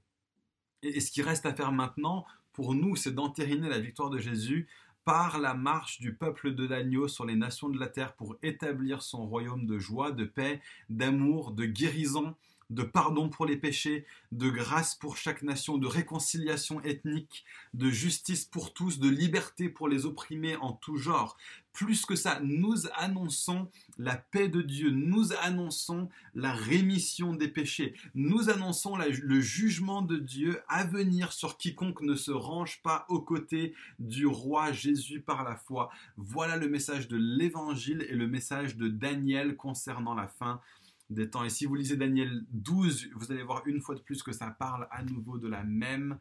Et, 0.84 1.00
ce 1.00 1.12
qui 1.12 1.22
reste 1.22 1.46
à 1.46 1.54
faire 1.54 1.72
maintenant, 1.72 2.26
pour 2.54 2.74
nous, 2.74 2.96
c'est 2.96 3.13
d'entériner 3.13 3.70
la 3.70 3.80
victoire 3.80 4.10
de 4.10 4.20
Jésus 4.20 4.68
par 5.06 5.40
la 5.40 5.54
marche 5.54 6.00
du 6.00 6.13
peuple 6.16 6.54
de 6.54 6.68
l'agneau 6.68 7.08
sur 7.08 7.26
les 7.26 7.36
nations 7.36 7.70
de 7.70 7.80
la 7.80 7.88
terre 7.88 8.13
pour 8.13 8.36
établir 8.44 9.02
son 9.02 9.26
royaume 9.26 9.66
de 9.66 9.80
joie, 9.80 10.12
de 10.12 10.26
paix, 10.26 10.62
d'amour, 10.90 11.52
de 11.52 11.66
guérison, 11.66 12.36
de 12.70 12.84
pardon 12.84 13.30
pour 13.30 13.46
les 13.46 13.58
péchés, 13.58 14.06
de 14.32 14.50
grâce 14.50 14.96
pour 14.96 15.18
chaque 15.18 15.42
nation, 15.42 15.78
de 15.78 15.88
réconciliation 15.88 16.82
ethnique, 16.84 17.46
de 17.74 17.90
justice 17.90 18.46
pour 18.46 18.74
tous, 18.74 19.00
de 19.00 19.10
liberté 19.10 19.70
pour 19.70 19.88
les 19.88 20.06
opprimés 20.06 20.56
en 20.58 20.74
tout 20.74 20.98
genre. 20.98 21.38
Plus 21.74 22.08
que 22.08 22.16
ça, 22.16 22.40
nous 22.42 22.88
annonçons 22.96 23.70
la 24.00 24.16
paix 24.18 24.50
de 24.50 24.64
Dieu, 24.64 24.90
nous 24.90 25.32
annonçons 25.44 26.10
la 26.34 26.52
rémission 26.52 27.34
des 27.34 27.48
péchés, 27.48 27.94
nous 28.16 28.50
annonçons 28.50 28.98
le 28.98 29.40
jugement 29.40 30.02
de 30.02 30.18
Dieu 30.18 30.60
à 30.70 30.86
venir 30.86 31.34
sur 31.34 31.56
quiconque 31.56 32.02
ne 32.02 32.16
se 32.16 32.32
range 32.32 32.82
pas 32.82 33.06
aux 33.10 33.22
côtés 33.22 33.76
du 34.00 34.26
roi 34.26 34.72
Jésus 34.72 35.22
par 35.22 35.44
la 35.44 35.56
foi. 35.56 35.92
Voilà 36.18 36.58
le 36.58 36.68
message 36.68 37.08
de 37.08 37.18
l'Évangile 37.18 38.08
et 38.10 38.16
le 38.16 38.28
message 38.28 38.76
de 38.76 38.88
Daniel 38.88 39.56
concernant 39.56 40.16
la 40.16 40.28
fin 40.28 40.60
des 41.10 41.30
temps. 41.30 41.43
Et 41.43 41.50
si 41.50 41.65
vous 41.65 41.76
lisez 41.76 41.98
Daniel 41.98 42.46
12, 42.52 43.10
vous 43.15 43.32
allez 43.32 43.43
voir 43.43 43.65
une 43.65 43.82
fois 43.82 43.96
de 43.96 44.02
plus 44.02 44.24
que 44.24 44.32
ça 44.32 44.52
parle 44.52 44.88
à 44.91 45.04
nouveau 45.04 45.38
de 45.38 45.48
la 45.48 45.63
même 45.63 46.20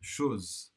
chose. 0.00 0.72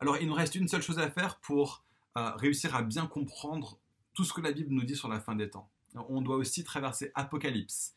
Alors 0.00 0.16
il 0.16 0.26
nous 0.26 0.34
reste 0.34 0.54
une 0.54 0.68
seule 0.68 0.82
chose 0.82 0.98
à 0.98 1.10
faire 1.10 1.38
pour 1.40 1.84
euh, 2.16 2.30
réussir 2.36 2.74
à 2.74 2.82
bien 2.82 3.06
comprendre 3.06 3.78
tout 4.14 4.24
ce 4.24 4.32
que 4.32 4.40
la 4.40 4.52
Bible 4.52 4.72
nous 4.72 4.84
dit 4.84 4.96
sur 4.96 5.08
la 5.08 5.20
fin 5.20 5.36
des 5.36 5.50
temps. 5.50 5.70
On 5.94 6.22
doit 6.22 6.36
aussi 6.36 6.64
traverser 6.64 7.12
Apocalypse 7.14 7.94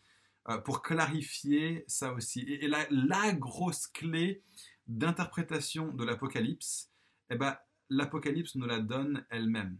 euh, 0.49 0.57
pour 0.57 0.81
clarifier 0.81 1.85
ça 1.87 2.13
aussi. 2.13 2.41
Et, 2.41 2.67
la, 2.67 3.33
grosse 3.33 3.87
clé 3.87 4.43
d'interprétation 4.87 5.93
de 5.93 6.03
l'Apocalypse, 6.03 6.91
eh 7.29 7.35
ben, 7.35 7.57
l'Apocalypse 7.89 8.55
nous 8.55 8.65
la 8.65 8.79
donne 8.79 9.25
elle-même. 9.29 9.77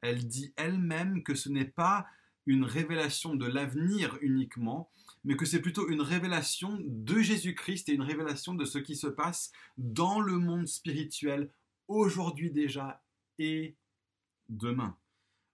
Elle 0.00 0.26
dit 0.26 0.54
elle-même 0.56 1.22
que 1.22 1.34
ce 1.34 1.48
n'est 1.48 1.64
pas 1.64 2.06
une 2.50 2.64
révélation 2.64 3.36
de 3.36 3.46
l'avenir 3.46 4.18
uniquement, 4.22 4.90
mais 5.22 5.36
que 5.36 5.44
c'est 5.46 5.60
plutôt 5.60 5.88
une 5.88 6.00
révélation 6.00 6.78
de 6.84 7.20
Jésus-Christ 7.20 7.88
et 7.88 7.92
une 7.92 8.02
révélation 8.02 8.54
de 8.54 8.64
ce 8.64 8.78
qui 8.78 8.96
se 8.96 9.06
passe 9.06 9.52
dans 9.78 10.18
le 10.18 10.36
monde 10.36 10.66
spirituel 10.66 11.52
aujourd'hui 11.86 12.50
déjà 12.50 13.04
et 13.38 13.76
demain. 14.48 14.96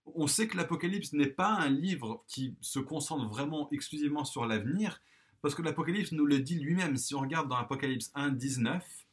On 0.06 0.26
sait 0.26 0.48
que 0.48 0.56
l'Apocalypse 0.56 1.12
n'est 1.12 1.26
pas 1.26 1.50
un 1.50 1.68
livre 1.68 2.24
qui 2.28 2.56
se 2.62 2.78
concentre 2.78 3.28
vraiment 3.28 3.68
exclusivement 3.72 4.24
sur 4.24 4.46
l'avenir, 4.46 5.02
parce 5.42 5.54
que 5.54 5.62
l'Apocalypse 5.62 6.12
nous 6.12 6.24
le 6.24 6.38
dit 6.38 6.58
lui-même. 6.58 6.96
Si 6.96 7.14
on 7.14 7.20
regarde 7.20 7.50
dans 7.50 7.56
Apocalypse 7.56 8.10
1, 8.14 8.30
19, 8.30 9.06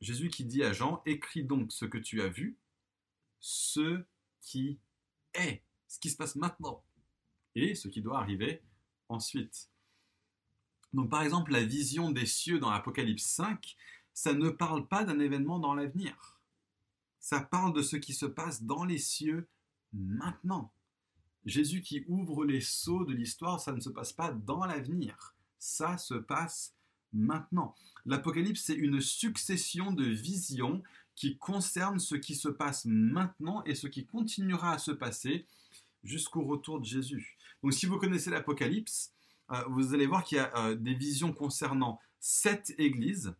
Jésus 0.00 0.28
qui 0.28 0.44
dit 0.44 0.62
à 0.62 0.72
Jean, 0.72 1.02
écris 1.04 1.42
donc 1.42 1.72
ce 1.72 1.84
que 1.84 1.98
tu 1.98 2.22
as 2.22 2.28
vu, 2.28 2.56
ce 3.40 4.04
qui 4.40 4.78
est 5.34 5.62
ce 5.88 5.98
qui 5.98 6.10
se 6.10 6.16
passe 6.16 6.36
maintenant 6.36 6.84
et 7.54 7.74
ce 7.74 7.88
qui 7.88 8.02
doit 8.02 8.18
arriver 8.18 8.62
ensuite. 9.08 9.70
Donc 10.92 11.10
par 11.10 11.22
exemple, 11.22 11.52
la 11.52 11.64
vision 11.64 12.10
des 12.10 12.26
cieux 12.26 12.58
dans 12.58 12.70
l'Apocalypse 12.70 13.24
5, 13.24 13.76
ça 14.14 14.32
ne 14.32 14.50
parle 14.50 14.86
pas 14.86 15.04
d'un 15.04 15.18
événement 15.18 15.58
dans 15.58 15.74
l'avenir. 15.74 16.40
Ça 17.20 17.40
parle 17.40 17.74
de 17.74 17.82
ce 17.82 17.96
qui 17.96 18.14
se 18.14 18.26
passe 18.26 18.62
dans 18.62 18.84
les 18.84 18.98
cieux 18.98 19.48
maintenant. 19.92 20.72
Jésus 21.44 21.82
qui 21.82 22.04
ouvre 22.08 22.44
les 22.44 22.60
sceaux 22.60 23.04
de 23.04 23.12
l'histoire, 23.12 23.60
ça 23.60 23.72
ne 23.72 23.80
se 23.80 23.90
passe 23.90 24.12
pas 24.12 24.32
dans 24.32 24.64
l'avenir. 24.64 25.34
Ça 25.58 25.98
se 25.98 26.14
passe 26.14 26.74
maintenant. 27.12 27.74
L'Apocalypse, 28.06 28.62
c'est 28.62 28.74
une 28.74 29.00
succession 29.00 29.92
de 29.92 30.04
visions 30.04 30.82
qui 31.14 31.36
concernent 31.36 31.98
ce 31.98 32.14
qui 32.14 32.34
se 32.34 32.48
passe 32.48 32.84
maintenant 32.84 33.64
et 33.64 33.74
ce 33.74 33.86
qui 33.86 34.06
continuera 34.06 34.72
à 34.72 34.78
se 34.78 34.92
passer 34.92 35.46
jusqu'au 36.04 36.42
retour 36.42 36.80
de 36.80 36.84
Jésus. 36.84 37.36
Donc 37.62 37.72
si 37.72 37.86
vous 37.86 37.98
connaissez 37.98 38.30
l'Apocalypse, 38.30 39.12
euh, 39.50 39.62
vous 39.68 39.94
allez 39.94 40.06
voir 40.06 40.24
qu'il 40.24 40.36
y 40.36 40.40
a 40.40 40.56
euh, 40.56 40.74
des 40.74 40.94
visions 40.94 41.32
concernant 41.32 42.00
sept 42.20 42.74
églises, 42.78 43.34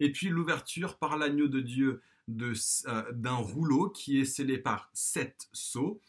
et 0.00 0.10
puis 0.10 0.28
l'ouverture 0.28 0.98
par 0.98 1.16
l'agneau 1.16 1.48
de 1.48 1.60
Dieu 1.60 2.02
euh, 2.30 3.12
d'un 3.12 3.36
rouleau 3.36 3.90
qui 3.90 4.18
est 4.18 4.24
scellé 4.24 4.58
par 4.58 4.90
sept 4.92 5.48
sceaux. 5.52 6.00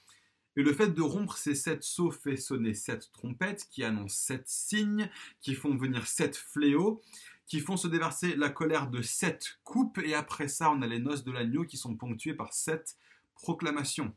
Et 0.56 0.64
le 0.64 0.74
fait 0.74 0.88
de 0.88 1.02
rompre 1.02 1.38
ces 1.38 1.56
sept 1.56 1.84
sceaux 1.84 2.12
fait 2.12 2.38
sonner 2.38 2.74
sept 2.74 3.12
trompettes 3.12 3.68
qui 3.70 3.84
annoncent 3.84 4.16
sept 4.16 4.48
signes, 4.48 5.10
qui 5.42 5.54
font 5.54 5.76
venir 5.76 6.08
sept 6.08 6.38
fléaux, 6.38 7.02
qui 7.46 7.60
font 7.60 7.76
se 7.76 7.90
déverser 7.90 8.36
la 8.36 8.50
colère 8.50 8.90
de 8.90 9.02
sept 9.02 9.60
coupes. 9.64 9.98
Et 9.98 10.14
après 10.14 10.48
ça, 10.48 10.72
on 10.72 10.82
a 10.82 10.88
les 10.88 11.00
noces 11.00 11.26
de 11.26 11.32
l'agneau 11.32 11.66
qui 11.66 11.78
sont 11.78 11.96
ponctuées 11.96 12.34
par 12.34 12.54
sept 12.54 12.98
proclamations. 13.36 14.16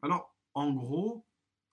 Alors, 0.00 0.33
en 0.54 0.72
gros, 0.72 1.24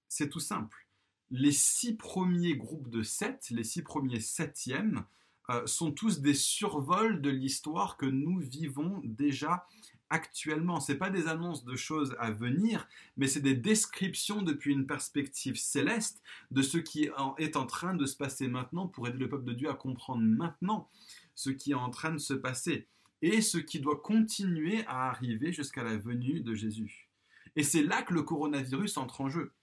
c'est 0.08 0.30
tout 0.30 0.40
simple. 0.40 0.88
Les 1.30 1.52
six 1.52 1.96
premiers 1.96 2.56
groupes 2.56 2.90
de 2.90 3.04
sept, 3.04 3.48
les 3.52 3.64
six 3.64 3.84
premiers 3.84 4.20
septièmes, 4.20 5.06
euh, 5.50 5.66
sont 5.66 5.92
tous 5.92 6.22
des 6.22 6.34
survols 6.34 7.22
de 7.22 7.30
l'histoire 7.30 7.98
que 7.98 8.06
nous 8.06 8.40
vivons 8.40 9.02
déjà 9.04 9.66
actuellement. 10.10 10.80
Ce 10.80 10.94
pas 10.94 11.10
des 11.10 11.28
annonces 11.28 11.64
de 11.66 11.76
choses 11.76 12.16
à 12.20 12.32
venir, 12.32 12.88
mais 13.18 13.28
c'est 13.28 13.42
des 13.42 13.56
descriptions 13.56 14.42
depuis 14.42 14.74
une 14.74 14.86
perspective 14.86 15.56
céleste 15.56 16.22
de 16.52 16.62
ce 16.62 16.78
qui 16.78 17.10
est 17.38 17.56
en 17.58 17.66
train 17.66 17.96
de 17.96 18.06
se 18.06 18.16
passer 18.16 18.48
maintenant 18.48 18.88
pour 18.88 19.08
aider 19.08 19.18
le 19.18 19.30
peuple 19.30 19.46
de 19.46 19.54
Dieu 19.54 19.70
à 19.70 19.74
comprendre 19.74 20.24
maintenant 20.24 20.90
ce 21.34 21.50
qui 21.50 21.72
est 21.72 21.76
en 21.76 21.90
train 21.90 22.12
de 22.12 22.18
se 22.18 22.34
passer 22.34 22.88
et 23.22 23.42
ce 23.42 23.58
qui 23.58 23.80
doit 23.80 24.02
continuer 24.02 24.86
à 24.88 25.10
arriver 25.10 25.54
jusqu'à 25.54 25.84
la 25.84 25.98
venue 25.98 26.42
de 26.42 26.54
Jésus. 26.54 27.11
Et 27.56 27.64
c'est 27.64 27.84
là 27.84 28.02
que 28.02 28.14
le 28.14 28.24
coronavirus 28.24 28.98
entre 28.98 29.22
en 29.22 29.30
jeu. 29.30 29.54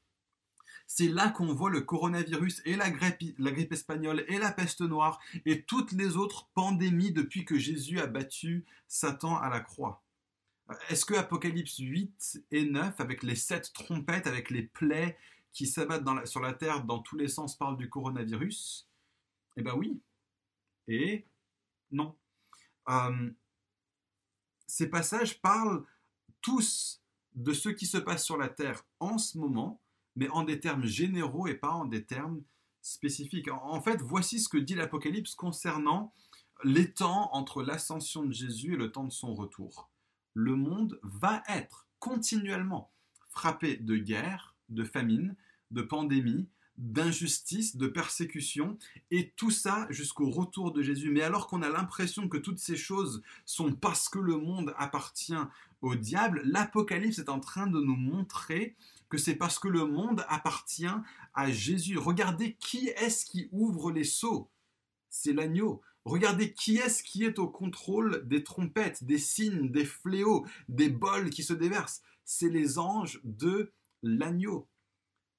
C'est 0.86 1.08
là 1.08 1.28
qu'on 1.28 1.52
voit 1.52 1.70
le 1.70 1.82
coronavirus 1.82 2.62
et 2.64 2.74
la 2.74 2.90
grippe, 2.90 3.72
espagnole 3.72 4.24
et 4.26 4.38
la 4.38 4.50
peste 4.50 4.80
noire 4.80 5.20
et 5.44 5.62
toutes 5.62 5.92
les 5.92 6.16
autres 6.16 6.48
pandémies 6.54 7.12
depuis 7.12 7.44
que 7.44 7.58
Jésus 7.58 8.00
a 8.00 8.06
battu 8.06 8.64
Satan 8.88 9.36
à 9.36 9.50
la 9.50 9.60
croix. 9.60 10.02
Est-ce 10.88 11.04
que 11.04 11.14
Apocalypse 11.14 11.78
8 11.78 12.44
et 12.50 12.64
9, 12.64 13.00
avec 13.00 13.22
les 13.22 13.36
sept 13.36 13.72
trompettes, 13.74 14.26
avec 14.26 14.50
les 14.50 14.62
plaies 14.62 15.18
qui 15.52 15.66
s'abattent 15.66 16.26
sur 16.26 16.40
la 16.40 16.54
terre 16.54 16.84
dans 16.84 17.00
tous 17.00 17.16
les 17.16 17.28
sens, 17.28 17.56
parlent 17.56 17.76
du 17.76 17.90
coronavirus? 17.90 18.88
Eh 19.56 19.62
bien 19.62 19.74
oui. 19.74 20.00
Et 20.86 21.26
non. 21.90 22.16
Euh, 22.88 23.30
ces 24.66 24.88
passages 24.88 25.40
parlent 25.40 25.84
tous 26.40 27.02
de 27.38 27.52
ce 27.52 27.68
qui 27.68 27.86
se 27.86 27.98
passe 27.98 28.24
sur 28.24 28.36
la 28.36 28.48
terre 28.48 28.84
en 29.00 29.18
ce 29.18 29.38
moment, 29.38 29.80
mais 30.16 30.28
en 30.28 30.42
des 30.42 30.60
termes 30.60 30.84
généraux 30.84 31.46
et 31.46 31.54
pas 31.54 31.70
en 31.70 31.86
des 31.86 32.04
termes 32.04 32.42
spécifiques. 32.82 33.48
En 33.50 33.80
fait, 33.80 34.02
voici 34.02 34.40
ce 34.40 34.48
que 34.48 34.58
dit 34.58 34.74
l'Apocalypse 34.74 35.34
concernant 35.34 36.12
les 36.64 36.92
temps 36.92 37.30
entre 37.32 37.62
l'ascension 37.62 38.24
de 38.24 38.32
Jésus 38.32 38.74
et 38.74 38.76
le 38.76 38.92
temps 38.92 39.04
de 39.04 39.12
son 39.12 39.34
retour 39.34 39.90
le 40.38 40.54
monde 40.54 41.00
va 41.02 41.42
être 41.48 41.88
continuellement 41.98 42.92
frappé 43.28 43.76
de 43.76 43.96
guerre, 43.96 44.54
de 44.68 44.84
famine, 44.84 45.34
de 45.72 45.82
pandémie, 45.82 46.48
d'injustice, 46.78 47.76
de 47.76 47.88
persécution, 47.88 48.78
et 49.10 49.32
tout 49.36 49.50
ça 49.50 49.86
jusqu'au 49.90 50.30
retour 50.30 50.72
de 50.72 50.82
Jésus. 50.82 51.10
Mais 51.10 51.22
alors 51.22 51.48
qu'on 51.48 51.62
a 51.62 51.68
l'impression 51.68 52.28
que 52.28 52.38
toutes 52.38 52.60
ces 52.60 52.76
choses 52.76 53.22
sont 53.44 53.72
parce 53.72 54.08
que 54.08 54.18
le 54.18 54.36
monde 54.36 54.74
appartient 54.78 55.34
au 55.82 55.96
diable, 55.96 56.40
l'Apocalypse 56.44 57.18
est 57.18 57.28
en 57.28 57.40
train 57.40 57.66
de 57.66 57.80
nous 57.80 57.96
montrer 57.96 58.76
que 59.08 59.18
c'est 59.18 59.36
parce 59.36 59.58
que 59.58 59.68
le 59.68 59.86
monde 59.86 60.24
appartient 60.28 60.86
à 61.34 61.50
Jésus. 61.50 61.98
Regardez 61.98 62.54
qui 62.60 62.88
est-ce 62.88 63.24
qui 63.24 63.48
ouvre 63.52 63.90
les 63.90 64.04
seaux. 64.04 64.50
C'est 65.08 65.32
l'agneau. 65.32 65.82
Regardez 66.04 66.52
qui 66.52 66.76
est-ce 66.76 67.02
qui 67.02 67.24
est 67.24 67.38
au 67.38 67.48
contrôle 67.48 68.26
des 68.26 68.44
trompettes, 68.44 69.04
des 69.04 69.18
signes, 69.18 69.70
des 69.70 69.84
fléaux, 69.84 70.46
des 70.68 70.88
bols 70.88 71.30
qui 71.30 71.42
se 71.42 71.52
déversent. 71.52 72.02
C'est 72.24 72.48
les 72.48 72.78
anges 72.78 73.20
de 73.24 73.72
l'agneau. 74.02 74.68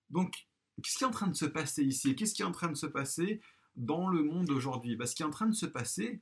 Donc, 0.09 0.48
qu'est-ce 0.81 0.97
qui 0.97 1.03
est 1.03 1.07
en 1.07 1.11
train 1.11 1.27
de 1.27 1.35
se 1.35 1.45
passer 1.45 1.83
ici 1.83 2.15
Qu'est-ce 2.15 2.33
qui 2.33 2.41
est 2.41 2.45
en 2.45 2.51
train 2.51 2.69
de 2.69 2.75
se 2.75 2.85
passer 2.85 3.41
dans 3.75 4.07
le 4.07 4.23
monde 4.23 4.49
aujourd'hui? 4.49 4.95
Bah, 4.95 5.05
Ce 5.05 5.15
qui 5.15 5.23
est 5.23 5.25
en 5.25 5.31
train 5.31 5.47
de 5.47 5.55
se 5.55 5.65
passer 5.65 6.21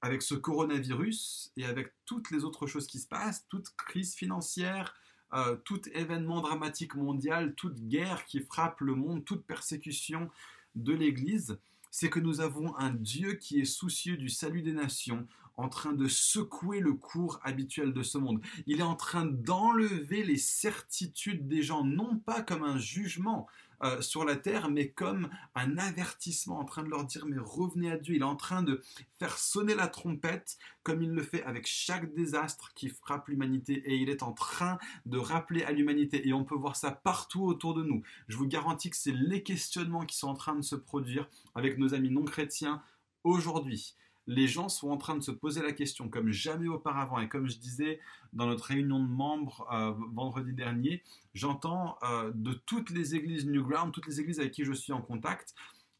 avec 0.00 0.22
ce 0.22 0.34
coronavirus 0.34 1.52
et 1.56 1.64
avec 1.64 1.92
toutes 2.04 2.30
les 2.30 2.44
autres 2.44 2.66
choses 2.66 2.86
qui 2.86 2.98
se 2.98 3.06
passent, 3.06 3.46
toute 3.48 3.70
crise 3.76 4.14
financière, 4.14 4.94
euh, 5.32 5.56
tout 5.64 5.80
événement 5.90 6.40
dramatique 6.40 6.94
mondial, 6.94 7.54
toute 7.54 7.80
guerre 7.88 8.24
qui 8.24 8.40
frappe 8.40 8.80
le 8.80 8.94
monde, 8.94 9.24
toute 9.24 9.46
persécution 9.46 10.28
de 10.74 10.92
l'Église, 10.92 11.58
c'est 11.92 12.08
que 12.08 12.18
nous 12.18 12.40
avons 12.40 12.74
un 12.78 12.90
Dieu 12.90 13.34
qui 13.34 13.60
est 13.60 13.66
soucieux 13.66 14.16
du 14.16 14.30
salut 14.30 14.62
des 14.62 14.72
nations, 14.72 15.28
en 15.58 15.68
train 15.68 15.92
de 15.92 16.08
secouer 16.08 16.80
le 16.80 16.94
cours 16.94 17.38
habituel 17.44 17.92
de 17.92 18.02
ce 18.02 18.16
monde. 18.16 18.40
Il 18.66 18.80
est 18.80 18.84
en 18.84 18.96
train 18.96 19.26
d'enlever 19.26 20.24
les 20.24 20.38
certitudes 20.38 21.46
des 21.46 21.62
gens, 21.62 21.84
non 21.84 22.16
pas 22.16 22.40
comme 22.40 22.64
un 22.64 22.78
jugement, 22.78 23.46
euh, 23.84 24.00
sur 24.00 24.24
la 24.24 24.36
terre, 24.36 24.70
mais 24.70 24.90
comme 24.90 25.28
un 25.54 25.76
avertissement, 25.78 26.58
en 26.58 26.64
train 26.64 26.82
de 26.82 26.88
leur 26.88 27.04
dire, 27.04 27.26
mais 27.26 27.36
revenez 27.38 27.90
à 27.90 27.96
Dieu. 27.96 28.14
Il 28.14 28.22
est 28.22 28.24
en 28.24 28.36
train 28.36 28.62
de 28.62 28.82
faire 29.18 29.38
sonner 29.38 29.74
la 29.74 29.88
trompette, 29.88 30.56
comme 30.82 31.02
il 31.02 31.10
le 31.10 31.22
fait 31.22 31.42
avec 31.44 31.66
chaque 31.66 32.14
désastre 32.14 32.72
qui 32.74 32.88
frappe 32.88 33.28
l'humanité, 33.28 33.74
et 33.86 33.96
il 33.96 34.08
est 34.08 34.22
en 34.22 34.32
train 34.32 34.78
de 35.06 35.18
rappeler 35.18 35.64
à 35.64 35.72
l'humanité, 35.72 36.28
et 36.28 36.32
on 36.32 36.44
peut 36.44 36.54
voir 36.54 36.76
ça 36.76 36.90
partout 36.92 37.42
autour 37.42 37.74
de 37.74 37.82
nous. 37.82 38.02
Je 38.28 38.36
vous 38.36 38.46
garantis 38.46 38.90
que 38.90 38.96
c'est 38.96 39.12
les 39.12 39.42
questionnements 39.42 40.06
qui 40.06 40.16
sont 40.16 40.28
en 40.28 40.34
train 40.34 40.54
de 40.54 40.62
se 40.62 40.76
produire 40.76 41.28
avec 41.54 41.78
nos 41.78 41.94
amis 41.94 42.10
non 42.10 42.24
chrétiens 42.24 42.82
aujourd'hui 43.24 43.96
les 44.26 44.46
gens 44.46 44.68
sont 44.68 44.90
en 44.90 44.96
train 44.96 45.16
de 45.16 45.22
se 45.22 45.30
poser 45.30 45.62
la 45.62 45.72
question 45.72 46.08
comme 46.08 46.30
jamais 46.30 46.68
auparavant. 46.68 47.18
Et 47.20 47.28
comme 47.28 47.48
je 47.48 47.58
disais 47.58 48.00
dans 48.32 48.46
notre 48.46 48.64
réunion 48.64 49.02
de 49.02 49.08
membres 49.08 49.66
euh, 49.72 49.92
vendredi 50.12 50.52
dernier, 50.52 51.02
j'entends 51.34 51.98
euh, 52.02 52.30
de 52.34 52.52
toutes 52.52 52.90
les 52.90 53.14
églises 53.14 53.46
Newground, 53.46 53.92
toutes 53.92 54.06
les 54.06 54.20
églises 54.20 54.40
avec 54.40 54.52
qui 54.52 54.64
je 54.64 54.72
suis 54.72 54.92
en 54.92 55.02
contact, 55.02 55.54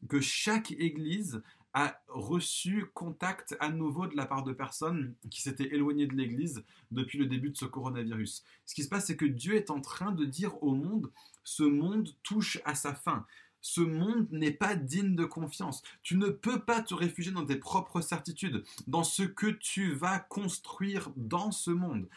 que 0.07 0.19
chaque 0.19 0.71
église 0.71 1.41
a 1.73 1.99
reçu 2.07 2.85
contact 2.93 3.55
à 3.59 3.69
nouveau 3.69 4.05
de 4.05 4.15
la 4.15 4.27
part 4.27 4.43
de 4.43 4.53
personnes 4.53 5.15
qui 5.31 5.41
s'étaient 5.41 5.73
éloignées 5.73 6.05
de 6.05 6.13
l'Église 6.13 6.63
depuis 6.91 7.17
le 7.17 7.25
début 7.25 7.49
de 7.49 7.57
ce 7.57 7.65
coronavirus. 7.65 8.43
Ce 8.65 8.75
qui 8.75 8.83
se 8.83 8.89
passe, 8.89 9.07
c'est 9.07 9.17
que 9.17 9.25
Dieu 9.25 9.55
est 9.55 9.71
en 9.71 9.81
train 9.81 10.11
de 10.11 10.25
dire 10.25 10.61
au 10.61 10.75
monde, 10.75 11.09
ce 11.43 11.63
monde 11.63 12.09
touche 12.21 12.61
à 12.63 12.75
sa 12.75 12.93
fin 12.93 13.25
ce 13.63 13.81
monde 13.81 14.27
n'est 14.31 14.51
pas 14.51 14.75
digne 14.75 15.15
de 15.15 15.25
confiance. 15.25 15.81
Tu 16.03 16.17
ne 16.17 16.27
peux 16.27 16.59
pas 16.59 16.81
te 16.81 16.93
réfugier 16.93 17.31
dans 17.31 17.45
tes 17.45 17.55
propres 17.55 18.01
certitudes, 18.01 18.63
dans 18.87 19.05
ce 19.05 19.23
que 19.23 19.47
tu 19.47 19.93
vas 19.95 20.19
construire 20.19 21.09
dans 21.15 21.51
ce 21.51 21.71
monde 21.71 22.07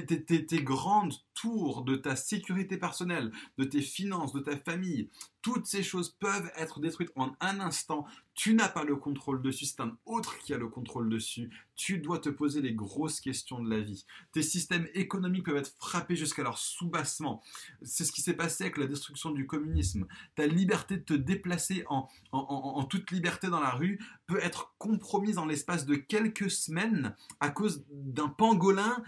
tes, 0.00 0.62
grandes 0.62 1.14
tours 1.34 1.82
de 1.82 1.96
ta 1.96 2.16
sécurité 2.16 2.76
personnelle, 2.76 3.32
de 3.58 3.64
tes 3.64 3.82
finances, 3.82 4.32
de 4.32 4.40
ta 4.40 4.56
famille, 4.56 5.10
toutes 5.42 5.66
ces 5.66 5.82
choses 5.82 6.08
peuvent 6.08 6.50
être 6.56 6.80
détruites 6.80 7.12
en 7.16 7.32
un 7.40 7.60
instant. 7.60 8.06
Tu 8.34 8.54
n'as 8.54 8.68
pas 8.68 8.84
le 8.84 8.96
contrôle 8.96 9.42
dessus, 9.42 9.66
c'est 9.66 9.82
un 9.82 9.96
autre 10.06 10.38
qui 10.38 10.54
a 10.54 10.58
le 10.58 10.68
contrôle 10.68 11.10
dessus. 11.10 11.50
Tu 11.76 11.98
dois 11.98 12.18
te 12.18 12.30
poser 12.30 12.62
les 12.62 12.72
grosses 12.72 13.20
questions 13.20 13.62
de 13.62 13.68
la 13.68 13.80
vie. 13.80 14.06
Tes 14.32 14.42
systèmes 14.42 14.88
économiques 14.94 15.44
peuvent 15.44 15.56
être 15.56 15.74
frappés 15.78 16.16
jusqu'à 16.16 16.42
leur 16.42 16.56
soubassement. 16.56 17.42
C'est 17.82 18.04
ce 18.04 18.12
qui 18.12 18.22
s'est 18.22 18.34
passé 18.34 18.64
avec 18.64 18.78
la 18.78 18.86
destruction 18.86 19.32
du 19.32 19.46
communisme. 19.46 20.06
Ta 20.34 20.46
liberté 20.46 20.96
de 20.96 21.02
te 21.02 21.14
déplacer 21.14 21.84
en, 21.88 22.08
en 22.32 22.84
toute 22.84 23.10
liberté 23.10 23.48
dans 23.48 23.60
la 23.60 23.72
rue 23.72 24.00
peut 24.26 24.40
être 24.40 24.74
compromise 24.78 25.36
en 25.36 25.46
l'espace 25.46 25.84
de 25.84 25.96
quelques 25.96 26.50
semaines 26.50 27.14
à 27.40 27.50
cause 27.50 27.84
d'un 27.90 28.28
pangolin 28.28 29.02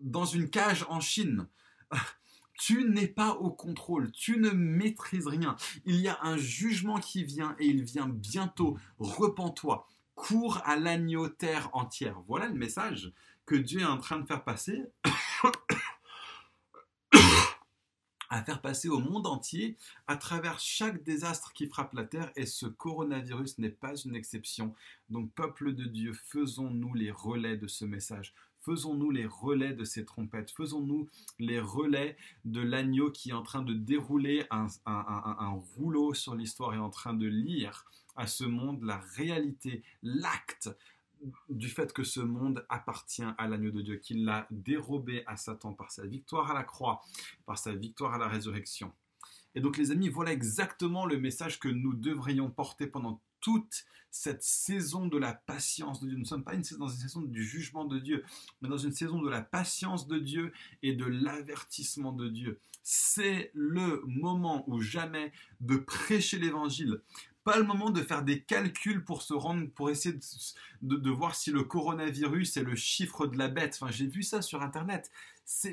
dans 0.00 0.24
une 0.24 0.50
cage 0.50 0.84
en 0.88 1.00
Chine. 1.00 1.46
Tu 2.60 2.90
n'es 2.90 3.06
pas 3.06 3.34
au 3.34 3.52
contrôle, 3.52 4.10
tu 4.10 4.36
ne 4.36 4.50
maîtrises 4.50 5.28
rien. 5.28 5.54
Il 5.84 5.94
y 5.94 6.08
a 6.08 6.18
un 6.22 6.36
jugement 6.36 6.98
qui 6.98 7.22
vient 7.22 7.54
et 7.60 7.66
il 7.66 7.84
vient 7.84 8.08
bientôt. 8.08 8.76
Repens-toi, 8.98 9.86
cours 10.16 10.60
à 10.64 10.74
l'agneau 10.74 11.28
terre 11.28 11.70
entière. 11.72 12.20
Voilà 12.26 12.48
le 12.48 12.54
message 12.54 13.12
que 13.46 13.54
Dieu 13.54 13.82
est 13.82 13.84
en 13.84 13.98
train 13.98 14.18
de 14.18 14.26
faire 14.26 14.42
passer. 14.42 14.82
à 18.30 18.42
faire 18.42 18.60
passer 18.60 18.88
au 18.88 18.98
monde 18.98 19.26
entier 19.26 19.76
à 20.06 20.16
travers 20.16 20.58
chaque 20.58 21.02
désastre 21.02 21.52
qui 21.52 21.66
frappe 21.66 21.94
la 21.94 22.04
terre 22.04 22.30
et 22.36 22.46
ce 22.46 22.66
coronavirus 22.66 23.58
n'est 23.58 23.70
pas 23.70 23.96
une 23.96 24.14
exception. 24.14 24.74
Donc 25.08 25.32
peuple 25.32 25.74
de 25.74 25.84
Dieu, 25.84 26.12
faisons-nous 26.12 26.94
les 26.94 27.10
relais 27.10 27.56
de 27.56 27.66
ce 27.66 27.84
message. 27.84 28.34
Faisons-nous 28.68 29.10
les 29.10 29.24
relais 29.24 29.72
de 29.72 29.84
ces 29.84 30.04
trompettes, 30.04 30.50
faisons-nous 30.50 31.08
les 31.38 31.58
relais 31.58 32.18
de 32.44 32.60
l'agneau 32.60 33.10
qui 33.10 33.30
est 33.30 33.32
en 33.32 33.42
train 33.42 33.62
de 33.62 33.72
dérouler 33.72 34.44
un, 34.50 34.66
rouleau 35.74 36.12
sur 36.12 36.34
l'histoire 36.34 36.74
et 36.74 36.78
en 36.78 36.90
train 36.90 37.14
de 37.14 37.26
lire 37.26 37.86
à 38.14 38.26
ce 38.26 38.44
monde 38.44 38.82
la 38.82 38.98
réalité, 39.16 39.82
l'acte 40.02 40.68
du 41.48 41.70
fait 41.70 41.94
que 41.94 42.04
ce 42.04 42.20
monde 42.20 42.66
appartient 42.68 43.24
à 43.38 43.48
l'agneau 43.48 43.70
de 43.70 43.80
Dieu, 43.80 43.96
qu'il 43.96 44.26
l'a 44.26 44.46
dérobé 44.50 45.24
à 45.26 45.38
Satan 45.38 45.72
par 45.72 45.90
sa 45.90 46.06
victoire 46.06 46.50
à 46.50 46.54
la 46.54 46.62
croix, 46.62 47.00
par 47.46 47.56
sa 47.56 47.74
victoire 47.74 48.12
à 48.12 48.18
la 48.18 48.28
résurrection. 48.28 48.92
Et 49.54 49.62
donc 49.62 49.78
les 49.78 49.92
amis, 49.92 50.10
voilà 50.10 50.30
exactement 50.34 51.06
le 51.06 51.18
message 51.18 51.58
que 51.58 51.68
nous 51.68 51.94
devrions 51.94 52.50
porter 52.50 52.86
pendant 52.86 53.22
toute 53.40 53.84
cette 54.10 54.42
saison 54.42 55.06
de 55.06 55.18
la 55.18 55.32
patience 55.32 56.00
de 56.00 56.06
Dieu. 56.06 56.16
Nous 56.16 56.22
ne 56.22 56.28
sommes 56.28 56.44
pas 56.44 56.56
dans 56.56 56.88
une 56.88 57.00
saison 57.00 57.20
du 57.22 57.44
jugement 57.44 57.84
de 57.84 57.98
Dieu, 57.98 58.24
mais 58.60 58.68
dans 58.68 58.78
une 58.78 58.92
saison 58.92 59.20
de 59.20 59.28
la 59.28 59.42
patience 59.42 60.06
de 60.08 60.18
Dieu 60.18 60.52
et 60.82 60.94
de 60.94 61.04
l'avertissement 61.04 62.12
de 62.12 62.28
Dieu. 62.28 62.58
C'est 62.82 63.50
le 63.54 64.02
moment 64.06 64.64
ou 64.68 64.80
jamais 64.80 65.32
de 65.60 65.76
prêcher 65.76 66.38
l'évangile. 66.38 67.00
Pas 67.44 67.58
le 67.58 67.64
moment 67.64 67.90
de 67.90 68.02
faire 68.02 68.22
des 68.22 68.42
calculs 68.42 69.04
pour 69.04 69.22
se 69.22 69.34
rendre, 69.34 69.70
pour 69.70 69.90
essayer 69.90 70.18
de, 70.82 71.10
voir 71.10 71.34
si 71.34 71.50
le 71.50 71.64
coronavirus 71.64 72.56
est 72.56 72.62
le 72.62 72.76
chiffre 72.76 73.26
de 73.26 73.38
la 73.38 73.48
bête. 73.48 73.78
Enfin, 73.80 73.90
j'ai 73.90 74.06
vu 74.06 74.22
ça 74.22 74.42
sur 74.42 74.62
Internet. 74.62 75.10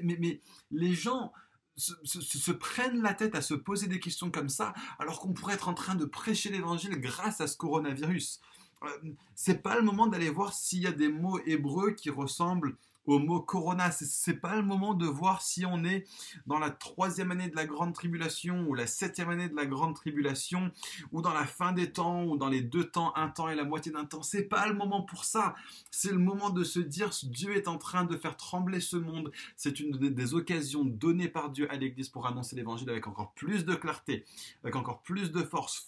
Mais, 0.04 0.18
mais 0.20 0.42
les 0.72 0.94
gens, 0.94 1.34
se, 1.78 2.52
prennent 2.52 3.02
la 3.02 3.14
tête 3.14 3.36
à 3.36 3.42
se 3.42 3.54
poser 3.54 3.88
des 3.88 4.00
questions 4.00 4.32
comme 4.32 4.50
ça, 4.50 4.74
alors 5.00 5.20
qu'on 5.20 5.34
pourrait 5.34 5.56
être 5.56 5.68
en 5.68 5.74
train 5.74 5.96
de 5.96 6.06
prêcher 6.06 6.50
l'évangile 6.50 7.00
grâce 7.00 7.42
à 7.42 7.48
ce 7.48 7.58
coronavirus. 7.58 8.40
Euh, 8.84 8.88
c'est 9.36 9.62
pas 9.62 9.76
le 9.76 9.82
moment 9.82 10.08
d'aller 10.08 10.30
voir 10.30 10.54
s'il 10.54 10.82
y 10.82 10.88
a 10.88 10.92
des 10.92 11.10
mots 11.10 11.40
hébreux 11.46 11.92
qui 11.92 12.10
ressemblent 12.10 12.76
au 13.06 13.20
mot 13.20 13.40
corona. 13.42 13.92
C'est 13.92 14.36
pas 14.36 14.56
le 14.56 14.64
moment 14.64 14.94
de 14.94 15.06
voir 15.06 15.42
si 15.42 15.66
on 15.66 15.84
est 15.84 16.08
dans 16.48 16.60
la 16.60 16.70
troisième 16.70 17.32
année 17.32 17.50
de 17.50 17.56
la 17.56 17.66
grande 17.66 17.94
tribulation 17.94 18.66
ou 18.68 18.74
la 18.74 18.88
septième 18.88 19.30
année 19.30 19.50
de 19.50 19.56
la 19.56 19.66
grande 19.66 19.96
tribulation 19.96 20.72
ou 21.12 21.22
dans 21.22 21.34
la 21.34 21.46
fin 21.46 21.72
des 21.72 21.92
temps 21.92 22.26
ou 22.26 22.38
dans 22.38 22.50
les 22.50 22.62
deux 22.62 22.86
temps, 22.86 23.16
un 23.16 23.30
temps 23.30 23.50
et 23.50 23.56
la 23.56 23.64
moitié 23.64 23.92
d'un 23.92 24.06
temps. 24.06 24.24
C'est 24.24 24.44
pas 24.44 24.68
le 24.68 24.74
moment 24.74 25.02
pour 25.02 25.26
ça. 25.26 25.56
C'est 25.92 26.12
le 26.12 26.20
moment 26.20 26.50
de 26.50 26.64
se 26.64 26.80
dire 26.80 27.12
Dieu 27.24 27.56
est 27.56 27.68
en 27.68 27.78
train 27.78 28.06
de 28.06 28.18
faire 28.18 28.38
trembler 28.38 28.80
ce 28.80 28.98
monde. 28.98 29.32
C'est 29.56 29.80
une 29.80 29.92
des 29.92 30.34
occasions 30.34 30.86
données 30.86 31.30
par 31.30 31.50
Dieu 31.50 31.72
à 31.72 31.76
l'Église 31.76 32.10
pour 32.10 32.28
annoncer 32.28 32.56
l'Évangile 32.56 32.90
avec 32.90 33.08
encore 33.08 33.34
plus 33.34 33.66
de 33.66 33.76
clarté, 33.76 34.26
avec 34.64 34.76
encore 34.76 35.02
plus 35.02 35.32
de 35.32 35.42
force. 35.42 35.86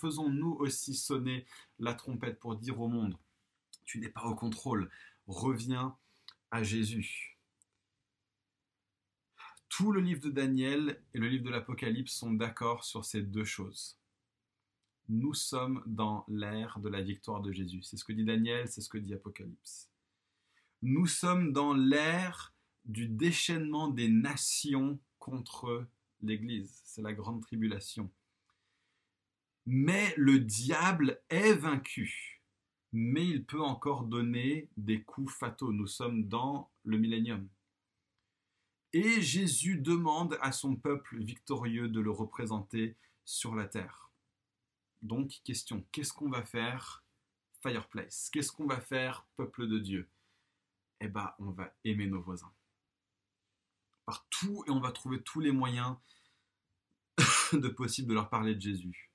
Faisons-nous 0.00 0.56
aussi 0.60 0.94
sonner 0.94 1.44
la 1.78 1.94
trompette 1.94 2.38
pour 2.38 2.56
dire 2.56 2.80
au 2.80 2.88
monde 2.88 3.16
tu 3.90 3.98
n'es 3.98 4.08
pas 4.08 4.24
au 4.24 4.36
contrôle. 4.36 4.88
Reviens 5.26 5.96
à 6.50 6.62
Jésus. 6.62 7.38
Tout 9.68 9.92
le 9.92 10.00
livre 10.00 10.20
de 10.20 10.30
Daniel 10.30 11.02
et 11.14 11.18
le 11.18 11.28
livre 11.28 11.44
de 11.44 11.50
l'Apocalypse 11.50 12.12
sont 12.12 12.32
d'accord 12.32 12.84
sur 12.84 13.04
ces 13.04 13.22
deux 13.22 13.44
choses. 13.44 13.98
Nous 15.08 15.34
sommes 15.34 15.82
dans 15.86 16.24
l'ère 16.28 16.78
de 16.80 16.88
la 16.88 17.02
victoire 17.02 17.40
de 17.40 17.52
Jésus. 17.52 17.82
C'est 17.82 17.96
ce 17.96 18.04
que 18.04 18.12
dit 18.12 18.24
Daniel, 18.24 18.68
c'est 18.68 18.80
ce 18.80 18.88
que 18.88 18.98
dit 18.98 19.14
Apocalypse. 19.14 19.90
Nous 20.82 21.06
sommes 21.06 21.52
dans 21.52 21.72
l'ère 21.72 22.54
du 22.84 23.06
déchaînement 23.06 23.88
des 23.88 24.08
nations 24.08 24.98
contre 25.18 25.86
l'Église. 26.22 26.80
C'est 26.84 27.02
la 27.02 27.12
grande 27.12 27.42
tribulation. 27.42 28.10
Mais 29.66 30.14
le 30.16 30.40
diable 30.40 31.20
est 31.28 31.54
vaincu 31.54 32.39
mais 32.92 33.26
il 33.26 33.44
peut 33.44 33.62
encore 33.62 34.04
donner 34.04 34.68
des 34.76 35.02
coups 35.02 35.32
fataux. 35.32 35.72
Nous 35.72 35.86
sommes 35.86 36.28
dans 36.28 36.70
le 36.84 36.98
millénium. 36.98 37.48
Et 38.92 39.20
Jésus 39.20 39.76
demande 39.76 40.36
à 40.40 40.50
son 40.50 40.74
peuple 40.74 41.22
victorieux 41.22 41.88
de 41.88 42.00
le 42.00 42.10
représenter 42.10 42.96
sur 43.24 43.54
la 43.54 43.66
terre. 43.66 44.10
Donc, 45.02 45.40
question, 45.44 45.86
qu'est-ce 45.92 46.12
qu'on 46.12 46.28
va 46.28 46.42
faire, 46.42 47.04
Fireplace 47.62 48.30
Qu'est-ce 48.32 48.50
qu'on 48.50 48.66
va 48.66 48.80
faire, 48.80 49.26
peuple 49.36 49.68
de 49.68 49.78
Dieu? 49.78 50.08
Eh 51.00 51.08
bien, 51.08 51.32
on 51.38 51.50
va 51.50 51.72
aimer 51.84 52.06
nos 52.06 52.20
voisins. 52.20 52.52
Partout, 54.04 54.64
et 54.66 54.70
on 54.70 54.80
va 54.80 54.90
trouver 54.90 55.22
tous 55.22 55.40
les 55.40 55.52
moyens 55.52 55.96
de 57.52 57.68
possible 57.68 58.08
de 58.08 58.14
leur 58.14 58.28
parler 58.28 58.56
de 58.56 58.60
Jésus. 58.60 59.10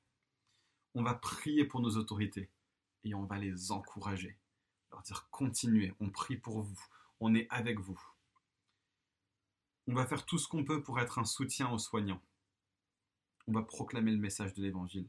On 0.94 1.04
va 1.04 1.14
prier 1.14 1.66
pour 1.66 1.82
nos 1.82 1.98
autorités 1.98 2.50
et 3.06 3.16
on 3.16 3.24
va 3.24 3.38
les 3.38 3.72
encourager. 3.72 4.38
Leur 4.92 5.02
dire 5.04 5.28
continuez, 5.32 5.94
on 6.00 6.10
prie 6.10 6.38
pour 6.38 6.62
vous, 6.62 6.80
on 7.22 7.34
est 7.34 7.48
avec 7.50 7.80
vous. 7.80 8.00
On 9.88 9.94
va 9.94 10.06
faire 10.06 10.26
tout 10.26 10.38
ce 10.38 10.48
qu'on 10.48 10.66
peut 10.66 10.82
pour 10.82 11.00
être 11.00 11.20
un 11.20 11.26
soutien 11.26 11.70
aux 11.70 11.78
soignants. 11.78 12.22
On 13.48 13.54
va 13.54 13.62
proclamer 13.62 14.12
le 14.12 14.18
message 14.18 14.54
de 14.56 14.64
l'Évangile. 14.64 15.08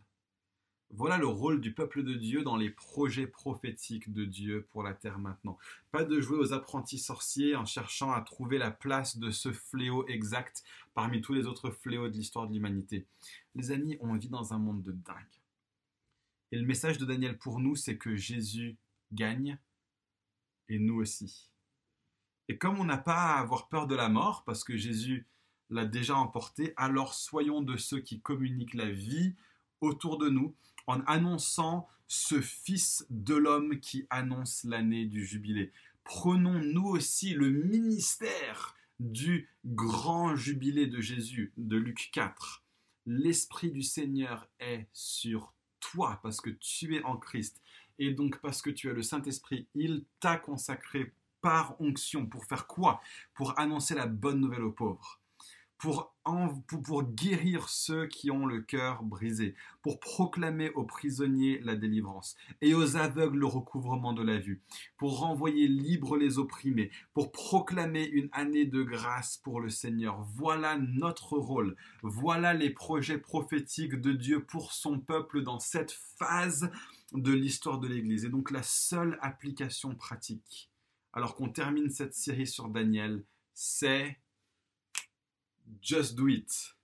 Voilà 0.90 1.18
le 1.18 1.26
rôle 1.26 1.60
du 1.60 1.74
peuple 1.74 2.04
de 2.04 2.14
Dieu 2.14 2.42
dans 2.42 2.56
les 2.56 2.70
projets 2.70 3.26
prophétiques 3.26 4.12
de 4.12 4.24
Dieu 4.24 4.68
pour 4.70 4.84
la 4.84 4.94
terre 4.94 5.18
maintenant. 5.18 5.58
Pas 5.90 6.04
de 6.04 6.20
jouer 6.20 6.38
aux 6.38 6.52
apprentis 6.52 6.98
sorciers 6.98 7.56
en 7.56 7.64
cherchant 7.64 8.12
à 8.12 8.20
trouver 8.20 8.56
la 8.56 8.70
place 8.70 9.16
de 9.16 9.30
ce 9.30 9.52
fléau 9.52 10.06
exact 10.06 10.62
parmi 10.94 11.20
tous 11.22 11.32
les 11.32 11.46
autres 11.46 11.70
fléaux 11.70 12.08
de 12.08 12.14
l'histoire 12.14 12.46
de 12.46 12.52
l'humanité. 12.52 13.04
Les 13.56 13.72
amis, 13.72 13.96
on 14.00 14.14
vit 14.14 14.28
dans 14.28 14.52
un 14.52 14.58
monde 14.58 14.82
de 14.82 14.92
dingue. 14.92 15.16
Et 16.52 16.58
le 16.58 16.66
message 16.66 16.98
de 16.98 17.04
Daniel 17.04 17.38
pour 17.38 17.60
nous, 17.60 17.76
c'est 17.76 17.98
que 17.98 18.14
Jésus 18.16 18.76
gagne 19.12 19.58
et 20.68 20.78
nous 20.78 20.96
aussi. 20.96 21.50
Et 22.48 22.58
comme 22.58 22.78
on 22.78 22.84
n'a 22.84 22.98
pas 22.98 23.34
à 23.34 23.40
avoir 23.40 23.68
peur 23.68 23.86
de 23.86 23.94
la 23.94 24.08
mort, 24.08 24.44
parce 24.44 24.62
que 24.62 24.76
Jésus 24.76 25.26
l'a 25.70 25.84
déjà 25.84 26.16
emporté, 26.16 26.72
alors 26.76 27.14
soyons 27.14 27.60
de 27.60 27.76
ceux 27.76 28.00
qui 28.00 28.20
communiquent 28.20 28.74
la 28.74 28.90
vie 28.90 29.34
autour 29.80 30.18
de 30.18 30.28
nous 30.28 30.54
en 30.86 31.00
annonçant 31.02 31.88
ce 32.06 32.40
Fils 32.40 33.04
de 33.10 33.34
l'homme 33.34 33.80
qui 33.80 34.06
annonce 34.10 34.62
l'année 34.64 35.06
du 35.06 35.24
jubilé. 35.26 35.72
Prenons 36.04 36.60
nous 36.60 36.86
aussi 36.86 37.34
le 37.34 37.50
ministère 37.50 38.76
du 39.00 39.48
grand 39.64 40.36
jubilé 40.36 40.86
de 40.86 41.00
Jésus, 41.00 41.52
de 41.56 41.76
Luc 41.76 42.10
4. 42.12 42.64
L'Esprit 43.06 43.72
du 43.72 43.82
Seigneur 43.82 44.48
est 44.60 44.86
sur 44.92 45.55
toi, 45.90 46.18
parce 46.22 46.40
que 46.40 46.50
tu 46.50 46.96
es 46.96 47.02
en 47.04 47.16
Christ, 47.16 47.60
et 47.98 48.12
donc 48.12 48.38
parce 48.40 48.62
que 48.62 48.70
tu 48.70 48.90
as 48.90 48.92
le 48.92 49.02
Saint-Esprit, 49.02 49.66
il 49.74 50.04
t'a 50.20 50.36
consacré 50.36 51.12
par 51.40 51.80
onction. 51.80 52.26
Pour 52.26 52.44
faire 52.44 52.66
quoi? 52.66 53.00
Pour 53.34 53.58
annoncer 53.58 53.94
la 53.94 54.06
bonne 54.06 54.40
nouvelle 54.40 54.64
aux 54.64 54.72
pauvres. 54.72 55.20
Pour, 55.78 56.14
pour, 56.66 57.02
guérir 57.02 57.68
ceux 57.68 58.06
qui 58.06 58.30
ont 58.30 58.46
le 58.46 58.62
cœur 58.62 59.02
brisé, 59.02 59.54
pour 59.82 60.00
proclamer 60.00 60.70
aux 60.70 60.84
prisonniers 60.84 61.60
la 61.62 61.76
délivrance 61.76 62.34
et 62.62 62.74
aux 62.74 62.96
aveugles 62.96 63.38
le 63.38 63.46
recouvrement 63.46 64.14
de 64.14 64.22
la 64.22 64.38
vue, 64.38 64.62
pour 64.96 65.18
renvoyer 65.18 65.68
libres 65.68 66.16
les 66.16 66.38
opprimés, 66.38 66.90
pour 67.12 67.30
proclamer 67.30 68.06
une 68.06 68.30
année 68.32 68.64
de 68.64 68.82
grâce 68.82 69.36
pour 69.36 69.60
le 69.60 69.68
Seigneur. 69.68 70.22
Voilà 70.34 70.78
notre 70.78 71.36
rôle, 71.36 71.76
voilà 72.02 72.54
les 72.54 72.70
projets 72.70 73.18
prophétiques 73.18 74.00
de 74.00 74.12
Dieu 74.12 74.42
pour 74.42 74.72
son 74.72 74.98
peuple 74.98 75.42
dans 75.42 75.58
cette 75.58 75.92
phase 76.18 76.70
de 77.12 77.32
l'histoire 77.32 77.78
de 77.78 77.88
l'Église. 77.88 78.24
Et 78.24 78.30
donc 78.30 78.50
la 78.50 78.62
seule 78.62 79.18
application 79.20 79.94
pratique, 79.94 80.70
alors 81.12 81.34
qu'on 81.34 81.48
termine 81.48 81.90
cette 81.90 82.14
série 82.14 82.46
sur 82.46 82.68
Daniel, 82.68 83.24
c'est 83.54 84.18
Just 85.80 86.14
do 86.14 86.28
it. 86.28 86.76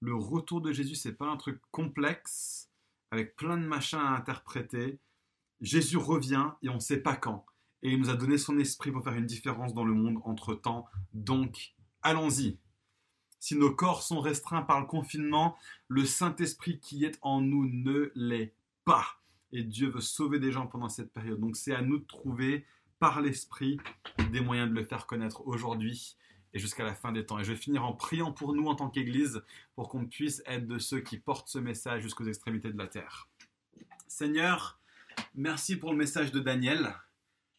Le 0.00 0.14
retour 0.14 0.60
de 0.60 0.72
Jésus, 0.72 0.94
c'est 0.94 1.12
pas 1.12 1.26
un 1.26 1.36
truc 1.36 1.60
complexe 1.70 2.70
avec 3.10 3.36
plein 3.36 3.56
de 3.56 3.66
machins 3.66 3.98
à 3.98 4.16
interpréter. 4.16 4.98
Jésus 5.60 5.98
revient 5.98 6.50
et 6.62 6.68
on 6.68 6.76
ne 6.76 6.80
sait 6.80 7.02
pas 7.02 7.16
quand. 7.16 7.44
Et 7.82 7.92
il 7.92 7.98
nous 7.98 8.10
a 8.10 8.16
donné 8.16 8.38
son 8.38 8.58
esprit 8.58 8.90
pour 8.92 9.04
faire 9.04 9.14
une 9.14 9.26
différence 9.26 9.74
dans 9.74 9.84
le 9.84 9.94
monde 9.94 10.20
entre 10.24 10.54
temps. 10.54 10.86
Donc, 11.12 11.74
allons-y. 12.02 12.58
Si 13.38 13.56
nos 13.56 13.74
corps 13.74 14.02
sont 14.02 14.20
restreints 14.20 14.62
par 14.62 14.80
le 14.80 14.86
confinement, 14.86 15.56
le 15.88 16.04
Saint-Esprit 16.04 16.78
qui 16.78 17.04
est 17.04 17.18
en 17.22 17.40
nous 17.40 17.66
ne 17.66 18.10
l'est 18.14 18.54
pas. 18.84 19.06
Et 19.52 19.64
Dieu 19.64 19.88
veut 19.88 20.02
sauver 20.02 20.38
des 20.38 20.52
gens 20.52 20.66
pendant 20.66 20.90
cette 20.90 21.12
période. 21.12 21.40
Donc 21.40 21.56
c'est 21.56 21.74
à 21.74 21.80
nous 21.82 21.98
de 21.98 22.04
trouver 22.04 22.66
par 22.98 23.22
l'Esprit 23.22 23.78
des 24.30 24.40
moyens 24.40 24.68
de 24.68 24.74
le 24.74 24.84
faire 24.84 25.06
connaître 25.06 25.46
aujourd'hui 25.46 26.16
et 26.52 26.58
jusqu'à 26.58 26.84
la 26.84 26.94
fin 26.94 27.12
des 27.12 27.24
temps. 27.24 27.38
Et 27.38 27.44
je 27.44 27.52
vais 27.52 27.58
finir 27.58 27.84
en 27.84 27.92
priant 27.92 28.32
pour 28.32 28.54
nous 28.54 28.66
en 28.66 28.74
tant 28.74 28.90
qu'Église, 28.90 29.42
pour 29.74 29.88
qu'on 29.88 30.06
puisse 30.06 30.42
être 30.46 30.66
de 30.66 30.78
ceux 30.78 31.00
qui 31.00 31.18
portent 31.18 31.48
ce 31.48 31.58
message 31.58 32.02
jusqu'aux 32.02 32.26
extrémités 32.26 32.72
de 32.72 32.78
la 32.78 32.86
terre. 32.86 33.28
Seigneur, 34.08 34.80
merci 35.34 35.76
pour 35.76 35.92
le 35.92 35.98
message 35.98 36.32
de 36.32 36.40
Daniel. 36.40 36.94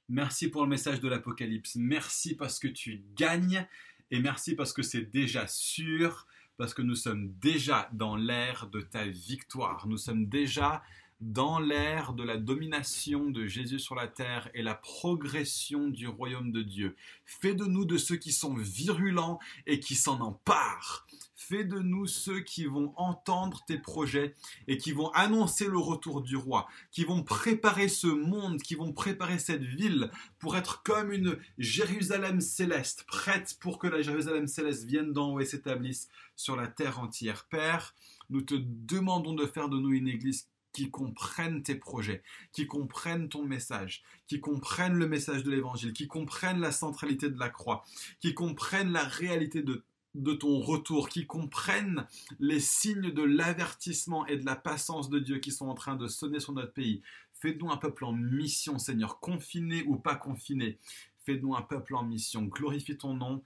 Merci 0.10 0.50
pour 0.50 0.64
le 0.64 0.70
message 0.70 1.00
de 1.00 1.08
l'Apocalypse. 1.08 1.76
Merci 1.76 2.36
parce 2.36 2.60
que 2.60 2.68
tu 2.68 3.04
gagnes 3.16 3.66
et 4.12 4.20
merci 4.20 4.56
parce 4.56 4.74
que 4.74 4.82
c'est 4.82 5.10
déjà 5.10 5.48
sûr, 5.48 6.28
parce 6.58 6.74
que 6.74 6.82
nous 6.82 6.96
sommes 6.96 7.32
déjà 7.40 7.90
dans 7.94 8.18
l'ère 8.18 8.68
de 8.68 8.82
ta 8.82 9.06
victoire. 9.06 9.88
Nous 9.88 9.98
sommes 9.98 10.28
déjà 10.28 10.84
dans 11.22 11.60
l'ère 11.60 12.14
de 12.14 12.24
la 12.24 12.38
domination 12.38 13.30
de 13.30 13.46
Jésus 13.46 13.80
sur 13.80 13.94
la 13.94 14.08
terre 14.08 14.50
et 14.56 14.64
la 14.64 14.74
progression 14.74 15.88
du 15.88 16.08
royaume 16.08 16.52
de 16.52 16.64
Dieu. 16.64 16.96
Fais 17.26 17.54
de 17.54 17.66
nous 17.66 17.86
de 17.86 17.98
ceux 17.98 18.18
qui 18.18 18.32
sont 18.32 18.56
virulents 18.56 19.40
et 19.68 19.80
qui 19.80 19.94
s'en 19.94 20.20
emparent. 20.20 21.06
Fais 21.36 21.64
de 21.64 21.80
nous 21.80 22.08
ceux 22.08 22.40
qui 22.40 22.66
vont 22.66 22.94
entendre 22.98 23.64
tes 23.68 23.78
projets 23.78 24.36
et 24.68 24.78
qui 24.78 24.94
vont 24.94 25.10
annoncer 25.12 25.68
le 25.68 25.78
retour 25.78 26.22
du 26.22 26.36
roi, 26.36 26.68
qui 26.92 27.04
vont 27.04 27.24
préparer 27.24 27.88
ce 27.88 28.08
monde, 28.08 28.62
qui 28.62 28.76
vont 28.76 28.94
préparer 28.94 29.38
cette 29.38 29.64
ville 29.64 30.12
pour 30.40 30.56
être 30.58 30.82
comme 30.84 31.12
une 31.12 31.38
Jérusalem 31.58 32.42
céleste, 32.42 33.06
prête 33.08 33.58
pour 33.60 33.80
que 33.80 33.88
la 33.88 34.02
Jérusalem 34.02 34.48
céleste 34.48 34.86
vienne 34.86 35.14
d'en 35.14 35.34
haut 35.34 35.40
et 35.40 35.46
s'établisse 35.46 36.10
sur 36.36 36.56
la 36.56 36.68
terre 36.68 37.00
entière. 37.00 37.46
Père, 37.46 37.94
nous 38.30 38.42
te 38.42 38.56
demandons 38.58 39.34
de 39.34 39.46
faire 39.46 39.68
de 39.68 39.78
nous 39.78 39.92
une 39.92 40.08
église 40.08 40.51
qui 40.74 40.90
comprennent 40.90 41.64
tes 41.64 41.76
projets, 41.76 42.24
qui 42.52 42.68
comprennent 42.68 43.30
ton 43.30 43.44
message, 43.44 44.04
qui 44.28 44.40
comprennent 44.40 44.98
le 44.98 45.08
message 45.08 45.44
de 45.44 45.52
l'évangile, 45.52 45.94
qui 45.94 46.08
comprennent 46.08 46.60
la 46.60 46.72
centralité 46.72 47.30
de 47.30 47.40
la 47.40 47.50
croix, 47.50 47.84
qui 48.20 48.34
comprennent 48.34 48.92
la 48.92 49.04
réalité 49.04 49.62
de, 49.62 49.84
de 50.16 50.34
ton 50.34 50.60
retour, 50.60 51.10
qui 51.10 51.26
comprennent 51.26 52.06
les 52.40 52.60
signes 52.60 53.12
de 53.12 53.24
l'avertissement 53.24 54.26
et 54.28 54.38
de 54.38 54.46
la 54.46 54.56
patience 54.56 55.10
de 55.10 55.20
Dieu 55.20 55.40
qui 55.40 55.52
sont 55.52 55.68
en 55.68 55.76
train 55.76 55.96
de 55.96 56.08
sonner 56.08 56.40
sur 56.40 56.54
notre 56.54 56.74
pays. 56.74 57.02
Fais-nous 57.34 57.72
un 57.72 57.78
peuple 57.78 58.06
en 58.06 58.14
mission, 58.14 58.78
Seigneur, 58.78 59.20
confiné 59.20 59.84
ou 59.88 59.96
pas 59.98 60.16
confiné. 60.16 60.78
Fais-nous 61.26 61.56
un 61.56 61.62
peuple 61.62 61.96
en 61.96 62.04
mission. 62.04 62.44
Glorifie 62.44 62.98
ton 62.98 63.16
nom 63.16 63.44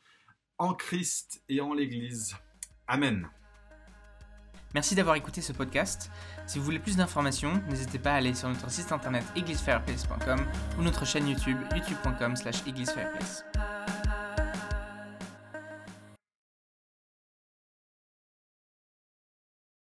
en 0.57 0.73
Christ 0.73 1.43
et 1.49 1.61
en 1.61 1.73
l'Église. 1.73 2.35
Amen. 2.87 3.29
Merci 4.75 4.93
d'avoir 4.93 5.15
écouté 5.15 5.39
ce 5.39 5.53
podcast. 5.53 6.11
Si 6.47 6.59
vous 6.59 6.65
voulez 6.65 6.79
plus 6.79 6.97
d'informations, 6.97 7.61
n'hésitez 7.69 7.97
pas 7.97 8.11
à 8.11 8.15
aller 8.15 8.33
sur 8.33 8.49
notre 8.49 8.69
site 8.69 8.91
internet 8.91 9.23
églisefireplace.com 9.37 10.45
ou 10.77 10.81
notre 10.81 11.05
chaîne 11.05 11.29
YouTube 11.29 11.57
youtube.com 11.73 12.35
slash 12.35 12.57
églisefireplace. 12.67 13.45